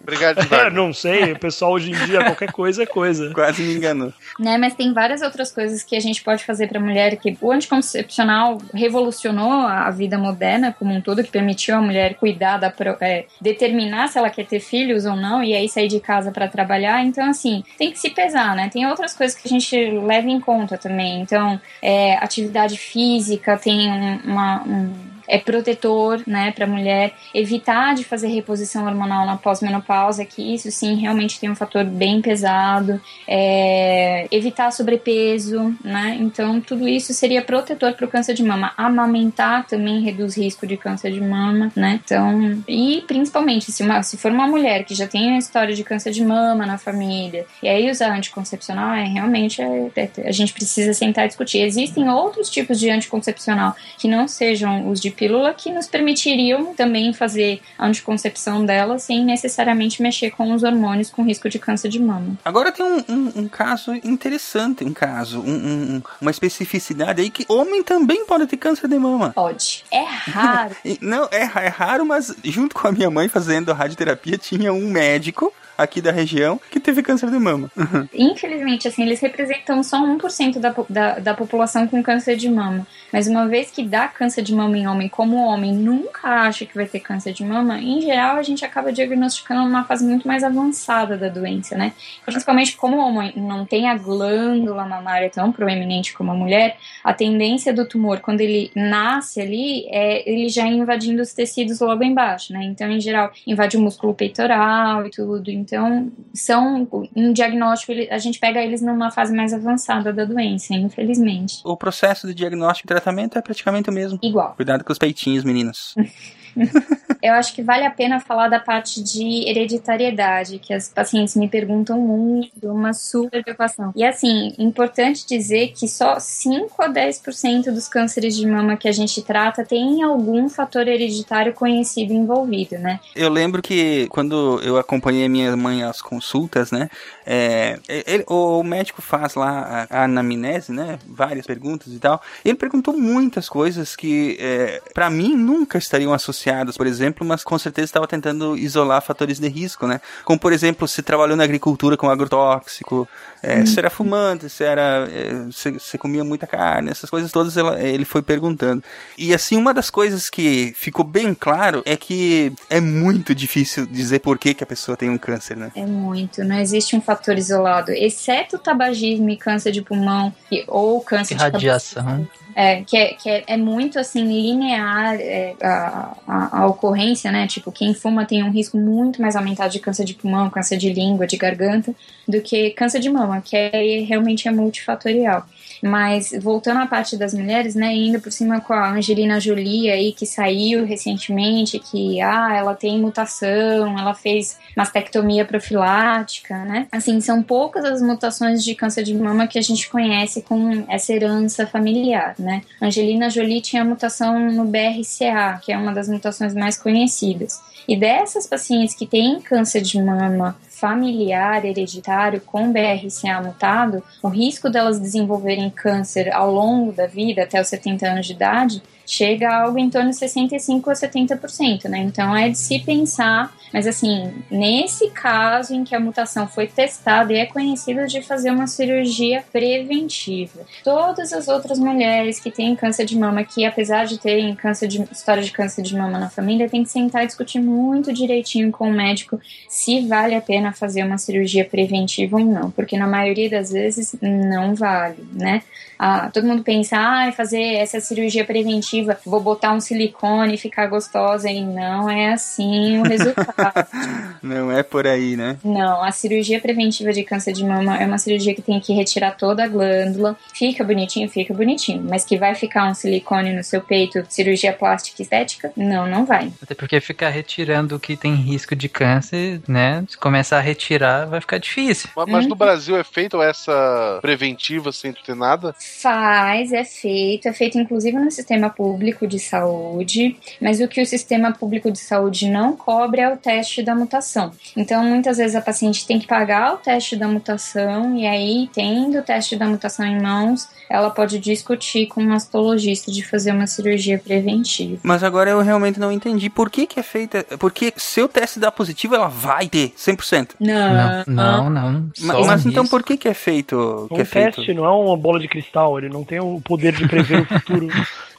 [0.02, 3.32] Obrigado, É, não sei, o pessoal hoje em dia, qualquer coisa é coisa.
[3.34, 4.14] Quase me enganou.
[4.40, 4.58] né?
[4.58, 7.52] Mas tem várias outras coisas que a gente pode fazer para a mulher que o
[7.52, 12.98] anticoncepcional revolucionou a vida moderna como um todo, que permitiu a mulher cuidar da pro-
[13.00, 16.48] é, determinar se ela quer ter filhos ou não e aí sair de casa para
[16.48, 17.04] trabalhar.
[17.06, 18.70] Então assim tem que se pesar, né?
[18.72, 21.22] Tem outras coisas que a gente leva em conta também.
[21.22, 28.04] Então é, atividade física tem um- uma um é protetor, né, para mulher evitar de
[28.04, 34.28] fazer reposição hormonal na pós-menopausa, que isso sim realmente tem um fator bem pesado, é,
[34.32, 38.72] evitar sobrepeso, né, então tudo isso seria protetor para o câncer de mama.
[38.78, 44.18] Amamentar também reduz risco de câncer de mama, né, então e principalmente se, uma, se
[44.18, 47.68] for uma mulher que já tem a história de câncer de mama na família e
[47.68, 51.60] aí usar anticoncepcional, é realmente é- é- a gente precisa sentar e discutir.
[51.60, 57.14] Existem outros tipos de anticoncepcional que não sejam os de pílula que nos permitiriam também
[57.14, 62.00] fazer a anticoncepção dela sem necessariamente mexer com os hormônios com risco de câncer de
[62.00, 62.38] mama.
[62.44, 67.30] Agora tem um, um- um caso interessante, um caso, um- um- um- uma especificidade aí
[67.30, 69.32] que homem também pode ter câncer de mama.
[69.34, 69.84] Pode.
[69.92, 70.76] É raro.
[71.02, 75.54] Não, é, é raro, mas junto com a minha mãe fazendo radioterapia, tinha um médico
[75.76, 77.72] aqui da região que teve câncer de mama.
[78.14, 82.86] Infelizmente, assim, eles representam só 1% da, da, da população com câncer de mama.
[83.12, 86.66] Mas uma vez que dá câncer de mama em homem, como o homem nunca acha
[86.66, 90.28] que vai ter câncer de mama, em geral a gente acaba diagnosticando uma fase muito
[90.28, 91.94] mais avançada da doença, né?
[92.26, 97.14] Principalmente como o homem não tem a glândula mamária tão proeminente como a mulher, a
[97.14, 102.54] tendência do tumor, quando ele nasce ali, é ele já invadindo os tecidos logo embaixo,
[102.54, 102.64] né?
[102.64, 105.50] Então, em geral, invade o músculo peitoral e tudo.
[105.52, 111.62] Então, são em diagnóstico, a gente pega eles numa fase mais avançada da doença, infelizmente.
[111.64, 114.20] O processo de diagnóstico e tratamento é praticamente o mesmo.
[114.22, 114.54] Igual.
[114.56, 115.94] Cuidado com os peitinhos, meninas.
[117.22, 121.48] eu acho que vale a pena falar da parte de hereditariedade, que as pacientes me
[121.48, 123.92] perguntam muito, uma super preocupação.
[123.96, 128.92] E assim, importante dizer que só 5 a 10% dos cânceres de mama que a
[128.92, 133.00] gente trata tem algum fator hereditário conhecido envolvido, né?
[133.16, 136.90] Eu lembro que quando eu acompanhei a minha mãe às consultas, né?
[137.26, 141.00] É, ele- o médico faz lá a, a anamnese, né?
[141.08, 142.22] Várias perguntas e tal.
[142.44, 147.58] Ele perguntou muitas coisas que, é, para mim, nunca estariam associadas, por exemplo, mas com
[147.58, 150.00] certeza estava tentando isolar fatores de risco, né?
[150.26, 153.08] Como, por exemplo, se trabalhou na agricultura com agrotóxico,
[153.42, 155.08] é, se era fumante, se era.
[155.10, 158.84] é, se, se comia muita carne, essas coisas todas ela- ele foi perguntando.
[159.18, 164.20] E assim, uma das coisas que ficou bem claro é que é muito difícil dizer
[164.20, 165.72] por que, que a pessoa tem um câncer, né?
[165.76, 171.02] É muito, não existe um fator isolado, exceto tabagismo e câncer de pulmão e- ou
[171.02, 172.02] câncer de cabeça.
[172.02, 172.28] Radiação.
[172.56, 177.48] É, que, é, que é, é muito assim linear é, a, a, a ocorrência, né?
[177.48, 180.94] Tipo, quem fuma tem um risco muito mais aumentado de câncer de pulmão, câncer de
[180.94, 181.96] língua, de garganta,
[182.28, 185.48] do que câncer de mama, que é, realmente é multifatorial.
[185.84, 190.14] Mas voltando à parte das mulheres, né, indo por cima com a Angelina Jolie aí
[190.14, 196.88] que saiu recentemente, que ah, ela tem mutação, ela fez mastectomia profilática, né?
[196.90, 201.12] Assim, são poucas as mutações de câncer de mama que a gente conhece com essa
[201.12, 202.62] herança familiar, né?
[202.82, 207.62] Angelina Jolie tinha mutação no BRCA, que é uma das mutações mais conhecidas.
[207.88, 214.70] E dessas pacientes que têm câncer de mama familiar, hereditário, com BRCA mutado, o risco
[214.70, 219.64] delas desenvolverem câncer ao longo da vida, até os 70 anos de idade, chega a
[219.64, 222.00] algo em torno de 65 a 70%, né?
[222.00, 227.34] Então é de se pensar, mas assim, nesse caso em que a mutação foi testada
[227.34, 230.62] e é conhecida de fazer uma cirurgia preventiva.
[230.84, 235.02] Todas as outras mulheres que têm câncer de mama, que apesar de terem câncer de,
[235.12, 238.90] história de câncer de mama na família, tem que sentar e discutir muito direitinho com
[238.90, 243.50] o médico se vale a pena fazer uma cirurgia preventiva ou não, porque na maioria
[243.50, 245.64] das vezes não vale, né?
[245.98, 248.93] Ah, todo mundo pensa, ah, fazer essa cirurgia preventiva,
[249.26, 253.88] vou botar um silicone e ficar gostosa, e não é assim o resultado.
[254.44, 255.58] Não é por aí, né?
[255.64, 259.32] Não, a cirurgia preventiva de câncer de mama é uma cirurgia que tem que retirar
[259.32, 260.38] toda a glândula.
[260.54, 262.06] Fica bonitinho, fica bonitinho.
[262.10, 265.72] Mas que vai ficar um silicone no seu peito, cirurgia plástica e estética?
[265.78, 266.52] Não, não vai.
[266.62, 270.04] Até porque ficar retirando o que tem risco de câncer, né?
[270.10, 272.10] Se começar a retirar, vai ficar difícil.
[272.16, 275.74] Mas, mas no Brasil é feito essa preventiva sem tu ter nada?
[275.80, 278.83] Faz, é feito, é feito inclusive no sistema público
[279.28, 283.82] de saúde, mas o que o sistema público de saúde não cobre é o teste
[283.82, 284.52] da mutação.
[284.76, 289.20] Então, muitas vezes a paciente tem que pagar o teste da mutação e aí, tendo
[289.20, 293.68] o teste da mutação em mãos, ela pode discutir com um mastologista de fazer uma
[293.68, 295.00] cirurgia preventiva.
[295.04, 297.46] Mas agora eu realmente não entendi por que que é feita.
[297.58, 300.52] Porque se o teste dá positivo, ela vai ter 100%.
[300.60, 301.92] Não, Não, não.
[302.22, 302.92] Ma- Só Mas, então isso.
[302.92, 304.08] por que que é feito?
[304.10, 304.56] Que Um é feito?
[304.58, 307.46] teste não é uma bola de cristal, ele não tem o poder de prever o
[307.46, 307.88] futuro.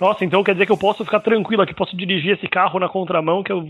[0.01, 2.89] Nossa, então quer dizer que eu posso ficar tranquilo aqui, posso dirigir esse carro na
[2.89, 3.63] contramão, que eu,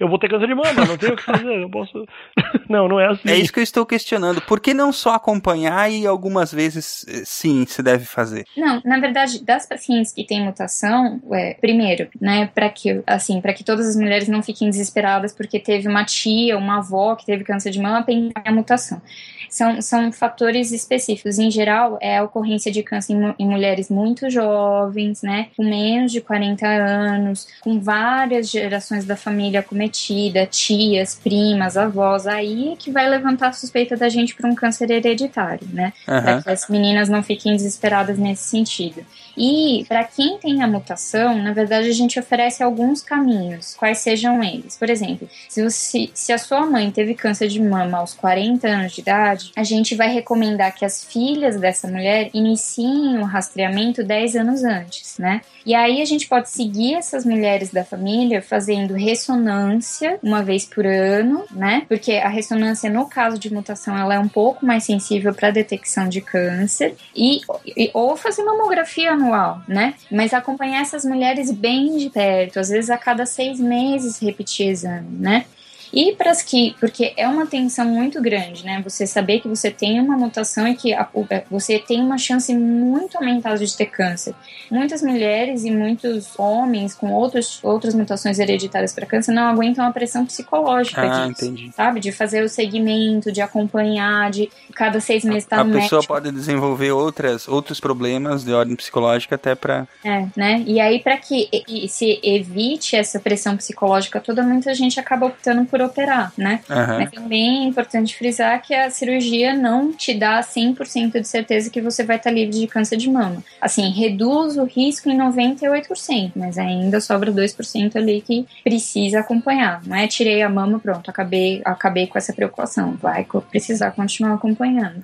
[0.00, 2.04] eu vou ter câncer de mama, não tenho o que fazer, eu posso.
[2.68, 3.30] Não, não é assim.
[3.30, 4.42] É isso que eu estou questionando.
[4.42, 8.44] Por que não só acompanhar e algumas vezes eh, sim se deve fazer?
[8.54, 13.54] Não, na verdade, das pacientes que têm mutação, é, primeiro, né, para que assim, para
[13.54, 17.42] que todas as mulheres não fiquem desesperadas porque teve uma tia, uma avó que teve
[17.42, 19.00] câncer de mama, tem a mutação.
[19.48, 21.38] São, são fatores específicos.
[21.38, 26.07] Em geral, é a ocorrência de câncer em, em mulheres muito jovens, né, com menos
[26.10, 32.26] de 40 anos, com várias gerações da família acometida, tias, primas, avós.
[32.26, 35.92] Aí é que vai levantar a suspeita da gente para um câncer hereditário, né?
[36.06, 36.22] Aham.
[36.22, 39.04] para que as meninas não fiquem desesperadas nesse sentido.
[39.38, 44.42] E para quem tem a mutação, na verdade a gente oferece alguns caminhos, quais sejam
[44.42, 44.76] eles.
[44.76, 48.92] Por exemplo, se, você, se a sua mãe teve câncer de mama aos 40 anos
[48.92, 54.36] de idade, a gente vai recomendar que as filhas dessa mulher iniciem o rastreamento 10
[54.36, 55.40] anos antes, né?
[55.64, 60.86] E aí a gente pode seguir essas mulheres da família fazendo ressonância uma vez por
[60.86, 61.82] ano, né?
[61.88, 66.08] Porque a ressonância, no caso de mutação, ela é um pouco mais sensível para detecção
[66.08, 69.94] de câncer e, e- ou fazer mamografia anual, né?
[70.10, 75.08] Mas acompanhar essas mulheres bem de perto, às vezes a cada seis meses repetir exame,
[75.18, 75.44] né?
[75.92, 78.80] E para as que, porque é uma tensão muito grande, né?
[78.84, 82.54] Você saber que você tem uma mutação e que a- é, você tem uma chance
[82.54, 84.34] muito aumentada de ter câncer.
[84.70, 89.90] Muitas mulheres e muitos homens com outros, outras mutações hereditárias para câncer não aguentam a
[89.90, 91.44] pressão psicológica Ah, disso.
[91.44, 91.72] entendi.
[91.74, 92.00] Sabe?
[92.00, 96.12] De fazer o segmento, de acompanhar, de cada seis meses estar a no pessoa médico.
[96.14, 99.86] pode desenvolver outras, outros problemas de ordem psicológica até pra.
[100.04, 100.62] É, né?
[100.66, 105.64] E aí, para que e se evite essa pressão psicológica toda, muita gente acaba optando
[105.64, 106.60] por operar, né?
[106.68, 106.98] Aham.
[106.98, 111.80] Mas também é importante frisar que a cirurgia não te dá 100% de certeza que
[111.80, 113.42] você vai estar livre de câncer de mama.
[113.60, 119.82] Assim, reduz o risco em 98%, mas ainda sobra 2% ali que precisa acompanhar.
[119.86, 122.96] Não é tirei a mama, pronto, acabei, acabei com essa preocupação.
[123.00, 125.02] Vai precisar continuar acompanhando.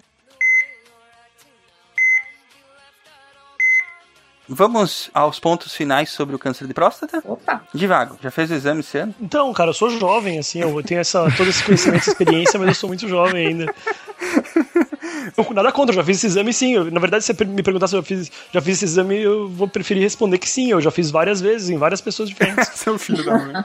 [4.48, 7.22] Vamos aos pontos finais sobre o câncer de próstata?
[7.24, 7.62] Opa!
[7.72, 9.14] Divago, já fez o exame esse ano?
[9.20, 12.68] Então, cara, eu sou jovem, assim, eu tenho essa, todo esse conhecimento, essa experiência, mas
[12.68, 13.74] eu sou muito jovem ainda.
[15.36, 16.74] Eu, nada contra, eu já fiz esse exame sim.
[16.74, 19.48] Eu, na verdade, se você me perguntar se eu fiz, já fiz esse exame, eu
[19.48, 20.70] vou preferir responder que sim.
[20.70, 22.68] Eu já fiz várias vezes, em várias pessoas diferentes.
[22.76, 23.64] Seu filho da mãe.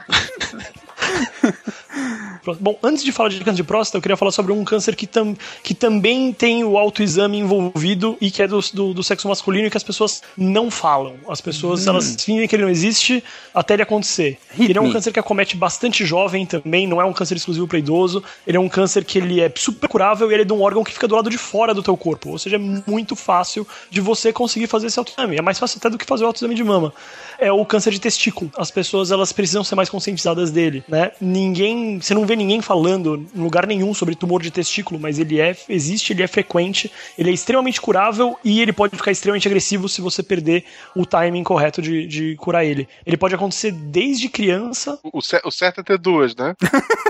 [2.60, 5.06] Bom, antes de falar de câncer de próstata, eu queria falar sobre um câncer que,
[5.06, 9.66] tam, que também tem o autoexame envolvido e que é do, do, do sexo masculino
[9.66, 11.14] e que as pessoas não falam.
[11.28, 11.90] As pessoas, Hum.
[11.90, 13.22] elas fingem que ele não existe
[13.54, 14.38] até ele acontecer.
[14.50, 14.92] Hit ele é um me.
[14.92, 18.22] câncer que acomete bastante jovem também, não é um câncer exclusivo para idoso.
[18.46, 20.82] Ele é um câncer que ele é super curável e ele é de um órgão
[20.82, 22.30] que fica do lado de fora do teu corpo.
[22.30, 25.36] Ou seja, é muito fácil de você conseguir fazer esse autoexame.
[25.36, 26.92] É mais fácil até do que fazer o autoexame de mama.
[27.38, 28.50] É o câncer de testículo.
[28.56, 31.12] As pessoas, elas precisam ser mais conscientizadas dele, né?
[31.20, 35.40] Ninguém, você não vê ninguém falando em lugar nenhum sobre tumor de testículo, mas ele
[35.40, 39.88] é, existe, ele é frequente, ele é extremamente curável e ele pode ficar extremamente agressivo
[39.88, 42.88] se você perder o timing correto de, de curar ele.
[43.04, 46.54] Ele pode acontecer desde criança O, o certo é ter duas, né?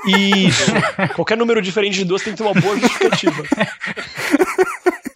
[0.06, 0.70] isso.
[1.14, 3.42] Qualquer número diferente de duas tem que ter uma boa justificativa.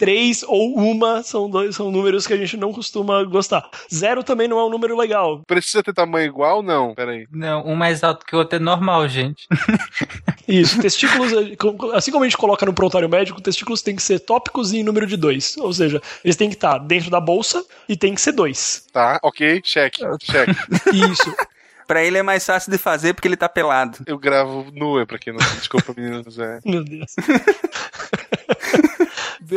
[0.04, 3.66] Três ou uma são, dois, são números que a gente não costuma gostar.
[3.90, 5.40] Zero também não é um número legal.
[5.46, 6.62] Precisa ter tamanho igual?
[6.62, 7.26] Não, peraí.
[7.32, 9.48] Não, um mais alto que o outro é normal, gente.
[10.46, 11.32] Isso, testículos,
[11.94, 14.84] assim como a gente coloca no prontuário médico, testículos têm que ser tópicos e em
[14.84, 15.56] número de dois.
[15.56, 18.84] Ou seja, eles têm que estar dentro da bolsa e tem que ser dois.
[18.92, 20.52] Tá, ok, cheque, cheque.
[20.92, 21.34] Isso.
[21.86, 23.98] Pra ele é mais fácil de fazer porque ele tá pelado.
[24.06, 25.38] Eu gravo nua, pra quem não.
[25.56, 26.38] Desculpa, meninas.
[26.38, 26.60] É.
[26.64, 27.14] Meu Deus.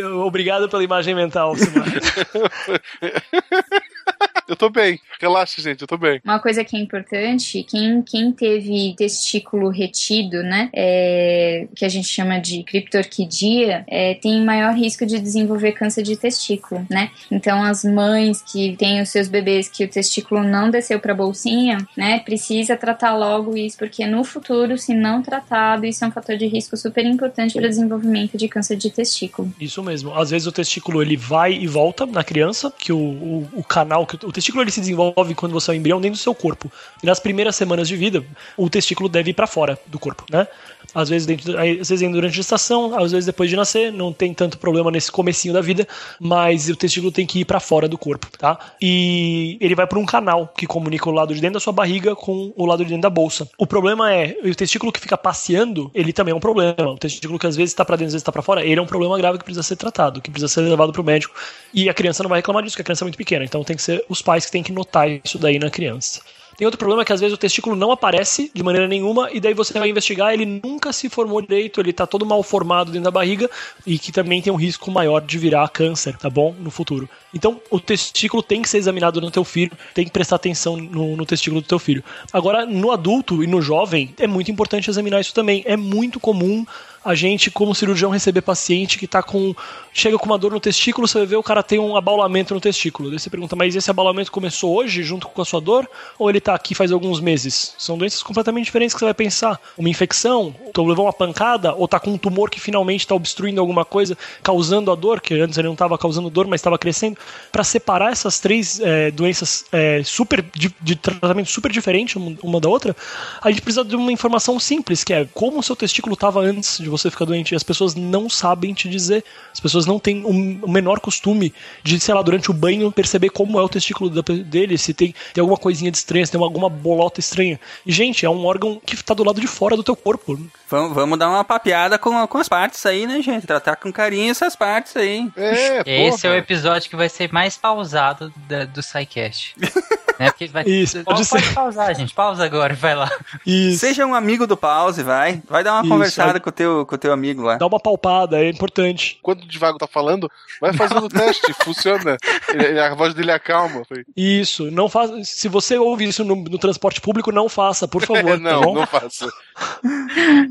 [0.04, 1.88] Obrigado pela imagem mental, Simar.
[4.48, 5.00] Eu tô bem.
[5.20, 6.22] Relaxa, gente, eu tô bem.
[6.24, 12.08] Uma coisa que é importante, quem, quem teve testículo retido, né, é, que a gente
[12.08, 17.12] chama de criptorquidia, é, tem maior risco de desenvolver câncer de testículo, né?
[17.30, 21.78] Então as mães que têm os seus bebês que o testículo não desceu pra bolsinha,
[21.96, 26.38] né, precisa tratar logo isso, porque no futuro, se não tratado, isso é um fator
[26.38, 29.52] de risco super importante para o desenvolvimento de câncer de testículo.
[29.60, 30.14] Isso mesmo.
[30.14, 34.06] Às vezes o testículo ele vai e volta na criança, que o, o, o canal,
[34.06, 36.36] que o, o testículo ele se desenvolve quando você é um embrião dentro do seu
[36.36, 36.72] corpo.
[37.02, 38.24] E nas primeiras semanas de vida,
[38.56, 40.48] o testículo deve ir para fora do corpo, né?
[40.94, 44.34] Às vezes, dentro, às vezes durante a gestação, às vezes depois de nascer, não tem
[44.34, 45.88] tanto problema nesse comecinho da vida,
[46.20, 48.58] mas o testículo tem que ir para fora do corpo, tá?
[48.82, 52.16] E ele vai por um canal que comunica o lado de dentro da sua barriga
[52.16, 53.50] com o lado de dentro da bolsa.
[53.58, 56.76] O problema é, o testículo que fica passeando, ele também é um problema.
[56.80, 58.82] O testículo que às vezes está para dentro, às vezes está para fora, ele é
[58.82, 61.34] um problema grave que precisa ser tratado, que precisa ser levado pro médico.
[61.74, 63.44] E a criança não vai reclamar disso, porque a criança é muito pequena.
[63.44, 66.20] Então tem que ser os pais que têm que notar isso daí na criança.
[66.58, 69.54] Tem outro problema que às vezes o testículo não aparece de maneira nenhuma e daí
[69.54, 73.12] você vai investigar, ele nunca se formou direito, ele tá todo mal formado dentro da
[73.12, 73.48] barriga
[73.86, 76.56] e que também tem um risco maior de virar câncer, tá bom?
[76.60, 77.08] No futuro.
[77.32, 81.16] Então, o testículo tem que ser examinado no teu filho, tem que prestar atenção no,
[81.16, 82.04] no testículo do teu filho.
[82.34, 85.64] Agora, no adulto e no jovem, é muito importante examinar isso também.
[85.68, 86.66] É muito comum
[87.08, 89.56] a gente, como cirurgião, receber paciente que tá com.
[89.94, 93.10] chega com uma dor no testículo, você ver o cara tem um abaulamento no testículo.
[93.10, 95.90] Daí você pergunta, mas esse abaulamento começou hoje, junto com a sua dor,
[96.20, 97.74] ou ele tá aqui faz alguns meses?
[97.78, 99.58] São doenças completamente diferentes que você vai pensar.
[99.78, 103.62] Uma infecção, ou levou uma pancada, ou tá com um tumor que finalmente está obstruindo
[103.62, 107.18] alguma coisa, causando a dor, que antes ele não estava causando dor, mas estava crescendo.
[107.54, 112.68] Para separar essas três é, doenças é, super de, de, tratamento super diferente uma da
[112.68, 112.94] outra,
[113.42, 116.80] a gente precisa de uma informação simples, que é como o seu testículo estava antes
[116.80, 117.54] de você ficar doente.
[117.54, 119.24] E as pessoas não sabem te dizer.
[119.54, 121.54] As pessoas não têm um, o menor costume
[121.84, 125.14] de, sei lá, durante o banho perceber como é o testículo da, dele, se tem,
[125.34, 127.60] tem alguma coisinha de estranha, se tem alguma bolota estranha.
[127.86, 130.40] E, gente, é um órgão que está do lado de fora do teu corpo.
[130.70, 133.48] Vamos, vamos dar uma papeada com, com as partes aí, né, gente?
[133.48, 135.30] Tratar com carinho essas partes aí.
[135.36, 139.56] É, Esse é o episódio que vai ser mais pausado da, do SciCast.
[140.20, 140.32] Né?
[140.32, 140.64] Porque vai...
[140.68, 141.54] Isso, pode, pode ser.
[141.54, 142.14] pausar, gente.
[142.14, 143.12] Pausa agora e vai lá.
[143.46, 143.80] Isso.
[143.80, 145.42] Seja um amigo do pause, vai.
[145.50, 147.56] Vai dar uma Isso, conversada com o teu, com o teu amigo lá.
[147.58, 149.20] Dá uma palpada, é importante.
[149.22, 150.30] Quando o Divago tá falando,
[150.62, 152.18] vai fazendo o teste, funciona.
[152.50, 153.84] Ele- a voz dele acalma.
[153.88, 154.04] Foi.
[154.16, 155.14] Isso, não faça.
[155.24, 158.40] Se você ouve isso no, no transporte público, não faça, por favor.
[158.40, 158.74] não, tá bom?
[158.76, 159.28] não faça.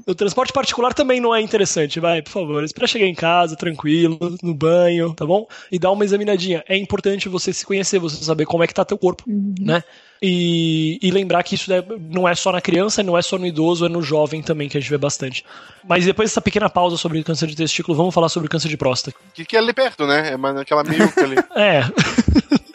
[0.07, 2.65] O transporte particular também não é interessante, vai, por favor.
[2.65, 5.47] Espera chegar em casa, tranquilo, no banho, tá bom?
[5.71, 6.65] E dá uma examinadinha.
[6.69, 9.23] É importante você se conhecer, você saber como é que tá teu corpo,
[9.61, 9.83] né?
[10.21, 11.71] E, e lembrar que isso
[12.11, 14.77] não é só na criança, não é só no idoso, é no jovem também, que
[14.77, 15.45] a gente vê bastante.
[15.87, 19.17] Mas depois dessa pequena pausa sobre câncer de testículo, vamos falar sobre câncer de próstata.
[19.35, 20.33] Que, que é ali perto, né?
[20.33, 21.37] É naquela meiuca ali.
[21.55, 21.83] É,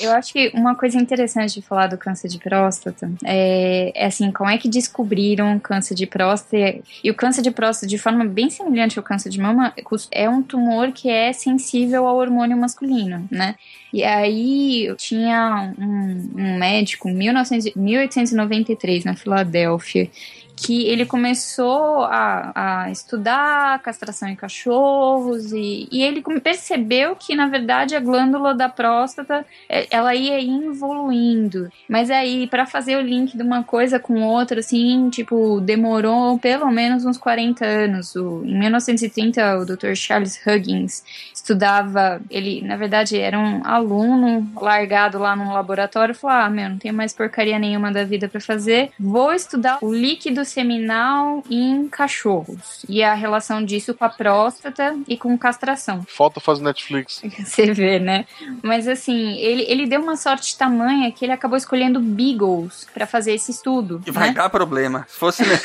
[0.00, 4.30] Eu acho que uma coisa interessante de falar do câncer de próstata é, é assim,
[4.30, 8.24] como é que descobriram o câncer de próstata e o câncer de próstata de forma
[8.24, 9.72] bem semelhante ao câncer de mama
[10.10, 13.54] é um tumor que é sensível ao hormônio masculino, né?
[13.92, 20.10] E aí tinha um, um médico em 1900 1893 na Filadélfia
[20.58, 27.46] que ele começou a, a estudar castração em cachorros e, e ele percebeu que na
[27.46, 33.36] verdade a glândula da próstata é, ela ia evoluindo mas aí para fazer o link
[33.36, 38.58] de uma coisa com outra assim tipo demorou pelo menos uns 40 anos o, em
[38.58, 39.94] 1930 o Dr.
[39.94, 46.50] Charles Huggins estudava ele na verdade era um aluno largado lá num laboratório falou ah
[46.50, 51.42] meu não tenho mais porcaria nenhuma da vida para fazer vou estudar o líquido seminal
[51.50, 57.22] em cachorros e a relação disso com a próstata e com castração Falta fazer Netflix.
[57.44, 58.24] você vê, né?
[58.62, 63.32] Mas assim, ele, ele deu uma sorte tamanha que ele acabou escolhendo Beagles pra fazer
[63.34, 64.00] esse estudo.
[64.04, 64.34] Que vai né?
[64.34, 65.06] dar problema.
[65.08, 65.42] Se fosse.
[65.46, 65.60] né?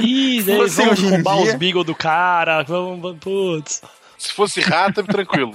[0.00, 3.82] Ih, daí fosse vamos roubar dia- os beagle do cara, vamos, vamos- putz.
[4.20, 5.54] Se fosse rato, é tranquilo.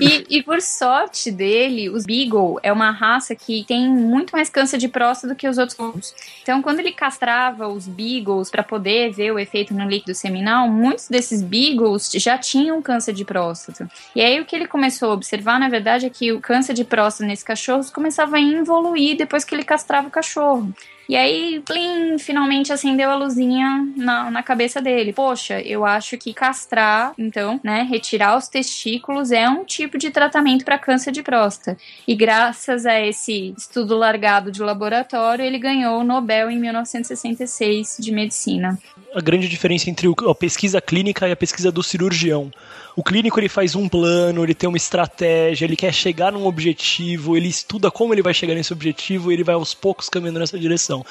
[0.00, 4.78] E, e por sorte dele, os Beagle é uma raça que tem muito mais câncer
[4.78, 6.14] de próstata do que os outros cães.
[6.42, 11.08] Então, quando ele castrava os Beagles para poder ver o efeito no líquido seminal, muitos
[11.08, 13.90] desses Beagles já tinham câncer de próstata.
[14.14, 16.84] E aí o que ele começou a observar, na verdade, é que o câncer de
[16.84, 20.72] próstata nesses cachorros começava a evoluir depois que ele castrava o cachorro.
[21.10, 25.12] E aí, plim, finalmente acendeu a luzinha na, na cabeça dele.
[25.12, 30.64] Poxa, eu acho que castrar, então, né, retirar os testículos é um tipo de tratamento
[30.64, 31.76] para câncer de próstata.
[32.06, 38.12] E graças a esse estudo largado de laboratório, ele ganhou o Nobel em 1966 de
[38.12, 38.78] medicina.
[39.12, 42.52] a grande diferença entre a pesquisa clínica e a pesquisa do cirurgião.
[42.96, 47.36] O clínico ele faz um plano, ele tem uma estratégia, ele quer chegar num objetivo,
[47.36, 50.58] ele estuda como ele vai chegar nesse objetivo e ele vai aos poucos caminhando nessa
[50.58, 51.04] direção.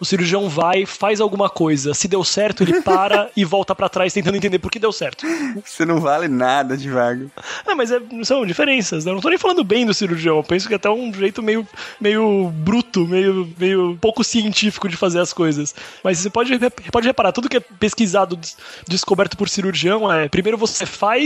[0.00, 4.12] O cirurgião vai, faz alguma coisa, se deu certo, ele para e volta pra trás
[4.12, 5.26] tentando entender por que deu certo.
[5.64, 7.26] Você não vale nada, devagar.
[7.66, 9.10] Ah, mas é- são diferenças, né?
[9.10, 11.42] Eu não tô nem falando bem do cirurgião, eu penso que é até um jeito
[11.42, 11.66] meio,
[12.00, 15.74] meio bruto, meio, meio pouco científico de fazer as coisas.
[16.02, 16.52] Mas você pode,
[16.92, 18.56] pode reparar, tudo que é pesquisado, des-
[18.88, 21.23] descoberto por cirurgião é primeiro você faz,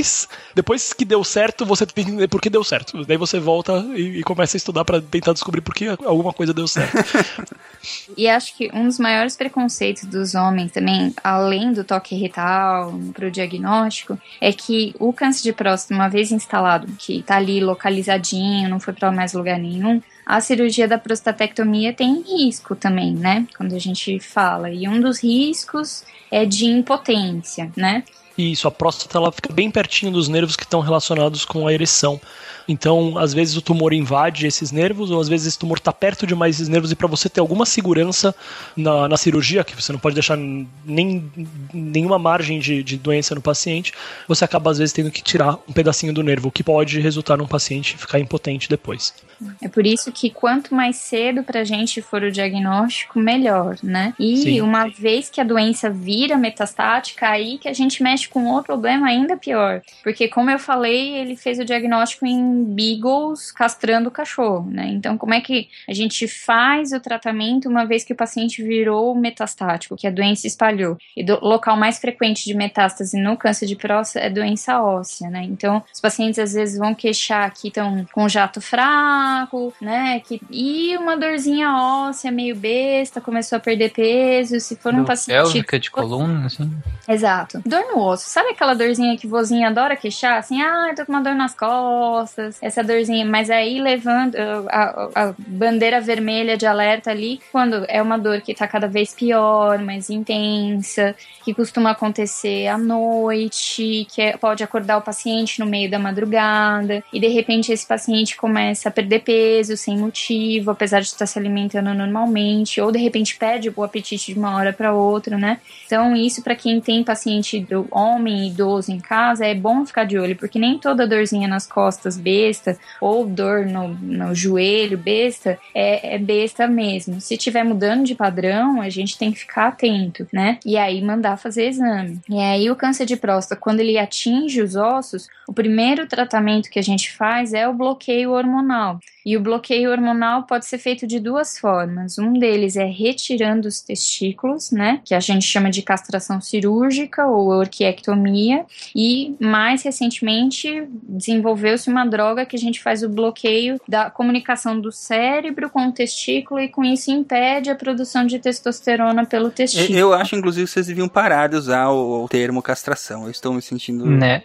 [0.55, 3.05] depois que deu certo, você tem que entender por que deu certo.
[3.05, 6.53] Daí você volta e, e começa a estudar pra tentar descobrir por que alguma coisa
[6.53, 6.97] deu certo.
[8.17, 13.29] E acho que um dos maiores preconceitos dos homens também, além do toque retal para
[13.29, 18.69] o diagnóstico, é que o câncer de próstata, uma vez instalado, que tá ali localizadinho,
[18.69, 23.47] não foi para mais lugar nenhum, a cirurgia da prostatectomia tem risco também, né?
[23.57, 24.71] Quando a gente fala.
[24.71, 28.05] E um dos riscos é de impotência, né?
[28.39, 31.73] E isso, a próstata ela fica bem pertinho dos nervos que estão relacionados com a
[31.73, 32.21] ereção.
[32.69, 36.27] Então, às vezes o tumor invade esses nervos, ou às vezes esse tumor está perto
[36.27, 38.35] demais desses nervos, e para você ter alguma segurança
[38.77, 41.33] na, na cirurgia, que você não pode deixar nem,
[41.73, 43.93] nenhuma margem de, de doença no paciente,
[44.29, 47.37] você acaba às vezes tendo que tirar um pedacinho do nervo, o que pode resultar
[47.37, 49.15] num paciente ficar impotente depois.
[49.63, 54.13] É por isso que quanto mais cedo pra gente for o diagnóstico, melhor, né?
[54.19, 54.61] E Sim.
[54.61, 59.09] uma vez que a doença vira metastática, aí que a gente mexe com outro problema
[59.09, 59.83] ainda pior.
[60.03, 64.87] Porque, como eu falei, ele fez o diagnóstico em beagles castrando o cachorro, né?
[64.89, 69.15] Então, como é que a gente faz o tratamento uma vez que o paciente virou
[69.15, 70.97] metastático, que a doença espalhou?
[71.17, 75.43] E o local mais frequente de metástase no câncer de próstata é doença óssea, né?
[75.45, 80.21] Então, os pacientes às vezes vão queixar que estão com jato fraco, né?
[80.21, 84.59] Que, e uma dorzinha óssea meio besta, começou a perder peso.
[84.61, 85.37] Se for um paciente.
[85.37, 86.71] Pélvica de coluna, assim.
[87.09, 87.63] Exato.
[87.65, 88.33] Dor no osso ossos.
[88.33, 90.39] Sabe aquela dorzinha que vozinha adora queixar?
[90.39, 92.59] Assim, ah, eu tô com uma dor nas costas.
[92.61, 93.25] Essa dorzinha.
[93.25, 94.37] Mas aí levando
[94.69, 99.15] a, a bandeira vermelha de alerta ali, quando é uma dor que tá cada vez
[99.15, 101.15] pior, mais intensa,
[101.45, 107.03] que costuma acontecer à noite, que é- pode acordar o paciente no meio da madrugada,
[107.13, 111.39] e de repente esse paciente começa a perder peso sem motivo, apesar de estar se
[111.39, 115.59] alimentando normalmente, ou de repente perde o apetite de uma hora para outra, né?
[115.87, 120.19] Então, isso para quem tem paciente do homem idoso em casa é bom ficar de
[120.19, 126.15] olho, porque nem toda dorzinha nas costas besta ou dor no, no joelho besta é,
[126.15, 127.21] é besta mesmo.
[127.21, 130.59] Se tiver mudando de padrão, a gente tem que ficar atento, né?
[130.65, 132.21] E aí mandar fazer exame.
[132.29, 136.79] E aí o câncer de próstata, quando ele atinge os ossos, o primeiro tratamento que
[136.79, 139.01] a gente faz é o bloqueio hormonal.
[139.29, 142.19] E o bloqueio hormonal pode ser feito de duas formas.
[142.19, 145.03] Um deles é retirando os testículos, né?
[145.05, 148.65] Que a gente chama de castração cirúrgica ou orquiectomia.
[148.97, 154.91] E mais recentemente desenvolveu-se uma droga que a gente faz o bloqueio da comunicação do
[154.91, 159.99] cérebro com o testículo e com isso impede a produção de testosterona pelo testículo.
[159.99, 163.25] Eu acho, inclusive, que vocês deviam parar de usar o, o termo castração.
[163.25, 164.07] Eu estou me sentindo.
[164.07, 164.43] Né?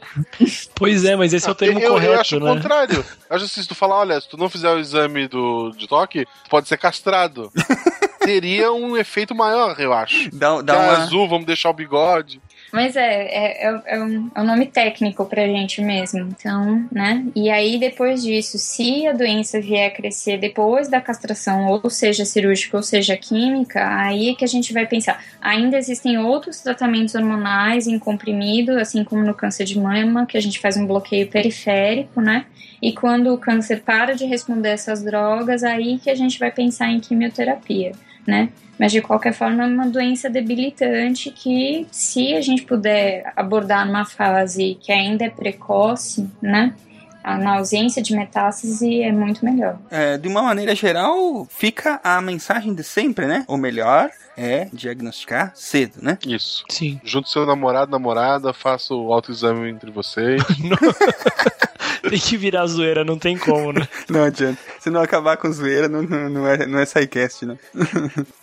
[0.76, 2.52] Pois é, mas esse é o termo eu, correto, eu acho né?
[2.52, 3.06] o contrário.
[3.30, 5.88] Eu acho assim, se tu falar, olha, se tu não fizer o exame do, de
[5.88, 7.52] toque, pode ser castrado.
[8.24, 10.30] Teria um efeito maior, eu acho.
[10.34, 11.04] Dá, dá é uma...
[11.04, 12.42] azul, vamos deixar o bigode.
[12.74, 16.22] Mas é, é, é, é um, é um nome técnico pra gente mesmo.
[16.22, 17.24] Então, né?
[17.36, 22.26] E aí, depois disso, se a doença vier a crescer depois da castração, ou seja
[22.26, 25.24] cirúrgica ou seja química, aí é que a gente vai pensar.
[25.40, 30.42] Ainda existem outros tratamentos hormonais em comprimido, assim como no câncer de mama, que a
[30.42, 32.48] gente faz um bloqueio periférico, né?
[32.82, 36.90] E quando o câncer para de responder essas drogas, aí que a gente vai pensar
[36.90, 37.92] em quimioterapia,
[38.28, 38.50] né?
[38.80, 44.04] Mas de qualquer forma é uma doença debilitante que, se a gente puder abordar numa
[44.06, 46.74] fase que ainda é precoce, né?
[47.24, 49.78] a- Na ausência de metástase é muito melhor.
[49.90, 53.46] É, de uma maneira geral, fica a mensagem de sempre, né?
[53.48, 56.18] O melhor é diagnosticar cedo, né?
[56.26, 56.64] Isso.
[56.70, 57.00] Sim.
[57.04, 60.42] Junto seu namorado, namorada, faça o autoexame entre vocês.
[62.10, 63.88] Tem que virar zoeira, não tem como, né?
[64.10, 64.60] Não adianta.
[64.80, 67.58] Se não acabar com zoeira, não, não, não é, não é SciCast, né?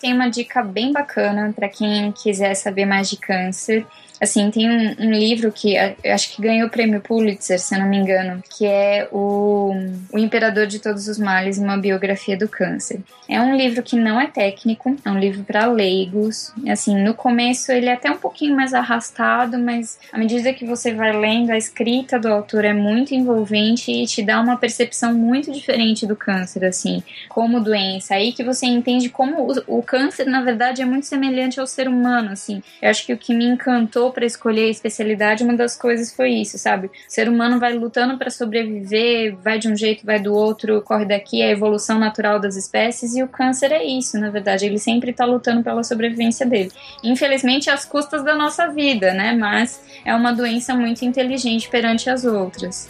[0.01, 3.87] Tem uma dica bem bacana para quem quiser saber mais de câncer.
[4.21, 7.75] Assim, tem um, um livro que a- eu acho que ganhou o prêmio Pulitzer, se
[7.75, 9.73] eu não me engano, que é o,
[10.13, 13.01] o Imperador de Todos os Males, uma biografia do câncer.
[13.29, 16.53] É um livro que não é técnico, é um livro para leigos.
[16.69, 20.93] Assim, no começo ele é até um pouquinho mais arrastado, mas à medida que você
[20.93, 25.53] vai lendo, a escrita do autor é muito envolvente e te dá uma percepção muito
[25.53, 28.15] diferente do câncer, assim, como doença.
[28.15, 31.89] Aí que você entende como o, o câncer, na verdade, é muito semelhante ao ser
[31.89, 32.63] humano, assim.
[32.83, 36.31] Eu acho que o que me encantou para escolher a especialidade, uma das coisas foi
[36.31, 36.87] isso, sabe?
[36.87, 41.05] O ser humano vai lutando para sobreviver, vai de um jeito, vai do outro, corre
[41.05, 44.67] daqui, é a evolução natural das espécies, e o câncer é isso, na verdade.
[44.67, 46.71] Ele sempre tá lutando pela sobrevivência dele.
[47.03, 49.33] Infelizmente, às custas da nossa vida, né?
[49.33, 52.89] Mas é uma doença muito inteligente perante as outras.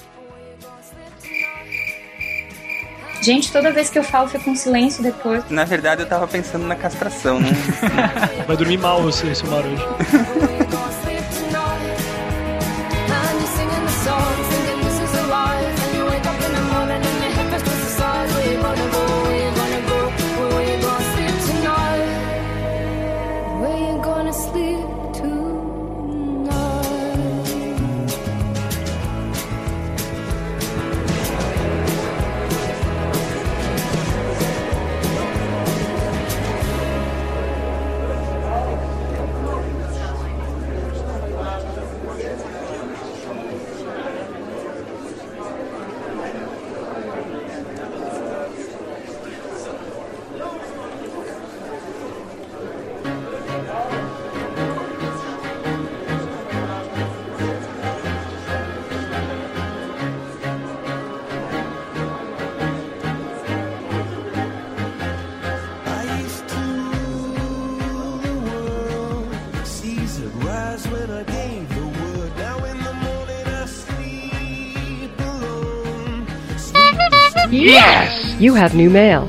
[3.23, 5.45] Gente, toda vez que eu falo, fica um silêncio depois.
[5.51, 7.51] Na verdade, eu tava pensando na castração, né?
[8.47, 9.69] Vai dormir mal você, seu Maru.
[78.41, 79.29] You have new mail.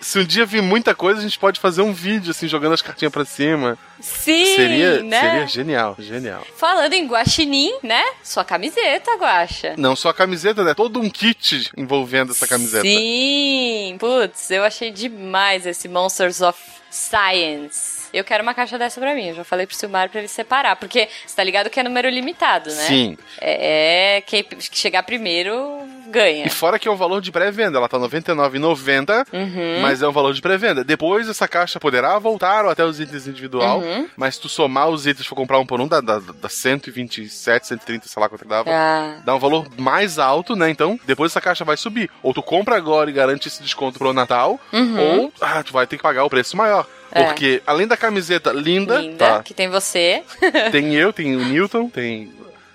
[0.00, 2.82] Se um dia vir muita coisa, a gente pode fazer um vídeo, assim, jogando as
[2.82, 3.76] cartinhas pra cima.
[4.00, 5.20] Sim, seria, né?
[5.20, 6.46] seria genial, genial.
[6.56, 8.02] Falando em guaxinim, né?
[8.22, 9.74] Sua camiseta, guaxa.
[9.76, 10.72] Não só a camiseta, né?
[10.72, 12.82] Todo um kit envolvendo essa camiseta.
[12.82, 15.88] Sim, putz, eu achei demais esse
[16.20, 17.97] Of Science.
[18.18, 19.28] Eu quero uma caixa dessa pra mim.
[19.28, 22.08] Eu já falei pro Silmar pra ele separar, porque você tá ligado que é número
[22.08, 22.82] limitado, né?
[22.84, 23.18] Sim.
[23.40, 25.78] É, é quem chegar primeiro
[26.08, 26.46] ganha.
[26.46, 29.80] E fora que é um valor de pré-venda, ela tá R$ 99,90, Uhum.
[29.82, 30.82] mas é um valor de pré-venda.
[30.82, 34.08] Depois essa caixa poderá voltar ou até os itens individual, Uhum.
[34.16, 37.66] mas se tu somar os itens, for comprar um por um, dá, dá, dá 127,
[37.66, 38.70] 130, sei lá quanto que dava.
[38.72, 39.16] Ah.
[39.24, 40.70] Dá um valor mais alto, né?
[40.70, 42.10] Então, depois essa caixa vai subir.
[42.22, 44.98] Ou tu compra agora e garante esse desconto pro Natal, Uhum.
[44.98, 46.86] ou ah, tu vai ter que pagar o preço maior.
[47.10, 47.24] É.
[47.24, 50.22] Porque além da camiseta linda, Linda, tá, que tem você.
[50.70, 52.32] tem eu, tem o Newton, tem.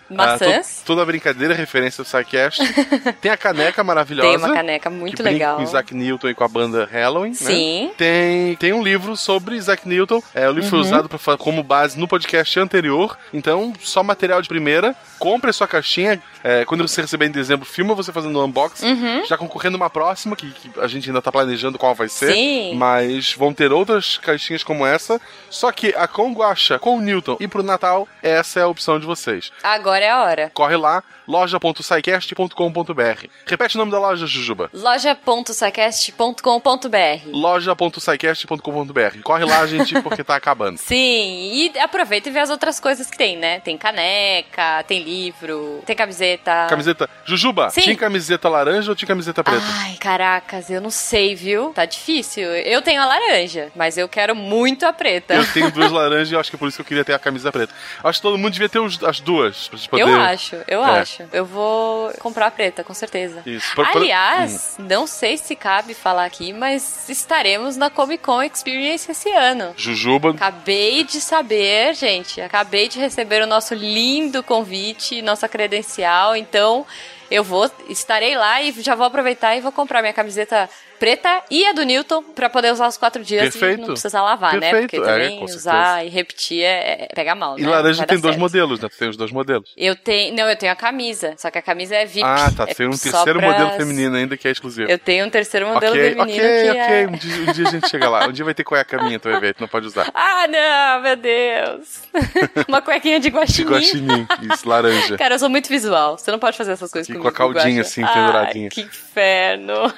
[0.09, 0.79] Maçãs.
[0.79, 2.61] Ah, to- toda brincadeira, referência ao SciCast.
[3.21, 4.27] tem a caneca maravilhosa.
[4.29, 5.57] Tem uma caneca muito que legal.
[5.57, 7.29] com Isaac Newton e com a banda Halloween.
[7.29, 7.35] né?
[7.35, 7.91] Sim.
[7.97, 10.21] Tem, tem um livro sobre Isaac Newton.
[10.33, 10.85] É, o livro foi Uhum.
[10.85, 13.17] usado pra, como base no podcast anterior.
[13.33, 14.95] Então, só material de primeira.
[15.19, 16.21] Compre a sua caixinha.
[16.43, 18.85] É, quando você receber em dezembro, filma você fazendo o unboxing.
[18.91, 19.25] Uhum.
[19.25, 22.33] Já concorrendo uma próxima, que, que a gente ainda tá planejando qual vai ser.
[22.33, 22.75] Sim.
[22.75, 25.21] Mas vão ter outras caixinhas como essa.
[25.49, 28.99] Só que a com Guaxa, com o Newton e pro Natal, essa é a opção
[28.99, 29.51] de vocês.
[29.63, 30.51] Agora é a hora.
[30.53, 33.27] Corre lá, loja.sicast.com.br.
[33.45, 34.69] Repete o nome da loja, Jujuba.
[34.73, 36.93] loja.sacast.com.br
[37.25, 39.21] loja.sicast.com.br.
[39.23, 40.77] Corre lá, gente, porque tá acabando.
[40.77, 43.59] Sim, e aproveita e vê as outras coisas que tem, né?
[43.59, 46.67] Tem caneca, tem livro, tem camiseta.
[46.69, 47.09] Camiseta.
[47.25, 47.81] Jujuba, Sim.
[47.81, 49.63] tinha camiseta laranja ou tinha camiseta preta?
[49.81, 51.71] Ai, caracas, eu não sei, viu?
[51.73, 52.43] Tá difícil.
[52.43, 55.33] Eu tenho a laranja, mas eu quero muito a preta.
[55.35, 57.19] Eu tenho duas laranjas e acho que é por isso que eu queria ter a
[57.19, 57.73] camisa preta.
[58.03, 59.69] Acho que todo mundo devia ter os- as duas.
[59.91, 60.99] Eu acho, eu É.
[60.99, 61.12] acho.
[61.31, 63.41] Eu vou comprar a preta, com certeza.
[63.45, 63.73] Isso.
[63.75, 69.09] Por- por- Aliás, não sei se cabe falar aqui, mas estaremos na Comic Con Experience
[69.11, 69.73] esse ano.
[69.77, 70.31] Jujuba.
[70.31, 72.41] Acabei de saber, gente.
[72.41, 76.35] Acabei de receber o nosso lindo convite, nossa credencial.
[76.35, 76.85] Então,
[77.29, 80.69] eu vou, estarei lá e já vou aproveitar e vou comprar minha camiseta
[81.03, 83.79] preta e a do Newton pra poder usar os quatro dias Perfeito.
[83.79, 84.71] e não precisar lavar, né?
[84.71, 84.89] Perfeito.
[84.91, 87.69] Porque É, também com usar e repetir é, é pega mal, E né?
[87.69, 88.39] laranja tem dois certo.
[88.39, 88.87] modelos, né?
[88.87, 89.69] Tu tem os dois modelos.
[89.75, 92.23] Eu tenho, não, eu tenho a camisa, só que a camisa é VIP.
[92.25, 92.63] Ah, tá.
[92.69, 94.89] é Tem um só terceiro modelo feminino ainda que é exclusivo.
[94.89, 96.79] Eu tenho um terceiro modelo ok, feminino ok, que ok.
[96.79, 97.07] é...
[97.07, 98.25] Um, dia, um dia a gente chega lá.
[98.27, 100.09] Um dia vai ter cueca minha, tu vai ver, tu não pode usar.
[100.15, 102.01] Ah, não, meu Deus.
[102.67, 103.69] Uma cuequinha de De guaxinim.
[103.69, 105.17] guaxinim, isso, laranja.
[105.17, 106.17] Cara, eu sou muito visual.
[106.17, 107.35] Você não pode fazer essas coisas E com comigo.
[107.35, 108.65] a caldinha, assim, penduradinha.
[108.65, 109.93] Ai, que inferno.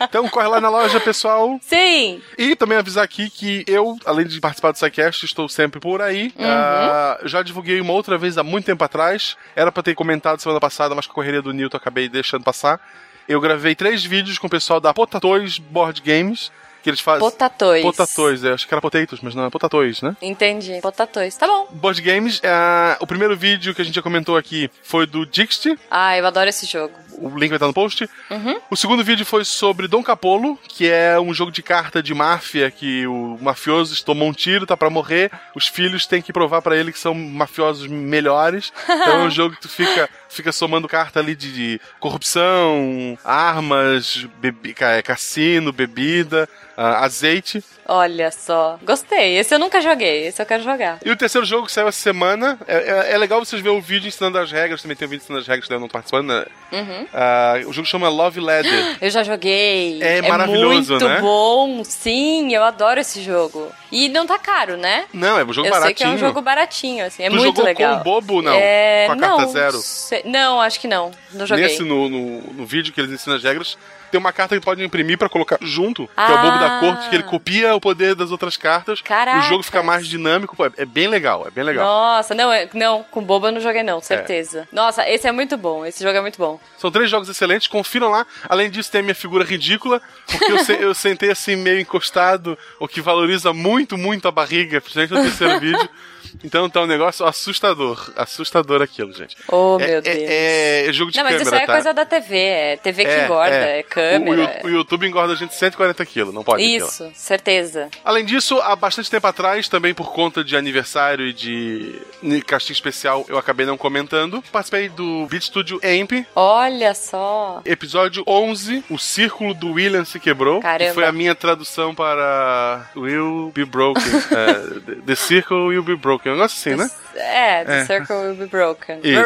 [0.00, 1.58] Então corre lá na loja, pessoal.
[1.60, 2.22] Sim.
[2.38, 6.32] E também avisar aqui que eu, além de participar do SciCast, estou sempre por aí.
[6.36, 6.46] Uhum.
[6.46, 9.36] Ah, já divulguei uma outra vez há muito tempo atrás.
[9.54, 12.80] Era pra ter comentado semana passada, mas com a correria do Newton acabei deixando passar.
[13.28, 16.50] Eu gravei três vídeos com o pessoal da Potatoes Board Games.
[16.82, 17.20] Que eles fazem.
[17.20, 17.82] Potatoes.
[17.82, 20.16] Potatoes, é, acho que era Potatoes, mas não é Potatoes, né?
[20.22, 20.78] Entendi.
[20.80, 21.36] Potatoes.
[21.36, 21.68] Tá bom.
[21.72, 25.78] Board Games, ah, o primeiro vídeo que a gente já comentou aqui foi do Dixit.
[25.90, 26.94] Ah, eu adoro esse jogo.
[27.18, 28.08] O link vai estar no post.
[28.30, 28.60] Uhum.
[28.70, 32.70] O segundo vídeo foi sobre Dom Capolo, que é um jogo de carta de máfia
[32.70, 35.30] que o mafioso tomou um tiro, tá pra morrer.
[35.54, 38.72] Os filhos têm que provar pra ele que são mafiosos melhores.
[39.00, 44.26] Então é um jogo que tu fica, fica somando carta ali de, de corrupção, armas,
[44.40, 47.62] bebi, ca- cassino, bebida, ah, azeite.
[47.86, 48.78] Olha só.
[48.84, 49.36] Gostei.
[49.36, 50.26] Esse eu nunca joguei.
[50.28, 50.98] Esse eu quero jogar.
[51.04, 53.82] E o terceiro jogo que saiu essa semana, é, é- é legal vocês verem o
[53.82, 56.28] vídeo ensinando as regras, também tem um vídeo ensinando as regras, daí eu não participando,
[56.28, 56.46] né?
[56.72, 57.06] Uhum.
[57.12, 58.96] Ah, o jogo chama Love Ladder.
[59.02, 60.00] Eu já joguei.
[60.02, 61.20] É maravilhoso, muito né?
[61.20, 61.82] bom.
[61.84, 63.70] Sim, eu adoro esse jogo.
[63.92, 65.06] E não tá caro, né?
[65.12, 65.86] Não, é um jogo eu baratinho.
[65.86, 67.24] sei que é um jogo baratinho, assim.
[67.24, 67.96] É Tu muito legal.
[67.96, 68.52] com o bobo, não?
[68.54, 69.06] É...
[69.06, 69.78] Com a carta não, zero?
[69.78, 71.10] sei- Não, acho que não.
[71.32, 71.64] Não joguei.
[71.64, 73.76] Nesse, no, no, no vídeo que eles ensinam as regras,
[74.10, 76.80] Tem uma carta que pode imprimir pra colocar junto, que é o bobo da Ah.
[76.80, 79.00] corte, que ele copia o poder das outras cartas.
[79.00, 79.46] Caracas.
[79.46, 80.56] O jogo fica mais dinâmico.
[80.56, 81.84] Pô, é- é bem legal, é bem legal.
[81.86, 83.84] Nossa, não, é- não, com boba eu não joguei É.
[83.84, 84.68] não, certeza.
[84.72, 86.58] Nossa, esse é muito bom, esse jogo é muito bom.
[86.76, 88.26] São três jogos excelentes, confiram lá.
[88.48, 92.58] Além disso, tem a minha figura ridícula, porque eu, se- eu sentei assim meio encostado,
[92.78, 95.88] o que valoriza muito, muito a barriga, principalmente no terceiro vídeo.
[96.44, 98.10] Então tá um negócio assustador.
[98.16, 99.36] Assustador aquilo, gente.
[99.48, 100.16] Oh, É- meu é- Deus.
[100.18, 101.72] É, é jogo de não, mas câmera, isso aí é tá?
[101.72, 104.60] coisa da TV, é TV que engorda, é, câmera.
[104.62, 106.86] O, o YouTube engorda a gente 140 quilos, não pode aquilo.
[106.86, 107.88] Isso, certeza.
[108.04, 112.00] Além disso, há bastante tempo atrás, também por conta de aniversário e de
[112.46, 114.42] casting especial, eu acabei não comentando.
[114.52, 117.60] Participei do Beat Studio Amp, Olha só.
[117.64, 120.60] episódio 11, O Círculo do William se quebrou.
[120.60, 120.84] Caramba.
[120.90, 124.02] Que foi a minha tradução para Will Be Broken.
[124.30, 126.09] é, The- The Circle Will Be Broken.
[126.28, 126.90] Um negócio assim, né?
[127.14, 127.84] É, The É.
[127.84, 129.00] Circle Will Be Broken.
[129.02, 129.20] Isso.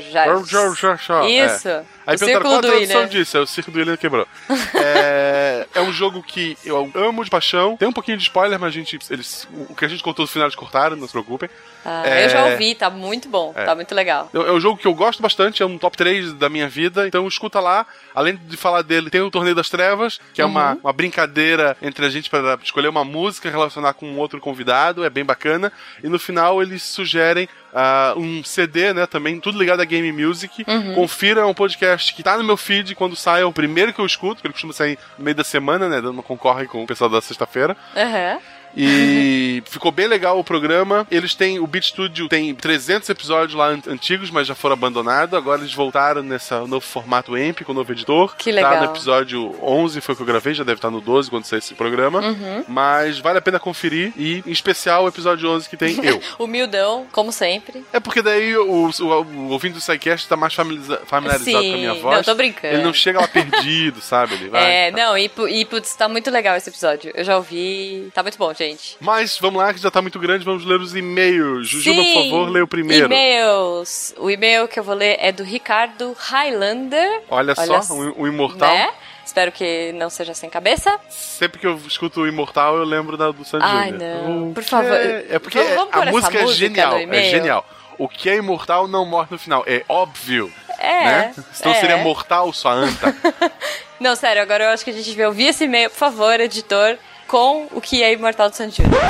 [0.00, 0.26] Já-
[1.26, 1.30] É.
[1.30, 1.68] Isso.
[2.06, 3.36] Aí o perguntaram qual a tradução disso?
[3.36, 4.26] É o Círculo do William quebrou.
[4.74, 7.76] é, é um jogo que eu amo de paixão.
[7.76, 10.28] Tem um pouquinho de spoiler, mas a gente, eles, o que a gente contou no
[10.28, 11.48] final eles cortaram, não se preocupem.
[11.84, 13.64] Ah, É, Eu já ouvi, tá muito bom, É.
[13.64, 14.28] tá muito legal.
[14.34, 17.06] É é um jogo que eu gosto bastante, é um top 3 da minha vida,
[17.06, 17.86] então escuta lá.
[18.14, 20.80] Além de falar dele, tem o Torneio das Trevas, que é uma, Uhum.
[20.84, 25.10] uma brincadeira entre a gente para escolher uma música, relacionar com um outro convidado, é
[25.10, 25.72] bem bacana.
[26.02, 27.09] E no final eles sugerem
[27.74, 30.64] ah, um CD, né, também, tudo ligado a Game Music.
[30.66, 30.94] Uhum.
[30.94, 34.00] Confira, é um podcast que tá no meu feed quando sai, é o primeiro que
[34.00, 36.86] eu escuto, que ele costuma sair no meio da semana, né, dando concorre com o
[36.86, 37.76] pessoal da sexta-feira.
[37.96, 38.38] Aham.
[38.76, 41.06] E ficou bem legal o programa.
[41.10, 41.58] Eles têm.
[41.58, 45.34] O Beat Studio tem 300 episódios lá an- antigos, mas já foram abandonados.
[45.34, 48.34] Agora eles voltaram nesse novo formato AMP com o novo editor.
[48.36, 48.78] Que Tá legal.
[48.84, 51.58] no episódio 11, foi o que eu gravei, já deve estar no 12 quando sair
[51.58, 52.20] esse programa.
[52.20, 52.64] Uhum.
[52.68, 54.12] Mas vale a pena conferir.
[54.16, 56.20] E em especial o episódio 11 que tem eu.
[56.38, 57.84] Humildão, como sempre.
[57.92, 61.68] É porque daí o, o, o ouvinte do SciCast tá mais familiariza- familiarizado Sim.
[61.70, 62.16] com a minha voz.
[62.16, 62.74] Não, tô brincando.
[62.74, 64.34] Ele não chega lá perdido, sabe?
[64.34, 64.62] Ele vai.
[64.64, 67.10] É, não, e, e putz, tá muito legal esse episódio.
[67.14, 68.96] Eu já ouvi, tá muito bom, gente.
[69.00, 71.68] Mas vamos lá, que já tá muito grande, vamos ler os e-mails.
[71.68, 73.06] Jujuba, por favor, lê o primeiro.
[73.06, 74.14] E-mails.
[74.18, 77.22] O e-mail que eu vou ler é do Ricardo Highlander.
[77.30, 78.72] Olha, Olha só, o, o Imortal.
[78.72, 78.90] Né?
[79.24, 80.98] Espero que não seja sem cabeça.
[81.08, 84.50] Sempre que eu escuto o Imortal, eu lembro da, do Sandy Ai, não.
[84.50, 84.92] O Por favor.
[84.92, 86.98] É, é porque Vamos- vamos a essa música é música genial.
[86.98, 87.66] É genial.
[87.96, 89.62] O que é imortal não morre no final.
[89.66, 90.50] É óbvio.
[90.78, 91.04] É.
[91.04, 91.34] Né?
[91.52, 91.80] Senão é.
[91.80, 93.14] seria mortal sua anta.
[94.00, 96.96] Não, sério, agora eu acho que a gente devia ouvir esse e-mail, por favor, editor,
[97.30, 99.00] com o que é Imortal do Sandy Júnior.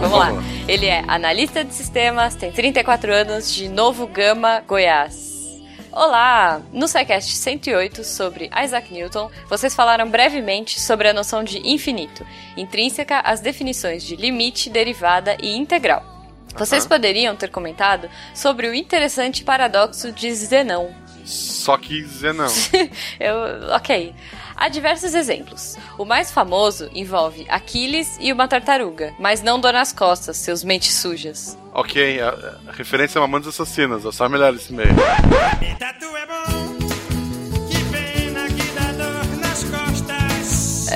[0.00, 0.32] Vamos lá.
[0.66, 5.60] Ele é analista de sistemas, tem 34 anos, de Novo Gama, Goiás.
[5.92, 6.62] Olá!
[6.72, 13.20] No SciCast 108 sobre Isaac Newton, vocês falaram brevemente sobre a noção de infinito, intrínseca
[13.20, 16.15] às definições de limite, derivada e integral.
[16.58, 16.88] Vocês Aham.
[16.88, 20.94] poderiam ter comentado sobre o interessante paradoxo de Zenão.
[21.24, 22.46] Só que dizer não.
[23.18, 24.14] Eu, ok.
[24.54, 25.76] Há diversos exemplos.
[25.98, 30.94] O mais famoso envolve Aquiles e uma tartaruga, mas não dor nas costas, seus mentes
[30.94, 31.58] sujas.
[31.74, 32.28] ok, a,
[32.68, 34.06] a referência é Mamonas Assassinas.
[34.06, 34.94] É só melhor esse e-mail.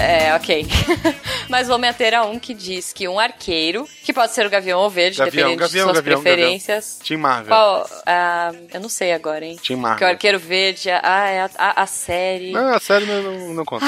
[0.01, 0.67] É, ok.
[1.49, 4.51] Mas vou me ater a um que diz que um arqueiro, que pode ser o
[4.51, 6.99] Gavião ou Verde, Gavião, dependendo Gavião, de suas Gavião, preferências.
[7.07, 7.49] Team Marvel.
[7.49, 7.87] Qual?
[8.07, 9.57] ah, eu não sei agora, hein?
[9.57, 10.09] Team Porque o Marvel.
[10.09, 12.53] Arqueiro Verde, ah, é a, a, a série.
[12.53, 13.85] Não, a série não, não, não conta.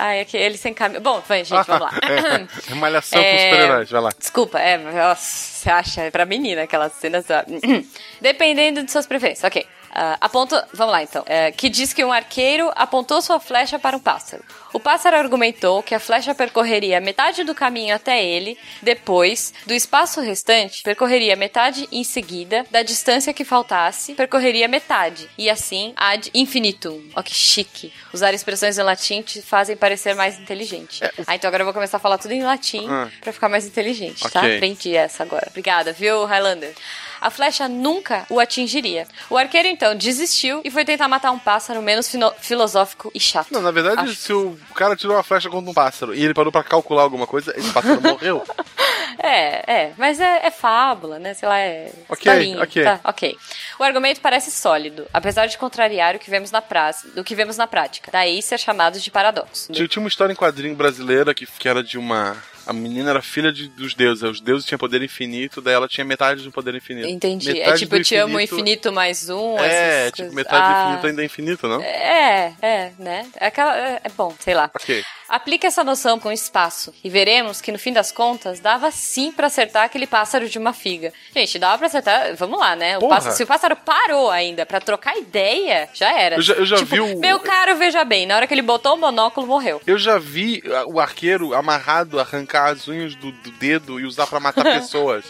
[0.00, 1.00] Ai, é que ele sem caminho.
[1.00, 1.90] Bom, vai, gente, vamos lá.
[2.70, 4.10] é, malhação com É, super-heróis, vai lá.
[4.16, 6.02] Desculpa, é, nossa, você acha?
[6.02, 7.24] É pra menina aquelas cenas.
[7.26, 7.44] da-
[8.20, 9.66] Dependendo de suas preferências, ok.
[9.90, 11.22] Ah, aponta, vamos lá então.
[11.26, 14.44] É, que diz que um arqueiro apontou sua flecha para um pássaro.
[14.72, 20.20] O pássaro argumentou que a flecha percorreria metade do caminho até ele, depois, do espaço
[20.20, 27.02] restante, percorreria metade em seguida, da distância que faltasse, percorreria metade, e assim ad infinitum.
[27.16, 27.92] Ó, que chique.
[28.12, 31.00] Usar expressões em latim te fazem parecer mais inteligente.
[31.26, 33.08] Ah, então agora eu vou começar a falar tudo em latim Ah.
[33.20, 34.40] pra ficar mais inteligente, tá?
[34.40, 34.56] Ok.
[34.56, 35.46] Aprendi essa agora.
[35.48, 36.74] Obrigada, viu, Highlander?
[37.20, 39.06] A flecha nunca o atingiria.
[39.28, 43.48] O arqueiro então desistiu e foi tentar matar um pássaro menos filosófico e chato.
[43.50, 44.14] Não, na verdade, Acho.
[44.14, 47.26] se o cara tirou uma flecha contra um pássaro e ele parou pra calcular alguma
[47.26, 48.42] coisa, esse pássaro morreu.
[49.20, 51.34] É, é, mas é, é fábula, né?
[51.34, 51.92] Sei lá, é.
[52.08, 52.84] Ok, historinha, ok.
[52.84, 53.36] Tá, ok.
[53.78, 57.56] O argumento parece sólido, apesar de contrariar o que vemos na praça, do que vemos
[57.56, 58.10] na prática.
[58.12, 59.72] Daí ser chamado de paradoxo.
[59.72, 62.36] Tinha, tinha uma história em quadrinho brasileira que, que era de uma
[62.68, 66.04] A menina era filha de- dos deuses, os deuses tinham poder infinito, daí ela tinha
[66.04, 67.08] metade do poder infinito.
[67.08, 67.46] Entendi.
[67.54, 69.58] Metade é tipo, do eu te amo infinito mais um.
[69.58, 71.80] É, essas tipo, metade do Ah, infinito ainda é infinito, não?
[71.80, 73.26] É, é, né?
[73.40, 74.70] É, aquela, é, é bom, sei lá.
[74.74, 75.02] Ok.
[75.28, 79.30] Aplique essa noção com o espaço e veremos que no fim das contas dava sim
[79.30, 81.12] pra acertar aquele pássaro de uma figa.
[81.34, 82.96] Gente, dava pra acertar, vamos lá, né?
[82.98, 86.36] O pássaro- se o pássaro parou ainda pra trocar ideia, já era.
[86.36, 88.62] Eu já- eu já Tipo, vi o- Meu caro, veja bem, na hora que ele
[88.62, 89.80] botou o monóculo, morreu.
[89.86, 94.26] Eu já vi ah, o arqueiro amarrado arrancar as unhas do, do dedo e usar
[94.26, 95.24] pra matar pessoas.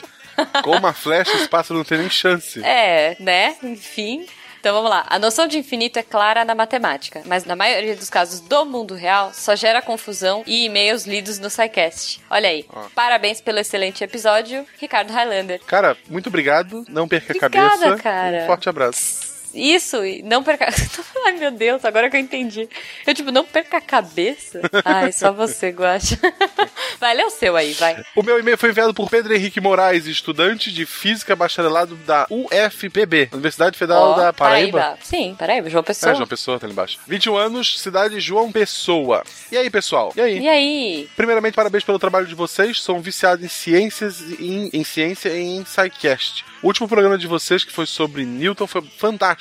[0.62, 2.62] Com uma flecha, esse pássaro não tem nem chance.
[2.64, 3.56] É, né?
[3.60, 4.24] Enfim.
[4.60, 5.04] Então vamos lá.
[5.08, 8.94] A noção de infinito é clara na matemática, mas na maioria dos casos do mundo
[8.94, 12.20] real só gera confusão e e-mails lidos no SciCast.
[12.30, 12.66] Olha aí.
[12.72, 12.86] Ó.
[12.94, 15.60] Parabéns pelo excelente episódio, Ricardo Highlander.
[15.66, 16.84] Cara, muito obrigado.
[16.88, 18.02] Não perca a Obrigada, cabeça.
[18.02, 18.42] cara.
[18.42, 19.27] Um forte abraço.
[19.54, 20.68] Isso, e não perca.
[21.26, 22.68] Ai meu Deus, agora que eu entendi.
[23.06, 24.60] Eu, tipo, não perca a cabeça.
[24.84, 26.18] Ai, só você, Guacha.
[27.00, 28.02] Vai, lê o seu aí, vai.
[28.16, 33.28] O meu e-mail foi enviado por Pedro Henrique Moraes, estudante de Física Bacharelado da UFPB,
[33.32, 34.98] Universidade Federal Ó, da Paraíba.
[35.00, 36.10] Sim, Paraíba, João Pessoa.
[36.10, 36.98] É, João Pessoa, tá ali embaixo.
[37.06, 39.22] 21 anos, cidade João Pessoa.
[39.52, 40.12] E aí, pessoal?
[40.16, 40.38] E aí?
[40.40, 41.08] E aí?
[41.16, 42.80] Primeiramente, parabéns pelo trabalho de vocês.
[42.82, 46.44] Sou um viciado em ciências, em, em ciência e em SciCast.
[46.62, 49.37] O último programa de vocês, que foi sobre Newton, foi fantástico.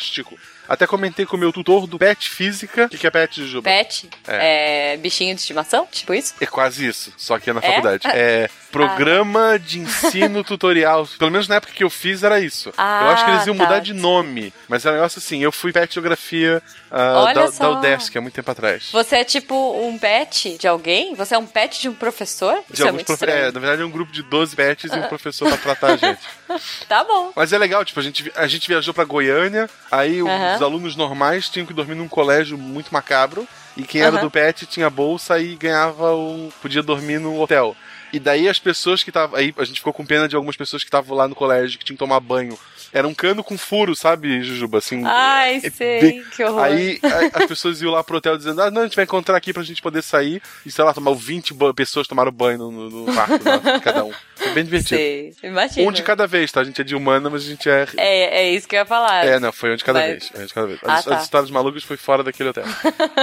[0.67, 2.85] Até comentei com o meu tutor do PET Física.
[2.85, 3.63] O que, que é PET, Jujuba?
[3.69, 4.09] Pet?
[4.27, 4.97] É.
[4.97, 5.87] bichinho de estimação?
[5.91, 6.33] Tipo isso?
[6.41, 7.67] É quase isso, só que é na É?
[7.67, 8.03] faculdade.
[8.13, 11.07] É Programa de Ensino Tutorial.
[11.17, 12.73] Pelo menos na época que eu fiz era isso.
[12.77, 13.63] Ah, eu acho que eles iam tá.
[13.63, 14.53] mudar de nome.
[14.67, 16.61] Mas era um negócio assim, eu fui PET Geografia
[16.91, 17.63] ah, Olha da, só.
[17.63, 18.89] da UDESC há muito tempo atrás.
[18.91, 21.15] Você é tipo um pet de alguém?
[21.15, 22.55] Você é um pet de um professor?
[22.69, 22.87] De Isso
[23.25, 25.93] é é, na verdade é um grupo de 12 pets e um professor pra tratar
[25.93, 26.19] a gente.
[26.87, 27.33] Tá bom.
[27.35, 31.49] Mas é legal, tipo, a gente, a gente viajou pra Goiânia, aí os alunos normais
[31.49, 33.45] tinham que dormir num colégio muito macabro,
[33.75, 34.25] e quem era Aham.
[34.25, 36.49] do PET tinha bolsa e ganhava um.
[36.61, 37.75] podia dormir no hotel.
[38.11, 39.37] E daí as pessoas que estavam.
[39.37, 41.85] Aí a gente ficou com pena de algumas pessoas que estavam lá no colégio, que
[41.85, 42.57] tinham que tomar banho.
[42.93, 44.77] Era um cano com furo, sabe, Jujuba?
[44.77, 45.01] Assim.
[45.05, 46.63] Ai, é sei, que horror.
[46.63, 49.35] Aí a- as pessoas iam lá pro hotel dizendo: Ah, não, a gente vai encontrar
[49.37, 50.41] aqui pra gente poder sair.
[50.65, 54.03] E sei lá, tomar 20 ba- pessoas tomaram banho no, no, no quarto, né, cada
[54.05, 54.11] um.
[54.35, 54.99] Foi bem divertido.
[54.99, 55.87] Sei, imagina.
[55.89, 56.61] Um de cada vez, tá?
[56.61, 57.87] A gente é de humana, mas a gente é.
[57.97, 59.25] É, é isso que eu ia falar.
[59.25, 60.31] É, não, foi um de cada Mas- vez.
[60.35, 60.79] um de cada vez.
[60.83, 61.15] Ah, As, tá.
[61.15, 62.63] as histórias malucas foi fora daquele hotel.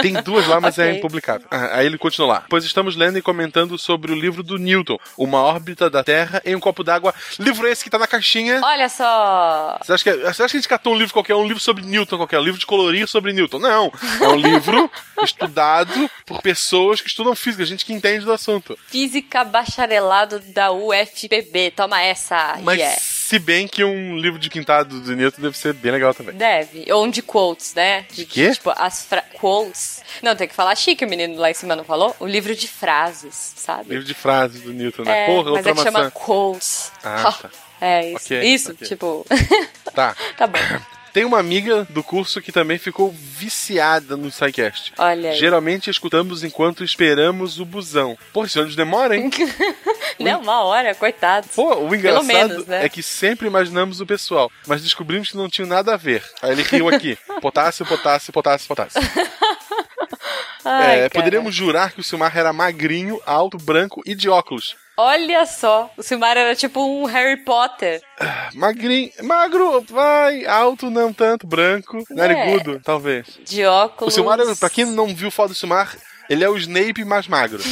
[0.01, 0.97] Tem duas lá, mas é Ok.
[0.97, 1.47] impublicável.
[1.49, 2.43] Ah, aí ele continua lá.
[2.49, 6.55] Pois estamos lendo e comentando sobre o livro do Newton, Uma órbita da Terra em
[6.55, 7.13] um copo d'água.
[7.39, 8.59] Livro esse que tá na caixinha.
[8.63, 9.54] Olha só.
[9.83, 11.83] Você acha, que, você acha que a gente catou um livro qualquer, um livro sobre
[11.83, 13.59] Newton qualquer, um livro de colorir sobre Newton?
[13.59, 13.91] Não.
[14.21, 14.89] É um livro
[15.23, 18.77] estudado por pessoas que estudam física, gente que entende do assunto.
[18.87, 21.71] Física bacharelado da UFPB.
[21.75, 22.57] Toma essa.
[22.61, 22.95] Mas yeah.
[23.25, 26.35] Se bem que um livro de pintado do Newton deve ser bem legal também.
[26.35, 26.85] Deve.
[26.93, 28.05] Ou um de quotes, né?
[28.11, 28.51] De quê?
[28.51, 30.03] Tipo, as quotes.
[30.21, 32.15] Não, tem que falar chique, o menino lá em cima não falou?
[32.19, 33.89] O livro de frases, sabe?
[33.89, 35.23] Livro de frases do Newton, né?
[35.23, 35.91] É, Porra, mas é que maçã.
[35.91, 36.91] chama quotes.
[37.03, 37.49] Ah, tá.
[37.81, 38.25] É isso.
[38.25, 38.87] Ok, isso, ok.
[38.87, 39.25] tipo.
[39.93, 40.15] Tá.
[40.37, 40.57] tá bom.
[41.15, 44.91] Tem uma amiga do curso que também ficou viciada no SciCast.
[44.97, 45.37] Olha aí.
[45.37, 48.17] Geralmente escutamos enquanto esperamos o busão.
[48.33, 49.31] Pô, esse ônibus demora, hein?
[50.19, 51.47] Não, uma hora, coitado.
[51.55, 52.83] Pô, o engraçado menos, né?
[52.83, 56.21] é que sempre imaginamos o pessoal, mas descobrimos que não tinha nada a ver.
[56.41, 57.17] Aí ele riu aqui.
[57.39, 59.01] Potássio, potássio, potássio, potássio.
[60.65, 64.75] Ai, É, poderíamos jurar que o Silmar era magrinho, alto, branco e de óculos.
[64.97, 68.01] Olha só, o Silmar era tipo um Harry Potter.
[68.53, 73.39] Magrinho, magro, vai, alto não tanto, branco, narigudo, talvez.
[73.43, 74.13] De óculos.
[74.13, 75.97] O Silmar, pra quem não viu foto do Silmar,
[76.29, 77.61] ele é o Snape mais magro.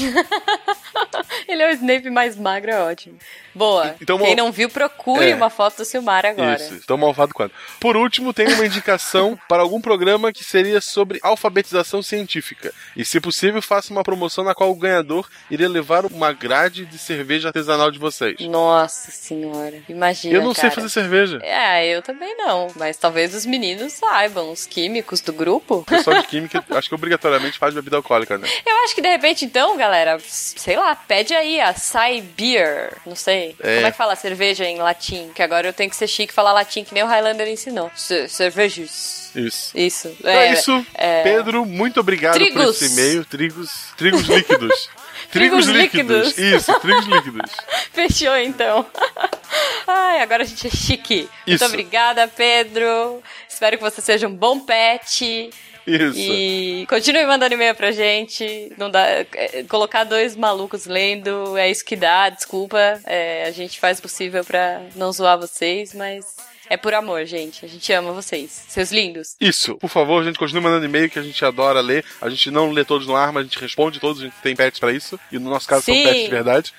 [1.48, 3.18] Ele é o Snape mais magro, é ótimo.
[3.56, 3.96] Boa.
[4.02, 5.36] Então, Quem não viu, procure É.
[5.36, 6.56] uma foto do Silmar agora.
[6.56, 7.54] Isso, tão malvado quanto.
[7.80, 12.74] Por último, tem uma indicação para algum programa que seria sobre alfabetização científica.
[12.96, 16.98] E, se possível, faça uma promoção na qual o ganhador iria levar uma grade de
[16.98, 18.40] cerveja artesanal de vocês.
[18.42, 20.34] Nossa senhora, imagina.
[20.36, 20.76] Eu não sei cara.
[20.76, 21.40] fazer cerveja.
[21.44, 22.68] É, eu também não.
[22.76, 25.76] Mas talvez os meninos saibam, os químicos do grupo.
[25.78, 28.48] O pessoal de química, acho que obrigatoriamente faz bebida alcoólica, né?
[28.66, 32.94] Eu acho que de repente, então, galera, sei lá, pede aí a Sai Beer.
[33.06, 33.43] Não sei.
[33.60, 33.76] É.
[33.76, 35.30] Como é que fala cerveja em latim?
[35.36, 37.92] Que agora eu tenho que ser chique e falar latim, que nem o Highlander ensinou.
[37.96, 39.32] Ce- Cervejos.
[39.36, 39.72] Isso.
[39.78, 40.16] Isso.
[40.20, 40.86] Então é isso.
[40.94, 42.82] é- Pedro, muito obrigado por Trigos.
[42.82, 43.26] esse e-mail.
[43.26, 44.90] Trigos, trigos líquidos.
[45.32, 46.38] Trigos líquidos.
[46.38, 47.52] Isso, trigos líquidos.
[47.92, 48.86] Fechou então.
[49.88, 51.28] Ai, agora a gente é chique.
[51.48, 51.66] Muito Isso.
[51.66, 53.22] obrigada, Pedro.
[53.50, 55.50] Espero que você seja um bom pet.
[55.86, 56.18] Isso.
[56.20, 58.72] E continue mandando e-mail pra gente.
[58.78, 62.30] Não dá, é, colocar dois malucos lendo é isso que dá.
[62.30, 63.00] Desculpa.
[63.06, 66.26] É, a gente faz o possível pra não zoar vocês, mas
[66.70, 67.66] É por amor, gente.
[67.66, 68.64] A gente ama vocês.
[68.70, 69.36] Seus lindos.
[69.40, 72.06] Isso, por favor, gente, continue mandando e-mail que a gente adora ler.
[72.22, 74.56] A gente não lê todos no ar, mas a gente responde todos, a gente tem
[74.56, 75.20] pets pra isso.
[75.32, 76.02] E no nosso caso Sim.
[76.02, 76.74] são pets de verdade.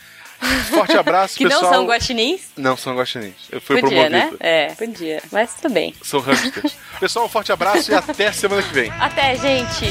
[0.71, 1.63] Forte abraço, que pessoal.
[1.63, 2.41] não são guaxinins?
[2.57, 3.35] Não são guaxinins.
[3.51, 4.33] Eu fui Podia, promovido.
[4.33, 4.37] né?
[4.41, 5.23] É, podia.
[5.33, 5.95] Mas tudo bem.
[6.03, 6.73] São hamsters.
[7.01, 8.91] pessoal, um forte abraço e até semana que vem.
[8.99, 9.85] Até, gente!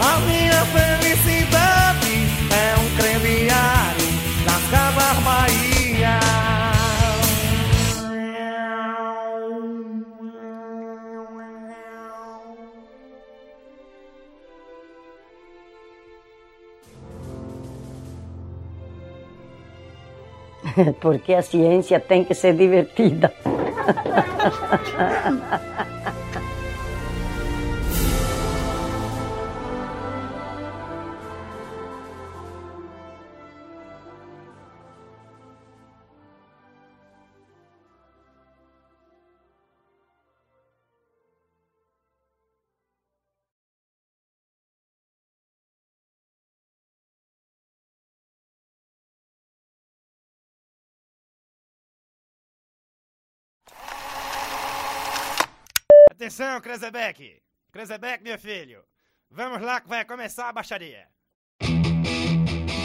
[0.00, 2.96] A minha felicidade é um
[4.70, 5.63] Casas Bahia.
[21.00, 23.32] Porque a ciência tem que ser divertida.
[56.24, 57.42] Atenção, Krezebeck!
[57.70, 58.82] Krezebeck, meu filho!
[59.30, 61.06] Vamos lá que vai começar a baixaria.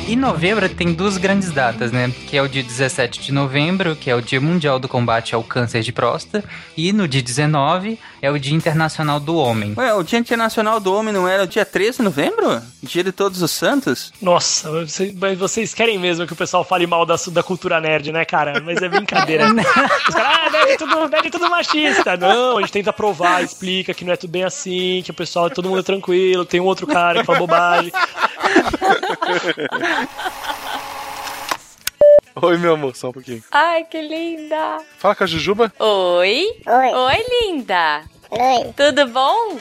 [0.10, 2.12] E novembro tem duas grandes datas, né?
[2.28, 5.44] Que é o dia 17 de novembro, que é o Dia Mundial do Combate ao
[5.44, 6.44] Câncer de Próstata,
[6.76, 9.76] e no dia 19 é o Dia Internacional do Homem.
[9.78, 12.60] Ué, o Dia Internacional do Homem não era o dia 13 de novembro?
[12.82, 14.12] Dia de Todos os Santos?
[14.20, 14.72] Nossa,
[15.16, 18.60] mas vocês querem mesmo que o pessoal fale mal da, da cultura nerd, né, cara?
[18.66, 19.46] Mas é brincadeira.
[20.10, 22.18] Os caras, ah, nerd é, tudo, nerd é tudo machista.
[22.18, 25.52] Não, a gente tenta provar, explica que não é tudo bem assim, que o pessoal,
[25.52, 27.92] todo mundo é tranquilo, tem um outro cara que fala bobagem.
[32.42, 33.44] Oi, meu amor, só um pouquinho.
[33.52, 34.78] Ai, que linda!
[34.98, 35.74] Fala com a Jujuba.
[35.78, 36.48] Oi?
[36.66, 36.94] Oi.
[36.94, 38.04] Oi, linda!
[38.32, 38.72] Oi.
[38.76, 39.58] Tudo bom?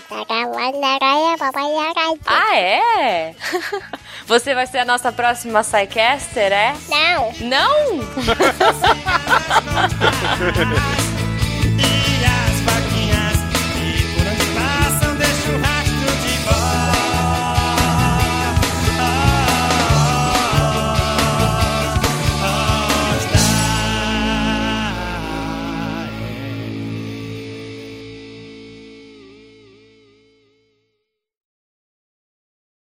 [2.26, 3.34] Ah, é?
[4.26, 6.74] Você vai ser a nossa próxima Psycaster, é?
[6.88, 7.32] Não.
[7.40, 7.98] Não?